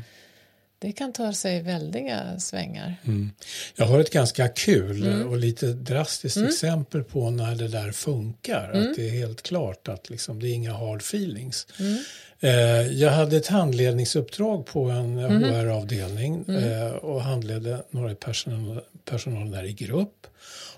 det 0.78 0.92
kan 0.92 1.12
ta 1.12 1.32
sig 1.32 1.62
väldiga 1.62 2.38
svängar. 2.40 2.94
Mm. 3.04 3.30
Jag 3.76 3.86
har 3.86 4.00
ett 4.00 4.12
ganska 4.12 4.48
kul 4.48 5.06
Mm. 5.06 5.28
och 5.28 5.36
lite 5.36 5.66
drastiskt 5.72 6.36
exempel 6.36 7.04
på 7.04 7.30
när 7.30 7.54
det 7.54 7.68
där 7.68 7.92
funkar. 7.92 8.70
Mm. 8.74 8.90
Att 8.90 8.96
det 8.96 9.06
är 9.08 9.12
helt 9.12 9.42
klart 9.42 9.88
att 9.88 10.10
liksom, 10.10 10.40
det 10.40 10.48
är 10.48 10.54
inga 10.54 10.72
hard 10.72 11.00
feelings. 11.00 11.66
Mm. 11.80 11.98
Eh, 12.40 12.92
jag 12.92 13.10
hade 13.10 13.36
ett 13.36 13.46
handledningsuppdrag 13.46 14.66
på 14.66 14.84
en 14.84 15.18
Mm. 15.18 15.42
HR-avdelning 15.42 16.44
eh, 16.48 16.90
och 16.92 17.22
handledde 17.22 17.82
några 17.90 18.14
personal, 18.14 18.80
personalen 19.04 19.50
där 19.50 19.64
i 19.64 19.72
grupp. 19.72 20.26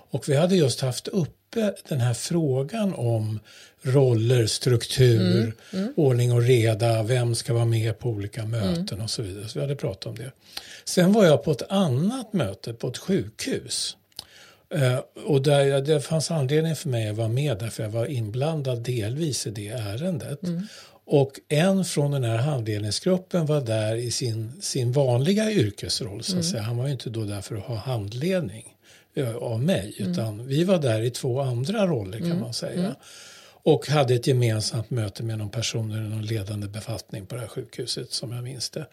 Och 0.09 0.29
vi 0.29 0.35
hade 0.35 0.55
just 0.55 0.81
haft 0.81 1.07
uppe 1.57 1.81
den 1.87 1.99
här 1.99 2.13
frågan 2.13 2.93
om 2.93 3.39
roller, 3.81 4.47
struktur, 4.47 5.55
ordning 5.95 6.33
och 6.33 6.41
reda, 6.41 7.03
vem 7.03 7.35
ska 7.35 7.53
vara 7.53 7.65
med 7.65 7.99
på 7.99 8.09
olika 8.09 8.45
möten 8.45 9.01
och 9.01 9.09
så 9.09 9.21
vidare. 9.21 9.47
Så 9.47 9.59
vi 9.59 9.65
hade 9.65 9.75
pratat 9.75 10.05
om 10.05 10.15
det. 10.15 10.31
Sen 10.85 11.13
var 11.13 11.25
jag 11.25 11.43
på 11.43 11.51
ett 11.51 11.71
annat 11.71 12.33
möte 12.33 12.73
på 12.73 12.87
ett 12.87 12.97
sjukhus. 12.97 13.97
Eh, 14.69 14.99
och 15.25 15.41
där 15.41 15.81
det 15.81 16.01
fanns 16.01 16.31
anledning 16.31 16.75
för 16.75 16.89
mig 16.89 17.09
att 17.09 17.15
vara 17.15 17.27
med 17.27 17.57
därför 17.57 17.83
jag 17.83 17.89
var 17.89 18.05
inblandad 18.05 18.81
delvis 18.81 19.47
i 19.47 19.51
det 19.51 19.67
ärendet. 19.67 20.39
Och 21.05 21.31
en 21.47 21.85
från 21.85 22.11
den 22.11 22.23
här 22.23 22.37
handledningsgruppen 22.37 23.45
var 23.45 23.61
där 23.61 23.95
i 23.95 24.11
sin, 24.11 24.61
sin 24.61 24.91
vanliga 24.91 25.51
yrkesroll. 25.51 26.23
Så 26.23 26.37
att 26.37 26.45
säga. 26.45 26.63
Han 26.63 26.77
var 26.77 26.85
ju 26.85 26.91
inte 26.91 27.09
då 27.09 27.23
där 27.23 27.41
för 27.41 27.55
att 27.55 27.63
ha 27.63 27.75
handledning 27.75 28.76
av 29.23 29.63
mig 29.63 29.95
utan 29.97 30.47
vi 30.47 30.63
var 30.63 30.77
där 30.77 31.01
i 31.01 31.09
två 31.09 31.41
andra 31.41 31.87
roller 31.87 32.19
kan 32.19 32.39
man 32.39 32.53
säga. 32.53 32.95
Och 33.63 33.87
hade 33.87 34.15
ett 34.15 34.27
gemensamt 34.27 34.89
möte 34.89 35.23
med 35.23 35.37
någon 35.37 35.49
person 35.49 35.91
i 35.91 36.09
någon 36.09 36.25
ledande 36.25 36.67
befattning 36.67 37.25
på 37.25 37.35
det 37.35 37.41
här 37.41 37.47
sjukhuset 37.47 38.11
som 38.11 38.31
jag 38.31 38.43
minns 38.43 38.69
det. 38.69 38.85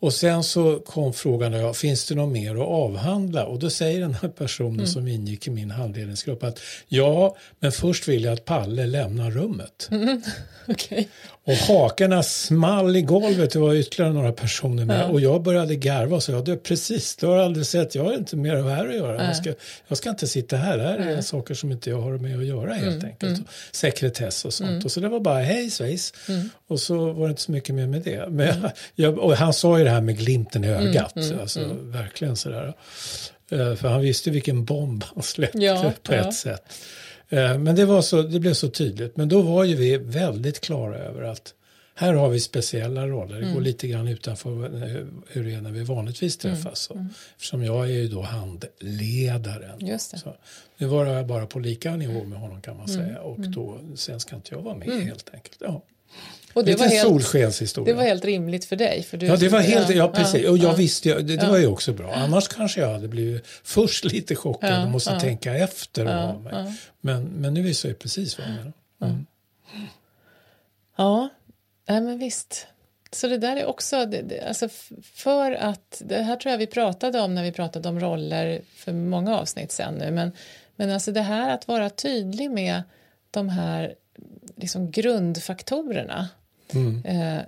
Och 0.00 0.12
sen 0.12 0.44
så 0.44 0.78
kom 0.78 1.12
frågan, 1.12 1.52
ja, 1.52 1.74
finns 1.74 2.06
det 2.06 2.14
något 2.14 2.32
mer 2.32 2.54
att 2.54 2.68
avhandla? 2.68 3.46
Och 3.46 3.58
då 3.58 3.70
säger 3.70 4.00
den 4.00 4.14
här 4.14 4.28
personen 4.28 4.86
som 4.86 5.08
ingick 5.08 5.46
i 5.46 5.50
min 5.50 5.70
handledningsgrupp 5.70 6.42
att 6.42 6.60
ja, 6.88 7.36
men 7.60 7.72
först 7.72 8.08
vill 8.08 8.24
jag 8.24 8.32
att 8.32 8.44
Palle 8.44 8.86
lämnar 8.86 9.30
rummet. 9.30 9.90
Okej. 10.68 11.08
Och 11.48 11.54
hakarna 11.54 12.22
small 12.22 12.96
i 12.96 13.02
golvet, 13.02 13.50
det 13.50 13.58
var 13.58 13.74
ytterligare 13.74 14.12
några 14.12 14.32
personer 14.32 14.84
med. 14.84 15.10
Och 15.10 15.20
jag 15.20 15.42
började 15.42 15.76
garva 15.76 16.16
och 16.16 16.22
sa, 16.22 16.32
ja, 16.32 16.40
det 16.40 16.52
är 16.52 16.56
precis, 16.56 17.16
du 17.16 17.26
har 17.26 17.38
aldrig 17.38 17.66
sett, 17.66 17.94
jag 17.94 18.04
har 18.04 18.12
inte 18.14 18.36
mer 18.36 18.56
här 18.62 18.88
att 18.88 18.94
göra. 18.94 19.24
Jag 19.24 19.36
ska, 19.36 19.54
jag 19.88 19.98
ska 19.98 20.10
inte 20.10 20.26
sitta 20.26 20.56
här, 20.56 20.78
det 20.78 20.82
här 20.84 20.98
är 20.98 21.20
saker 21.20 21.54
som 21.54 21.72
inte 21.72 21.90
jag 21.90 22.00
har 22.00 22.18
med 22.18 22.38
att 22.38 22.46
göra 22.46 22.72
helt 22.74 23.04
enkelt. 23.04 23.40
Sekretess 23.72 24.44
och 24.44 24.52
sånt. 24.54 24.84
Och 24.84 24.92
så 24.92 25.00
det 25.00 25.08
var 25.08 25.20
bara 25.20 25.40
hej 25.42 25.70
svejs. 25.70 26.12
Och 26.68 26.80
så 26.80 27.12
var 27.12 27.26
det 27.26 27.30
inte 27.30 27.42
så 27.42 27.52
mycket 27.52 27.74
mer 27.74 27.86
med 27.86 28.02
det. 28.02 28.28
Men 28.30 28.46
jag, 28.46 28.70
jag, 28.94 29.18
och 29.18 29.36
han 29.36 29.52
sa 29.52 29.78
ju 29.78 29.84
det 29.84 29.90
här 29.90 30.00
med 30.00 30.18
glimten 30.18 30.64
i 30.64 30.68
ögat, 30.68 31.14
alltså 31.40 31.60
verkligen 31.80 32.36
sådär. 32.36 32.74
Eh, 33.50 33.74
För 33.74 33.88
han 33.88 34.00
visste 34.00 34.30
vilken 34.30 34.64
bomb 34.64 35.04
han 35.14 35.22
släppte 35.22 35.58
Ja, 35.58 35.92
på 36.02 36.12
ett 36.12 36.24
ja. 36.24 36.32
sätt. 36.32 36.62
Eh, 37.28 37.58
Men 37.58 37.76
det, 37.76 37.84
var 37.84 38.02
så, 38.02 38.22
det 38.22 38.40
blev 38.40 38.54
så 38.54 38.68
tydligt. 38.68 39.16
Men 39.16 39.28
då 39.28 39.42
var 39.42 39.64
ju 39.64 39.76
vi 39.76 39.96
väldigt 39.96 40.60
klara 40.60 40.98
över 40.98 41.22
att 41.22 41.54
här 41.94 42.14
har 42.14 42.28
vi 42.28 42.40
speciella 42.40 43.06
roller. 43.06 43.34
Det 43.36 43.42
Mm. 43.42 43.54
går 43.54 43.60
lite 43.60 43.88
grann 43.88 44.08
utanför 44.08 44.64
eh, 44.64 45.06
hur 45.28 45.44
det 45.44 45.54
är 45.54 45.60
när 45.60 45.70
vi 45.72 45.82
vanligtvis 45.84 46.44
Mm. 46.44 46.56
träffas. 46.56 46.78
Så. 46.80 47.06
Eftersom 47.36 47.64
jag 47.64 47.84
är 47.84 47.92
ju 47.92 48.08
då 48.08 48.22
handledaren. 48.22 49.86
Just 49.86 50.10
det. 50.10 50.18
Så, 50.18 50.36
nu 50.78 50.86
var 50.86 51.06
jag 51.06 51.26
bara 51.26 51.46
på 51.46 51.58
lika 51.58 51.96
nivå 51.96 52.24
med 52.24 52.38
honom 52.38 52.60
kan 52.62 52.76
man 52.76 52.88
Mm. 52.88 53.06
säga. 53.06 53.20
Och 53.20 53.40
då, 53.40 53.80
sen 53.94 54.20
ska 54.20 54.36
inte 54.36 54.54
jag 54.54 54.62
vara 54.62 54.74
med 54.74 54.88
helt 54.88 55.30
enkelt. 55.34 55.56
Ja. 55.60 55.82
Och 56.58 56.64
det 56.64 56.70
Lite 56.70 56.82
var, 56.82 56.90
helt, 56.90 57.08
solskenshistoria. 57.08 57.92
det 57.94 57.98
var 57.98 58.04
helt 58.04 58.24
rimligt 58.24 58.64
för 58.64 58.76
dig? 58.76 59.02
För 59.02 59.16
du, 59.16 59.26
Ja, 59.26 59.36
det 59.36 59.48
var 59.48 59.60
helt, 59.60 59.90
ja, 59.90 60.08
precis. 60.08 60.48
och 60.48 60.58
jag 60.58 60.72
ja. 60.72 60.76
visste, 60.76 61.14
det, 61.14 61.36
det 61.36 61.46
var 61.46 61.58
ju 61.58 61.66
också 61.66 61.92
bra. 61.92 62.14
Annars 62.14 62.48
kanske 62.48 62.80
jag 62.80 62.92
hade 62.92 63.08
blivit 63.08 63.46
först 63.46 64.04
lite 64.04 64.34
chockad 64.34 64.72
Ja, 64.72 64.82
och 64.82 64.90
måste 64.90 65.10
ja. 65.10 65.20
tänka 65.20 65.54
efter. 65.54 66.04
Ja, 66.04 66.38
mig. 66.38 66.52
ja. 66.52 66.72
Men, 67.00 67.22
men 67.24 67.54
nu 67.54 67.62
visste 67.62 67.88
jag 67.88 67.98
precis 67.98 68.38
vad 68.38 68.46
jag 68.46 68.54
menar. 68.54 68.72
Mm. 69.02 69.26
Ja, 70.96 71.28
nej 71.88 72.00
men 72.00 72.18
visst. 72.18 72.66
Så 73.12 73.26
det 73.26 73.38
där 73.38 73.56
är 73.56 73.66
också, 73.66 74.06
det, 74.06 74.22
det, 74.22 74.40
alltså 74.48 74.68
för 75.14 75.52
att, 75.52 76.02
det 76.04 76.22
här 76.22 76.36
tror 76.36 76.50
jag 76.50 76.58
vi 76.58 76.66
pratade 76.66 77.20
om 77.20 77.34
när 77.34 77.42
vi 77.42 77.52
pratade 77.52 77.88
om 77.88 78.00
roller 78.00 78.60
för 78.74 78.92
många 78.92 79.38
avsnitt 79.38 79.72
sen 79.72 79.94
nu, 79.94 80.10
men, 80.10 80.32
men 80.76 80.90
alltså 80.90 81.12
det 81.12 81.20
här 81.20 81.54
att 81.54 81.68
vara 81.68 81.90
tydlig 81.90 82.50
med 82.50 82.82
de 83.30 83.48
här 83.48 83.94
liksom 84.56 84.90
grundfaktorerna 84.90 86.28
Mm. 86.74 87.02
eh, 87.04 87.44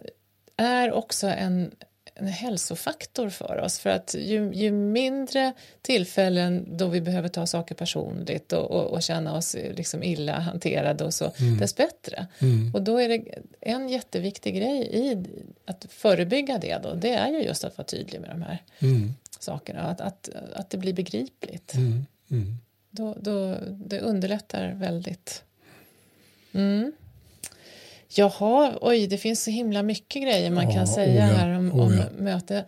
är 0.57 0.93
också 0.93 1.27
en, 1.27 1.71
en 2.15 2.27
hälsofaktor 2.27 3.29
för 3.29 3.59
oss. 3.59 3.79
För 3.79 3.91
att 3.91 4.15
ju, 4.19 4.51
ju 4.55 4.73
mindre 4.73 5.53
tillfällen 5.83 6.77
då 6.77 6.89
vi 6.89 7.01
behöver 7.01 7.29
ta 7.29 7.47
saker 7.47 7.75
personligt 7.75 8.53
och, 8.53 8.71
och, 8.71 8.85
och 8.85 9.03
känna 9.03 9.37
oss 9.37 9.55
eh, 9.55 9.75
liksom 9.75 10.03
illa 10.03 10.39
hanterade 10.39 11.05
och 11.05 11.15
så, 11.15 11.33
dess 11.61 11.77
bättre. 11.77 12.27
Mm. 12.39 12.75
Och 12.75 12.83
då 12.83 12.99
är 13.01 13.09
det 13.09 13.25
en 13.61 13.89
jätteviktig 13.89 14.55
grej 14.57 14.89
i 14.93 15.25
att 15.65 15.87
förebygga 15.91 16.59
det 16.59 16.79
då, 16.83 16.95
det 16.95 17.15
är 17.15 17.29
ju 17.29 17.43
just 17.43 17.65
att 17.65 17.79
vara 17.79 17.87
tydlig 17.87 18.21
med 18.21 18.31
de 18.31 18.43
här 18.43 18.59
Mm. 18.79 19.15
sakerna, 19.39 19.81
att, 19.81 20.01
att, 20.01 20.29
att 20.55 20.71
det 20.71 20.79
blir 20.79 20.93
begripligt. 20.93 21.75
Mm. 21.75 22.07
Mm. 22.31 22.57
Då, 22.91 23.17
då, 23.21 23.57
det 23.71 24.01
underlättar 24.01 24.73
väldigt. 24.73 25.45
Mm. 26.53 26.93
Jaha, 28.15 28.73
oj, 28.81 29.07
det 29.07 29.19
finns 29.19 29.45
så 29.45 29.51
himla 29.51 29.83
mycket 29.83 30.23
grejer 30.23 30.51
man 30.51 30.65
Ja, 30.65 30.75
kan 30.75 30.87
säga 30.87 31.25
oh 31.25 31.31
ja, 31.31 31.37
här 31.37 31.57
om, 31.59 31.73
oh 31.73 31.81
om 31.83 32.03
möte. 32.25 32.65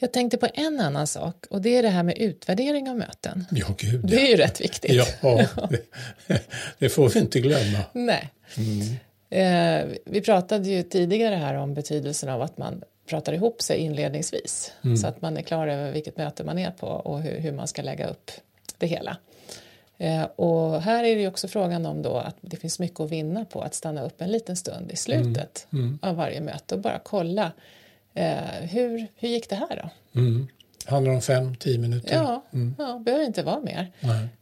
Jag 0.00 0.12
tänkte 0.12 0.36
på 0.36 0.48
en 0.54 0.80
annan 0.80 1.06
sak 1.06 1.46
och 1.50 1.62
det 1.62 1.76
är 1.76 1.82
det 1.82 1.88
här 1.88 2.02
med 2.02 2.18
utvärdering 2.18 2.90
av 2.90 2.96
möten. 2.96 3.44
Ja, 3.50 3.66
gud 3.78 4.00
Det 4.06 4.20
är 4.20 4.28
ju 4.28 4.36
rätt 4.36 4.60
viktigt. 4.60 4.92
ja. 4.94 5.06
det, 5.70 5.80
det 6.78 6.88
får 6.88 7.08
vi 7.08 7.20
inte 7.20 7.40
glömma. 7.40 7.78
Nej. 7.92 8.28
Mm. 8.56 8.96
Eh, 9.30 9.96
vi 10.04 10.20
pratade 10.20 10.68
ju 10.68 10.82
tidigare 10.82 11.34
här 11.34 11.54
om 11.54 11.74
betydelsen 11.74 12.28
av 12.28 12.42
att 12.42 12.58
man 12.58 12.82
pratar 13.08 13.32
ihop 13.32 13.62
sig 13.62 13.78
inledningsvis 13.78 14.72
Mm. 14.84 14.96
så 14.96 15.06
att 15.06 15.22
man 15.22 15.36
är 15.36 15.42
klar 15.42 15.66
över 15.66 15.92
vilket 15.92 16.16
möte 16.16 16.44
man 16.44 16.58
är 16.58 16.70
på 16.70 16.86
och 16.86 17.20
hur, 17.22 17.40
hur 17.40 17.52
man 17.52 17.68
ska 17.68 17.82
lägga 17.82 18.06
upp 18.08 18.30
det 18.78 18.86
hela. 18.86 19.16
Eh, 19.98 20.22
och 20.22 20.82
här 20.82 21.04
är 21.04 21.16
det 21.16 21.28
också 21.28 21.48
frågan 21.48 21.86
om 21.86 22.02
då 22.02 22.16
att 22.16 22.36
det 22.40 22.56
finns 22.56 22.78
mycket 22.78 23.00
att 23.00 23.10
vinna 23.10 23.44
på 23.44 23.60
att 23.62 23.74
stanna 23.74 24.02
upp 24.02 24.20
en 24.20 24.30
liten 24.30 24.56
stund 24.56 24.90
i 24.92 24.96
slutet 24.96 25.66
Mm. 25.72 25.98
av 26.02 26.16
varje 26.16 26.40
möte 26.40 26.74
och 26.74 26.80
bara 26.80 26.98
kolla 26.98 27.52
eh, 28.14 28.36
hur, 28.60 29.06
hur 29.16 29.28
gick 29.28 29.48
det 29.50 29.56
här 29.56 29.82
då? 29.82 30.20
Mm. 30.20 30.48
Handlar 30.86 31.12
om 31.12 31.20
fem, 31.22 31.56
tio 31.56 31.78
minuter. 31.78 32.14
Ja, 32.14 32.42
ja 32.78 32.98
behöver 33.04 33.24
inte 33.24 33.42
vara 33.42 33.60
mer. 33.60 33.92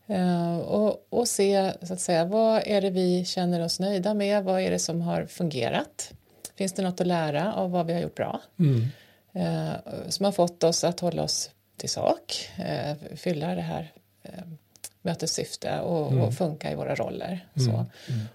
Eh, 0.07 0.59
och, 0.59 1.07
och 1.11 1.29
se 1.29 1.73
så 1.83 1.93
att 1.93 2.01
säga, 2.01 2.25
vad 2.25 2.63
är 2.67 2.81
det 2.81 2.91
vi 2.91 3.25
känner 3.25 3.61
oss 3.65 3.81
nöjda 3.81 4.15
med, 4.15 4.45
vad 4.45 4.61
är 4.61 4.71
det 4.71 4.79
som 4.79 5.01
har 5.01 5.27
fungerat? 5.27 6.13
Finns 6.57 6.73
det 6.73 6.83
något 6.83 7.01
att 7.01 7.07
lära 7.07 7.53
av 7.55 7.71
vad 7.71 7.87
vi 7.87 7.93
har 7.93 8.01
gjort 8.01 8.15
bra? 8.15 8.41
Mm. 8.59 8.87
Eh, 9.33 9.73
som 10.09 10.25
har 10.25 10.33
fått 10.33 10.65
oss 10.65 10.85
att 10.85 11.01
hålla 11.01 11.23
oss 11.23 11.51
till 11.77 11.91
sak, 11.91 12.51
eh, 12.59 13.17
fylla 13.17 13.55
det 13.55 13.63
här 13.63 13.93
mötets 15.07 15.33
syfte 15.33 15.81
och, 15.81 16.13
och 16.13 16.35
funka 16.35 16.73
i 16.73 16.75
våra 16.75 16.95
roller. 16.95 17.49
Så. 17.57 17.87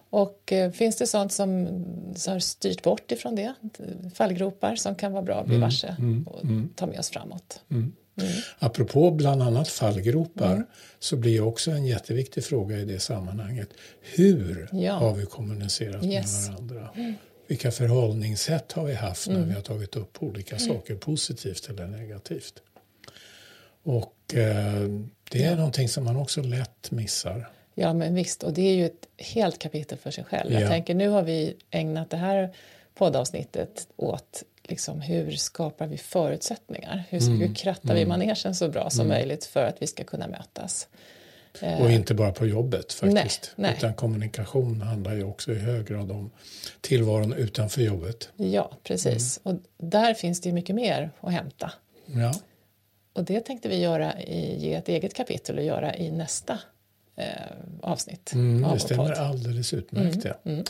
Och 0.09 0.51
eh, 0.51 0.72
finns 0.72 0.95
det 0.97 1.07
sånt 1.07 1.32
som, 1.34 1.67
som 2.15 2.34
har 2.34 2.39
styrt 2.39 2.84
bort 2.84 3.11
ifrån 3.11 3.36
det, 3.36 3.53
fallgropar 4.15 4.76
som 4.76 4.95
kan 4.95 5.11
vara 5.11 5.24
bra 5.24 5.36
att 5.39 5.47
bli 5.47 5.57
varse 5.57 5.95
och 6.26 6.41
ta 6.76 6.86
med 6.86 6.99
oss 6.99 7.09
framåt. 7.09 7.61
Apropå 8.59 9.11
bland 9.11 9.41
annat 9.41 9.67
fallgropar 9.67 10.51
Mm. 10.53 10.65
så 10.99 11.15
blir 11.17 11.41
också 11.41 11.72
en 11.72 11.86
jätteviktig 11.86 12.43
fråga 12.43 12.78
i 12.78 12.86
det 12.86 12.99
sammanhanget. 12.99 13.69
Hur 14.01 14.69
Ja. 14.72 14.93
har 14.93 15.13
vi 15.13 15.26
kommunicerat 15.26 16.03
Yes. 16.05 16.47
med 16.49 16.55
varandra? 16.57 16.89
Vilka 17.47 17.72
förhållningssätt 17.72 18.72
har 18.72 18.86
vi 18.86 18.93
haft 18.93 19.28
Mm. 19.28 19.39
när 19.41 19.47
vi 19.47 19.53
har 19.53 19.61
tagit 19.61 19.95
upp 19.95 20.24
olika 20.24 20.59
saker, 20.59 20.95
positivt 20.95 21.69
eller 21.69 21.88
negativt? 21.88 22.53
Och 23.84 24.36
eh, 24.36 24.89
det 25.32 25.44
är 25.44 25.56
någonting 25.56 25.90
som 25.90 26.04
man 26.04 26.16
också 26.16 26.42
lätt 26.42 26.92
missar. 26.92 27.50
Ja, 27.76 27.94
men 27.94 28.16
visst. 28.16 28.44
Och 28.44 28.54
det 28.54 28.62
är 28.62 28.76
ju 28.76 28.86
ett 28.86 29.08
helt 29.18 29.60
kapitel 29.60 29.98
för 29.98 30.12
sig 30.12 30.24
själv. 30.24 30.54
Jag 30.54 30.62
Ja. 30.62 30.68
tänker, 30.68 30.96
nu 30.96 31.10
har 31.10 31.24
vi 31.24 31.56
ägnat 31.70 32.10
det 32.10 32.18
här 32.18 32.56
poddavsnittet 32.96 33.88
åt 33.96 34.44
liksom, 34.64 35.02
hur 35.02 35.32
skapar 35.32 35.88
vi 35.88 35.98
förutsättningar? 35.98 37.04
Hur, 37.10 37.22
mm. 37.22 37.40
hur 37.40 37.56
krattar 37.56 37.96
vi 37.96 38.06
manegen 38.06 38.56
så 38.56 38.70
bra 38.70 38.90
som 38.90 39.06
mm. 39.06 39.18
möjligt 39.18 39.46
för 39.46 39.66
att 39.66 39.76
vi 39.80 39.88
ska 39.88 40.04
kunna 40.04 40.28
mötas? 40.28 40.88
Och 41.80 41.92
inte 41.92 42.14
bara 42.14 42.32
på 42.32 42.48
jobbet 42.48 42.94
faktiskt. 42.94 43.54
Nej, 43.56 43.70
nej. 43.70 43.78
Utan 43.78 43.94
kommunikation 43.94 44.82
handlar 44.82 45.14
ju 45.14 45.24
också 45.24 45.52
i 45.52 45.60
hög 45.60 45.88
grad 45.88 46.12
om 46.12 46.32
tillvaron 46.82 47.34
utanför 47.34 47.82
jobbet. 47.82 48.30
Ja, 48.36 48.72
precis. 48.84 49.40
Mm. 49.44 49.58
Och 49.58 49.88
där 49.88 50.14
finns 50.14 50.42
det 50.42 50.50
ju 50.50 50.54
mycket 50.54 50.76
mer 50.76 51.12
att 51.20 51.34
hämta. 51.34 51.72
Ja. 52.06 52.34
Och 53.14 53.24
det 53.24 53.39
tänkte 53.39 53.70
vi 53.70 53.80
göra 53.80 54.22
i, 54.22 54.57
ge 54.57 54.74
ett 54.74 54.89
eget 54.89 55.14
kapitel 55.14 55.57
och 55.57 55.64
göra 55.64 55.95
i 55.95 56.12
nästa 56.12 56.59
eh, 57.16 57.26
avsnitt. 57.82 58.34
Mm, 58.34 58.66
av 58.66 58.74
det 58.74 58.80
stämmer 58.80 59.12
alldeles 59.12 59.74
utmärkt. 59.74 60.26
Mm, 60.26 60.28
ja. 60.43 60.51
Mm. 60.51 60.64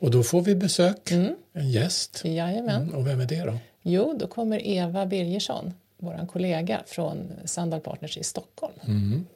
Och 0.00 0.10
då 0.10 0.22
får 0.22 0.42
vi 0.42 0.54
besök, 0.54 1.10
mm. 1.10 1.34
en 1.52 1.70
gäst. 1.70 2.20
Jajamän. 2.24 2.82
Mm, 2.82 2.94
och 2.94 3.06
vem 3.06 3.20
är 3.20 3.26
det 3.26 3.44
då? 3.44 3.58
Jo, 3.82 4.16
då 4.18 4.26
kommer 4.26 4.66
Eva 4.66 5.06
Birgersson, 5.06 5.74
vår 5.98 6.26
kollega 6.26 6.82
från 6.86 7.32
Sandal 7.44 7.80
Partners 7.80 8.18
i 8.18 8.24
Stockholm. 8.24 8.74
Mm. 8.86 9.26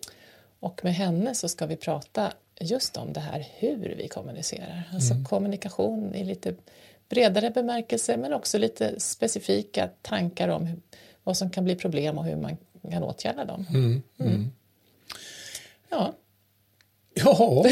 Och 0.60 0.80
med 0.84 0.94
henne 0.94 1.34
så 1.34 1.48
ska 1.48 1.66
vi 1.66 1.76
prata 1.76 2.32
just 2.60 2.96
om 2.96 3.12
det 3.12 3.20
här 3.20 3.46
hur 3.58 3.94
vi 3.98 4.08
kommunicerar. 4.08 4.82
Alltså 4.92 5.12
mm. 5.12 5.24
kommunikation 5.24 6.14
i 6.14 6.24
lite 6.24 6.54
bredare 7.08 7.50
bemärkelse 7.50 8.16
men 8.16 8.32
också 8.32 8.58
lite 8.58 9.00
specifika 9.00 9.88
tankar 10.02 10.48
om 10.48 10.66
hur, 10.66 10.80
vad 11.28 11.36
som 11.36 11.50
kan 11.50 11.64
bli 11.64 11.74
problem 11.74 12.18
och 12.18 12.24
hur 12.24 12.36
man 12.36 12.56
kan 12.90 13.02
åtgärda 13.02 13.44
dem. 13.44 13.66
Mm. 13.70 14.02
Mm. 14.20 14.32
mm. 14.32 14.50
Ja. 15.90 16.14
Ja, 17.14 17.64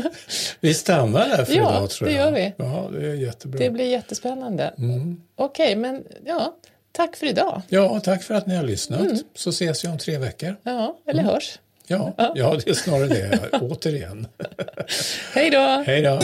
vi 0.60 0.74
stannar 0.74 1.28
där 1.28 1.44
för 1.44 1.54
ja, 1.54 1.70
idag 1.70 1.90
tror 1.90 2.10
jag. 2.10 2.26
Ja, 2.26 2.30
det 2.30 2.40
gör 2.40 2.52
vi. 2.58 2.64
Ja, 2.64 2.88
det 2.92 3.06
är 3.06 3.14
jättebra. 3.14 3.58
Det 3.58 3.70
blir 3.70 3.84
jättespännande. 3.84 4.74
Mm. 4.78 5.22
Okej, 5.36 5.76
men 5.76 6.04
ja, 6.24 6.56
tack 6.92 7.16
för 7.16 7.26
idag. 7.26 7.62
Ja, 7.68 8.00
tack 8.00 8.22
för 8.22 8.34
att 8.34 8.46
ni 8.46 8.56
har 8.56 8.64
lyssnat. 8.64 9.00
Mm. 9.00 9.16
Så 9.34 9.50
ses 9.50 9.84
vi 9.84 9.88
om 9.88 9.98
tre 9.98 10.18
veckor. 10.18 10.56
Ja, 10.62 10.98
eller 11.06 11.22
mm. 11.22 11.34
hörs. 11.34 11.58
Ja, 11.86 12.14
ja, 12.34 12.56
det 12.64 12.70
är 12.70 12.74
snarare 12.74 13.06
det, 13.06 13.50
återigen. 13.60 14.26
Hej 15.34 15.50
då! 15.50 15.82
Hej 15.86 16.02
då! 16.02 16.18